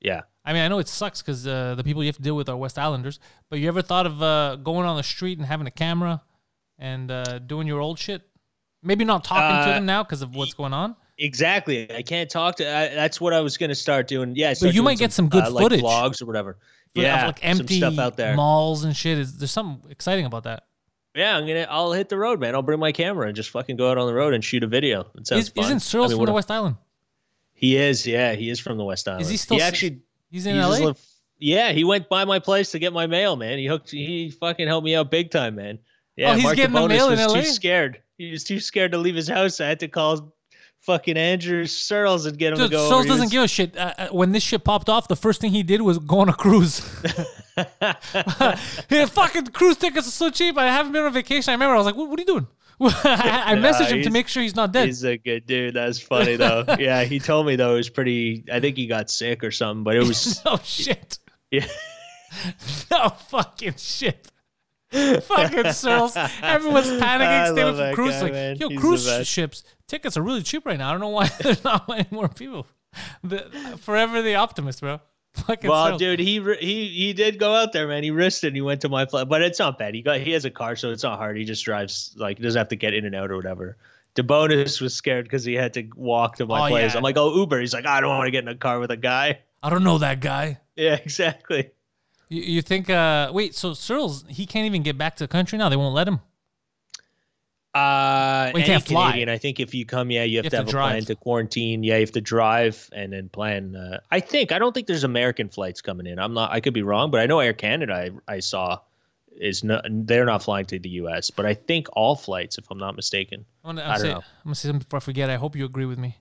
[0.00, 0.22] Yeah.
[0.44, 2.48] I mean, I know it sucks because uh, the people you have to deal with
[2.48, 3.20] are West Islanders.
[3.48, 6.22] But you ever thought of uh, going on the street and having a camera
[6.78, 8.22] and uh, doing your old shit?
[8.82, 10.96] Maybe not talking to Uh, them now because of what's going on.
[11.22, 11.92] Exactly.
[11.94, 12.66] I can't talk to.
[12.68, 14.34] I, that's what I was gonna start doing.
[14.34, 15.82] Yeah, But you might get some good uh, like footage.
[15.82, 16.56] vlogs or whatever.
[16.94, 18.34] Yeah, like empty some stuff out there.
[18.34, 19.18] malls and shit.
[19.18, 20.64] Is there's something exciting about that?
[21.14, 21.66] Yeah, I'm gonna.
[21.70, 22.54] I'll hit the road, man.
[22.54, 24.66] I'll bring my camera and just fucking go out on the road and shoot a
[24.66, 25.06] video.
[25.16, 25.64] It sounds Is, fun.
[25.66, 26.76] isn't Searles I mean, from the West Island?
[27.52, 28.06] He is.
[28.06, 29.22] Yeah, he is from the West Island.
[29.22, 29.58] Is he still?
[29.58, 30.00] He actually.
[30.30, 30.94] He's in he LA.
[31.38, 33.58] yeah, he went by my place to get my mail, man.
[33.58, 33.90] He hooked.
[33.90, 35.78] He fucking helped me out big time, man.
[36.16, 37.40] Yeah, Oh, he's Mark getting the DeBonis mail in was LA?
[37.42, 38.00] too scared.
[38.18, 39.60] He was too scared to leave his house.
[39.60, 40.34] I had to call
[40.80, 42.88] fucking Andrew Searles and get him Dude, to go.
[42.88, 43.76] Searles doesn't was- give a shit.
[43.76, 46.28] Uh, uh, when this shit popped off, the first thing he did was go on
[46.28, 46.80] a cruise.
[47.56, 50.56] yeah, fucking cruise tickets are so cheap.
[50.56, 51.50] I haven't been on vacation.
[51.50, 52.46] I remember I was like, "What, what are you doing?"
[52.80, 54.86] I, messaged him to make sure he's not dead.
[54.86, 55.74] He's a good dude.
[55.74, 56.64] That's funny though.
[56.78, 58.44] yeah, he told me though it was pretty.
[58.50, 61.18] I think he got sick or something, but it was oh shit!
[61.50, 61.66] yeah.
[62.90, 64.29] No fucking shit!
[65.22, 66.16] fucking Searles.
[66.42, 67.56] Everyone's panicking.
[67.56, 68.14] Love for cruise.
[68.14, 68.56] guy, like, man.
[68.56, 70.88] yo, He's cruise ships tickets are really cheap right now.
[70.88, 72.66] I don't know why there's not many more people.
[73.24, 73.40] The,
[73.82, 75.00] forever the optimist, bro.
[75.34, 75.98] Fucking Well, Searles.
[76.00, 78.02] dude, he he he did go out there, man.
[78.02, 78.48] He risked it.
[78.48, 79.94] and He went to my place, but it's not bad.
[79.94, 81.36] He got he has a car, so it's not hard.
[81.36, 83.76] He just drives like he doesn't have to get in and out or whatever.
[84.16, 86.92] DeBonis was scared because he had to walk to my Oh, place.
[86.92, 86.96] yeah.
[86.98, 87.60] I'm like, oh Uber.
[87.60, 89.38] He's like, I don't want to get in a car with a guy.
[89.62, 90.58] I don't know that guy.
[90.74, 91.70] Yeah, exactly.
[92.30, 92.88] You, you think?
[92.88, 95.68] uh Wait, so Searles he can't even get back to the country now.
[95.68, 96.20] They won't let him.
[97.72, 99.10] Uh, Well, you can't fly.
[99.10, 101.04] Canadian, I think if you come, yeah, you have, have to to have a plan
[101.04, 101.84] to quarantine.
[101.84, 103.76] Yeah, you have to drive and then plan.
[103.76, 106.18] Uh, I think I don't think there's American flights coming in.
[106.18, 106.50] I'm not.
[106.50, 107.94] I could be wrong, but I know Air Canada.
[107.94, 108.80] I, I saw
[109.36, 109.84] is not.
[109.88, 113.44] They're not flying to the U.S., but I think all flights, if I'm not mistaken.
[113.64, 114.16] I'm gonna, I say, don't know.
[114.18, 115.30] I'm gonna say something before I forget.
[115.30, 116.16] I hope you agree with me.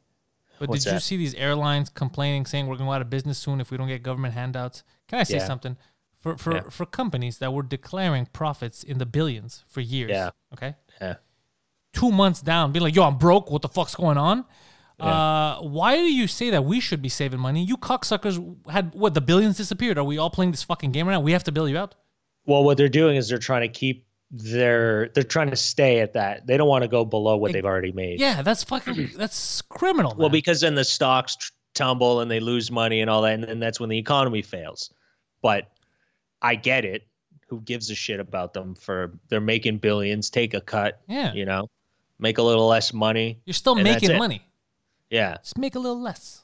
[0.60, 3.10] But What's did you see these airlines complaining, saying we're going to go out of
[3.10, 4.84] business soon if we don't get government handouts?
[5.08, 5.46] Can I say Yeah.
[5.48, 5.78] something?
[6.20, 6.70] For for Yeah.
[6.70, 10.12] for companies that were declaring profits in the billions for years.
[10.12, 10.32] Yeah.
[10.54, 10.76] Okay.
[11.02, 11.16] Yeah.
[11.94, 13.50] Two months down, being like, "Yo, I'm broke.
[13.50, 14.46] What the fuck's going on?"
[15.00, 17.64] Uh, why do you say that we should be saving money?
[17.64, 18.36] You cocksuckers
[18.70, 19.98] had what the billions disappeared.
[19.98, 21.22] Are we all playing this fucking game right now?
[21.22, 21.96] We have to bail you out.
[22.46, 25.08] Well, what they're doing is they're trying to keep their.
[25.16, 26.46] They're trying to stay at that.
[26.48, 28.20] They don't want to go below what they've already made.
[28.20, 30.14] Yeah, that's fucking that's criminal.
[30.18, 33.44] Well, because then the stocks tr- tumble and they lose money and all that, and
[33.44, 34.94] then that's when the economy fails.
[35.42, 35.70] But
[36.42, 37.08] I get it.
[37.48, 40.30] Who gives a shit about them for they're making billions?
[40.30, 41.02] Take a cut.
[41.08, 41.34] Yeah.
[41.34, 41.68] You know,
[42.20, 43.40] make a little less money.
[43.46, 44.44] you're still making money.
[45.10, 45.38] Yeah.
[45.38, 46.44] Just make a little less.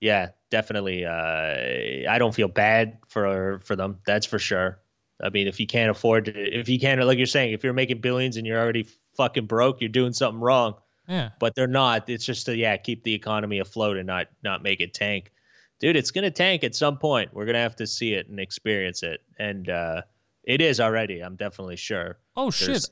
[0.00, 0.28] Yeah.
[0.50, 1.04] Definitely.
[1.04, 3.98] Uh, I don't feel bad for for them.
[4.06, 4.78] That's for sure.
[5.22, 7.72] I mean, if you can't afford to, if you can't, like you're saying, if you're
[7.72, 8.86] making billions and you're already
[9.16, 10.74] fucking broke, you're doing something wrong.
[11.08, 11.30] Yeah.
[11.40, 12.08] but they're not.
[12.10, 15.32] It's just to yeah, keep the economy afloat and not not make it tank.
[15.80, 17.32] Dude, it's gonna tank at some point.
[17.32, 20.02] We're gonna have to see it and experience it, and uh,
[20.44, 21.20] it is already.
[21.20, 22.18] I'm definitely sure.
[22.36, 22.66] Oh shit!
[22.68, 22.90] There's-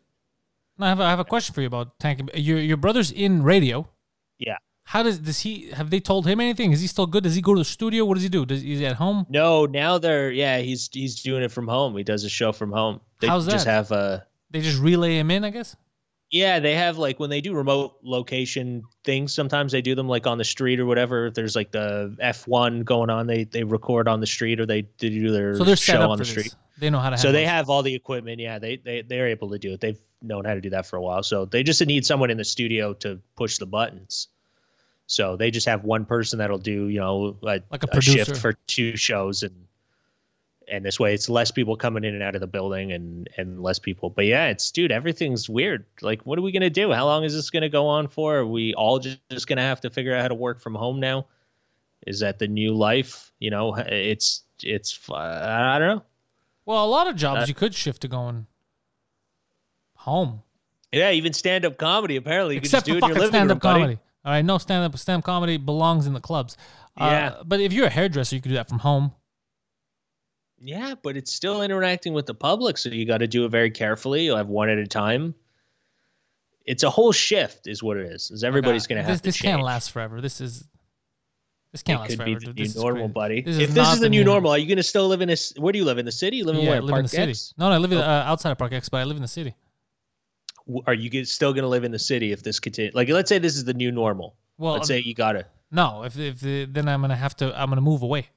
[0.78, 2.28] No, I have a, I have a question for you about tanking.
[2.34, 3.88] Your your brother's in radio.
[4.38, 4.58] Yeah.
[4.84, 6.70] How does does he have they told him anything?
[6.70, 7.24] Is he still good?
[7.24, 8.04] Does he go to the studio?
[8.04, 8.46] What does he do?
[8.46, 9.26] Does is he at home?
[9.28, 10.58] No, now they're yeah.
[10.58, 11.96] He's he's doing it from home.
[11.96, 13.00] He does a show from home.
[13.20, 13.70] They How's just that?
[13.72, 15.74] have a They just relay him in, I guess.
[16.30, 16.60] Yeah.
[16.60, 19.34] They have like when they do remote location things.
[19.34, 21.26] Sometimes they do them like on the street or whatever.
[21.26, 24.82] If there's like the F1 going on, they they record on the street or they,
[24.98, 26.30] they do their So they're set show up on the this.
[26.30, 26.54] street.
[26.78, 27.18] They know how to.
[27.18, 27.48] So they it.
[27.48, 28.40] have all the equipment.
[28.40, 29.80] Yeah, they they they're able to do it.
[29.80, 31.22] They've known how to do that for a while.
[31.22, 34.28] So they just need someone in the studio to push the buttons.
[35.06, 38.36] So they just have one person that'll do you know a, Like a a shift
[38.36, 39.65] for two shows and
[40.68, 43.62] and this way it's less people coming in and out of the building and and
[43.62, 44.10] less people.
[44.10, 45.84] But yeah, it's dude, everything's weird.
[46.00, 46.92] Like, what are we gonna do?
[46.92, 48.38] How long is this gonna go on for?
[48.38, 51.00] Are we all just, just gonna have to figure out how to work from home
[51.00, 51.26] now?
[52.06, 53.32] Is that the new life?
[53.38, 56.02] You know, it's it's uh, I don't know.
[56.64, 58.46] Well, a lot of jobs Uh, you could shift to going
[59.94, 60.42] home,
[60.92, 62.16] Yeah, even stand up comedy.
[62.16, 63.80] Apparently, you except can just do it in your living stand room, up buddy.
[63.80, 63.98] comedy.
[64.24, 66.56] All right, no stand up stand up comedy belongs in the clubs.
[66.96, 67.04] Yeah.
[67.04, 69.12] Uh, but if you're a hairdresser, you could do that from home.
[70.60, 73.70] Yeah, but it's still interacting with the public, so you got to do it very
[73.70, 74.24] carefully.
[74.24, 75.34] You'll have one at a time.
[76.64, 78.30] It's a whole shift, is what it is.
[78.30, 79.52] Is everybody's going to this, have to This change.
[79.52, 80.20] can't last forever.
[80.20, 80.64] This is
[81.72, 82.38] this can't It last could forever.
[82.40, 83.12] be the new This is normal, crazy.
[83.12, 83.40] buddy.
[83.42, 85.52] This if this is the new normal, are you going to still live in this?
[85.58, 86.38] Where do you live in the city?
[86.38, 86.76] You live in Yeah, where?
[86.78, 87.30] I live Park in the city.
[87.30, 87.54] X?
[87.58, 89.28] No, no, I live in, uh, outside of Park X, but I live in the
[89.28, 89.54] city.
[90.86, 92.94] Are you still going to live in the city if this continues?
[92.94, 94.34] Like, let's say this is the new normal.
[94.58, 95.46] Well, let's say you got to.
[95.70, 98.28] No, if if the, then I'm gonna have to I'm gonna move away.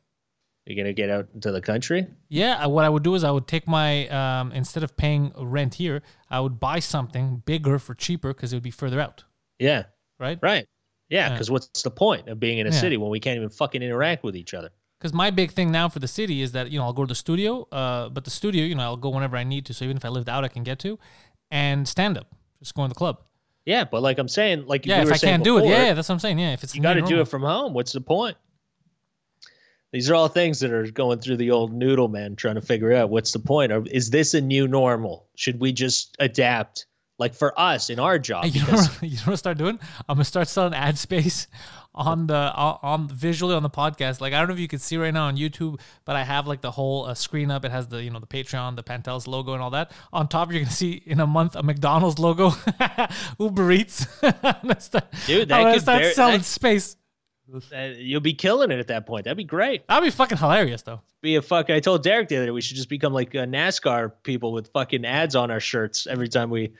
[0.65, 2.05] You're going to get out into the country.
[2.27, 5.73] Yeah, what I would do is I would take my um, instead of paying rent
[5.75, 9.23] here, I would buy something bigger for cheaper because it would be further out,
[9.57, 9.83] Yeah,
[10.19, 10.37] right?
[10.41, 10.67] right.
[11.09, 11.33] Yeah, Yeah.
[11.33, 12.79] because what's the point of being in a Yeah.
[12.81, 14.69] city when we can't even fucking interact with each other?
[14.99, 17.07] Because my big thing now for the city is that you know I'll go to
[17.07, 19.73] the studio, uh, but the studio you know I'll go whenever I need to.
[19.73, 20.99] So even if I lived out, I can get to,
[21.49, 22.27] and stand up,
[22.59, 23.21] just go in the club.
[23.65, 25.93] Yeah, but like I'm saying, like Yeah, you if I can't do it, yeah, yeah,
[25.93, 26.37] that's what I'm saying.
[26.37, 27.73] Yeah, if it's you got to do it from home.
[27.73, 28.35] What's the point?
[29.91, 32.93] These are all things that are going through the old noodle man trying to figure
[32.93, 33.71] out what's the point.
[33.71, 35.27] Or is this a new normal?
[35.35, 36.85] Should we just adapt?
[37.17, 39.77] Like for us in our job, you know, what, you know what I start doing?
[40.07, 41.47] I'm gonna start selling ad space
[41.93, 44.21] on the on, visually on the podcast.
[44.21, 46.47] Like I don't know if you can see right now on YouTube, but I have
[46.47, 47.65] like the whole uh, screen up.
[47.65, 49.91] It has the you know the Patreon, the Pantelis logo, and all that.
[50.13, 52.51] On top, you're gonna see in a month a McDonald's logo,
[53.39, 54.07] Uber Eats.
[54.23, 56.95] I'm gonna start, Dude, that I'm gonna could start bear- selling that- space.
[57.97, 59.25] You'll be killing it at that point.
[59.25, 59.87] That'd be great.
[59.87, 61.01] That'd be fucking hilarious, though.
[61.21, 61.69] Be a fuck.
[61.69, 64.71] I told Derek the other day we should just become like uh, NASCAR people with
[64.71, 66.73] fucking ads on our shirts every time we.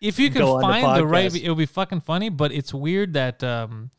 [0.00, 2.28] If you can Go on the find the right, it would be fucking funny.
[2.28, 3.90] But it's weird that um,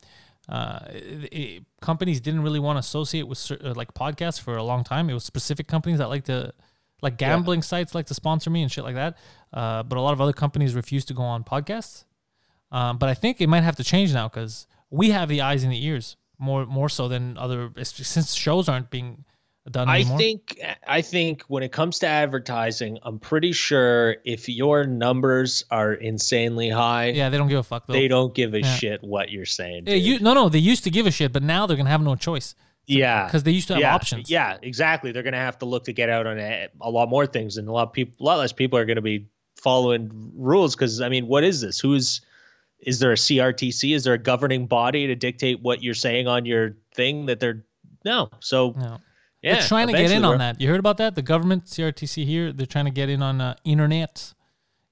[0.50, 4.64] uh, it, it- companies didn't really want to associate with uh, like podcasts for a
[4.64, 5.10] long time.
[5.10, 6.54] It was specific companies that like to,
[7.02, 9.18] like gambling sites like to sponsor me and shit like that.
[9.54, 12.06] Uh, but a lot of other companies refuse to go on podcasts.
[12.72, 15.64] Um, but I think it might have to change now because we have the eyes
[15.64, 19.26] and the ears more more so than other since shows aren't being
[19.70, 24.86] done I think I think when it comes to advertising, I'm pretty sure if your
[24.86, 27.94] numbers are insanely high, yeah, they don't give a fuck though.
[27.94, 28.76] they don't give a Yeah.
[28.76, 29.84] shit what you're saying.
[29.88, 32.02] Yeah, you, no, no, they used to give a shit, but now they're gonna have
[32.02, 32.56] no choice
[32.88, 34.30] yeah, because they used to have yeah, options.
[34.30, 35.14] Yeah, exactly.
[35.14, 37.68] They're gonna have to look to get out on a, a lot more things, and
[37.70, 40.76] a lot of people, a lot less people are gonna be following rules.
[40.76, 41.80] Because I mean, what is this?
[41.80, 42.20] Who's
[42.86, 43.96] is there a CRTC?
[43.96, 47.26] Is there a governing body to dictate what you're saying on your thing?
[47.26, 47.66] That they're
[48.06, 48.30] no.
[48.40, 49.00] So No.
[49.42, 50.60] yeah, they're trying to get in on that.
[50.60, 51.16] You heard about that?
[51.16, 54.34] The government, CRTC here, they're trying to get in on uh, internet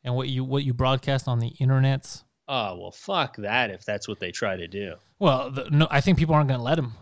[0.04, 2.24] and what you what you broadcast on the internet.
[2.48, 3.70] Oh well, fuck that.
[3.72, 4.96] If that's what they try to do.
[5.20, 6.94] Well, the, no, I think people aren't going to let them.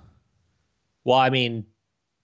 [1.06, 1.66] Well, I mean,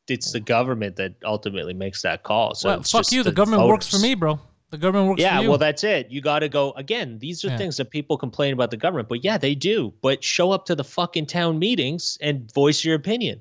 [0.07, 2.53] it's the government that ultimately makes that call.
[2.53, 3.23] So well, fuck you.
[3.23, 4.39] The, government works for me, bro.
[4.75, 5.49] The government works Yeah, for you.
[5.49, 6.11] well, that's it.
[6.11, 7.17] You got to go again.
[7.19, 7.57] These are Yeah.
[7.57, 9.93] things that people complain about the government, but yeah, they do.
[10.01, 13.39] But show up to the fucking town meetings and voice your opinion,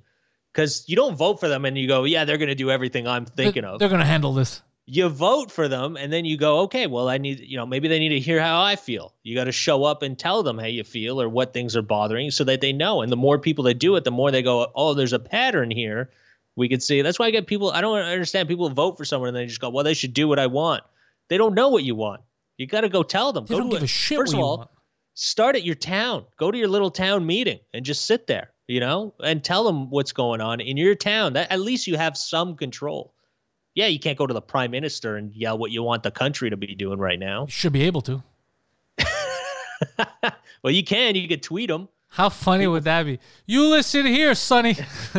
[0.52, 3.08] because you don't vote for them and you go, yeah, they're going to do everything
[3.08, 3.80] I'm thinking they're, of.
[3.80, 4.62] They're going to handle this.
[4.86, 7.88] You vote for them and then you go, okay, well, I need, you know, maybe
[7.88, 9.12] they need to hear how I feel.
[9.24, 11.82] You got to show up and tell them how you feel or what things are
[11.82, 13.02] bothering you so that they know.
[13.02, 15.70] And the more people that do it, the more they go, oh, there's a pattern
[15.72, 16.10] here.
[16.54, 17.02] We could see.
[17.02, 17.72] That's why I get people.
[17.72, 20.28] I don't understand people vote for someone and they just go, well, they should do
[20.28, 20.84] what I want.
[21.28, 22.22] They don't know what you want.
[22.56, 23.46] You got to go tell them.
[23.46, 24.70] They go don't to give a shit First of all, want.
[25.14, 26.24] start at your town.
[26.38, 29.90] Go to your little town meeting and just sit there, you know, and tell them
[29.90, 31.32] what's going on in your town.
[31.32, 33.12] That at least you have some control.
[33.74, 36.50] Yeah, you can't go to the prime minister and yell what you want the country
[36.50, 37.46] to be doing right now.
[37.46, 38.22] You should be able to.
[40.62, 41.16] well, you can.
[41.16, 41.88] You could tweet them.
[42.08, 43.18] How funny would that be?
[43.46, 44.76] You listen here, Sonny.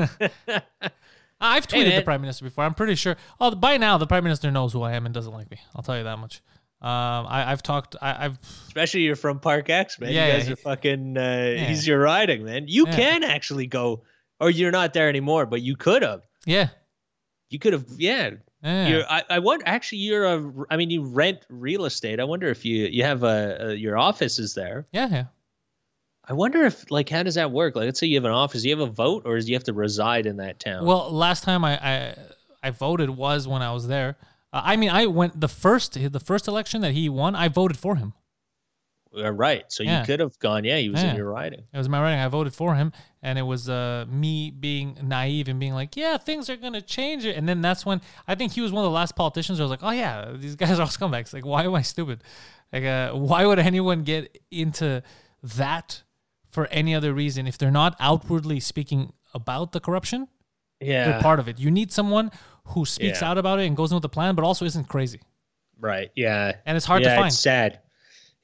[1.45, 2.63] I've Hey, tweeted the prime minister before.
[2.63, 3.15] I'm pretty sure.
[3.39, 5.57] Oh, by now the prime minister knows who I am and doesn't like me.
[5.75, 6.41] I'll tell you that much.
[6.81, 7.95] Um, I, I've talked.
[8.01, 10.11] I, I've Especially you're from Park X, man.
[10.11, 11.17] Yeah, you guys yeah, are fucking.
[11.17, 12.65] Uh, He's your riding, man.
[12.67, 12.95] You Yeah.
[12.95, 14.03] can actually go,
[14.39, 16.21] or you're not there anymore, but you could have.
[16.45, 16.69] yeah.
[17.49, 17.85] You could have.
[17.97, 18.31] Yeah.
[18.63, 18.87] yeah.
[18.87, 19.63] You're, I, I wonder.
[19.67, 20.51] Actually, you're a.
[20.69, 22.19] I mean, you rent real estate.
[22.19, 24.85] I wonder if you you have a, a your office is there.
[24.91, 25.23] yeah, yeah.
[26.27, 27.75] I wonder if like how does that work?
[27.75, 28.63] Like, let's say you have an office.
[28.63, 30.85] Do you have a vote, or do you have to reside in that town?
[30.85, 32.15] Well, last time I, I
[32.63, 34.17] I voted was when I was there.
[34.51, 37.35] Uh, I mean, I went the first the first election that he won.
[37.35, 38.13] I voted for him.
[39.17, 39.63] Uh, right.
[39.71, 39.99] So Yeah.
[40.01, 40.65] you could have gone.
[40.65, 41.11] Yeah, he was Yeah.
[41.11, 41.63] in your riding.
[41.71, 42.19] It was my riding.
[42.19, 42.91] I voted for him,
[43.21, 47.23] and it was uh, me being naive and being like, "Yeah, things are gonna change."
[47.23, 47.37] It.
[47.37, 49.59] And then that's when I think he was one of the last politicians.
[49.59, 51.33] Where I was like, "Oh yeah, these guys are all scumbags.
[51.33, 52.23] Like, why am I stupid?
[52.73, 55.01] Like, uh, why would anyone get into
[55.43, 56.01] that
[56.55, 60.27] for any other reason if they're not outwardly speaking about the corruption?
[60.81, 61.09] Yeah.
[61.11, 61.59] They're part of it.
[61.59, 62.31] You need someone
[62.69, 63.29] who speaks Yeah.
[63.29, 65.21] out about it and goes in with the plan, but also isn't crazy.
[65.79, 66.09] Right.
[66.15, 66.53] Yeah.
[66.65, 67.27] And it's hard to find.
[67.27, 67.79] It's sad.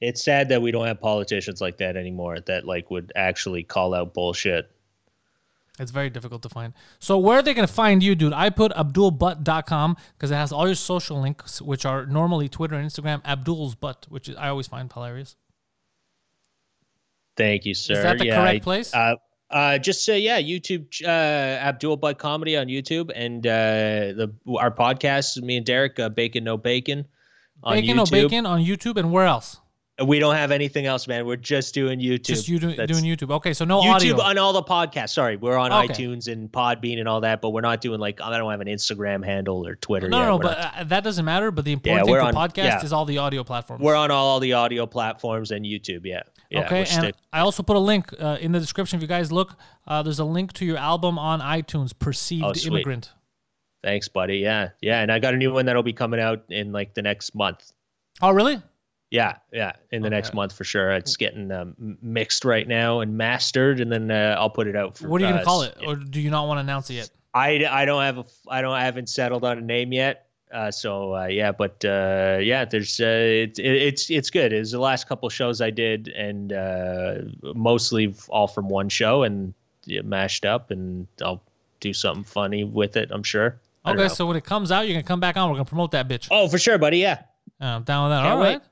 [0.00, 3.94] It's sad that we don't have politicians like that anymore that like would actually call
[3.94, 4.70] out bullshit.
[5.78, 6.74] It's very difficult to find.
[6.98, 8.32] So where are they going to find you, dude?
[8.34, 12.88] I put abdulbutt.com because it has all your social links, which are normally Twitter and
[12.88, 15.36] Instagram, Abdul's Butt, which is, I always find hilarious.
[17.36, 17.94] Thank you, sir.
[17.94, 18.94] Is that the yeah, correct I- place?
[18.94, 19.16] Uh,
[19.50, 23.50] uh, just say yeah, YouTube, uh, Abdul Butt Comedy on YouTube, and uh,
[24.16, 27.06] the our podcast, me and Derek, uh, Bacon No Bacon,
[27.62, 27.96] on Bacon YouTube.
[27.96, 29.58] no bacon on YouTube and where else?
[30.02, 31.26] We don't have anything else, man.
[31.26, 32.24] We're just doing YouTube.
[32.24, 33.30] Just you do, doing YouTube.
[33.30, 34.20] Okay, so no YouTube audio.
[34.22, 35.10] on all the podcasts.
[35.10, 35.92] Sorry, we're on Okay.
[35.92, 38.68] iTunes and Podbean and all that, but we're not doing like I don't have an
[38.68, 40.08] Instagram handle or Twitter.
[40.08, 40.26] no, yet.
[40.26, 41.50] no, We're but not- uh, that doesn't matter.
[41.50, 42.82] But the important Yeah, thing for on- podcast yeah.
[42.84, 43.82] is all the audio platforms.
[43.82, 46.06] we're on all the audio platforms and YouTube.
[46.06, 46.22] Yeah.
[46.52, 48.96] Yeah okay, and stick- I also put a link uh, in the description.
[48.98, 49.56] If you guys look,
[49.86, 52.52] uh, there's a link to your album on iTunes, Perceived Oh.
[52.66, 53.10] Immigrant.
[53.82, 54.38] Thanks, buddy.
[54.38, 57.02] Yeah, yeah, and I got a new one that'll be coming out in like the
[57.02, 57.72] next month.
[58.20, 58.62] Oh, really?
[59.10, 60.90] Yeah, yeah, in the next month for sure.
[60.92, 64.96] It's getting um, mixed right now and mastered, and then uh, I'll put it out.
[64.96, 66.88] For, What are you gonna uh, call it, or do you not want to announce
[66.88, 67.10] it yet?
[67.34, 70.28] I, I don't have a I don't I haven't settled on a name yet.
[70.52, 74.52] Uh, so uh, yeah, but uh, yeah, there's uh, it, it, it's it's good.
[74.52, 77.14] It was the last couple shows I did, and uh,
[77.54, 79.54] mostly all from one show, and
[79.86, 81.42] yeah, mashed up, and I'll
[81.80, 83.10] do something funny with it.
[83.10, 83.58] I'm sure.
[83.86, 85.48] Okay, so when it comes out, you're gonna come back on.
[85.48, 86.28] We're gonna promote that bitch.
[86.30, 86.98] oh, for sure, buddy.
[86.98, 87.22] Yeah.
[87.58, 88.22] I'm down with that.
[88.22, 88.60] Can't All right.
[88.60, 88.62] wait.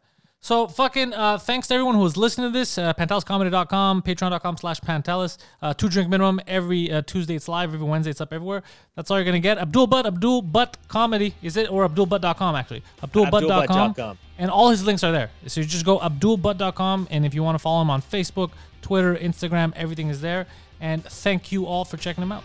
[0.42, 2.78] So fucking uh, thanks to everyone who was listening to this.
[2.78, 5.36] Uh, PantelisComedy.com, Patreon.com slash Pantelis.
[5.60, 7.34] Uh, two drink minimum every uh, Tuesday.
[7.34, 7.74] It's live.
[7.74, 8.62] Every Wednesday it's up everywhere.
[8.96, 9.58] That's all you're gonna get.
[9.58, 11.34] Abdul Butt, Abdul Butt Comedy.
[11.42, 12.82] Is it or AbdulButt.com actually?
[13.02, 13.92] AbdulButt.com.
[13.92, 14.18] AbdulButt.com.
[14.38, 15.30] And all his links are there.
[15.46, 19.14] So you just go AbdulButt.com, and if you want to follow him on Facebook, Twitter,
[19.16, 20.46] Instagram, everything is there.
[20.80, 22.44] And thank you all for checking him out.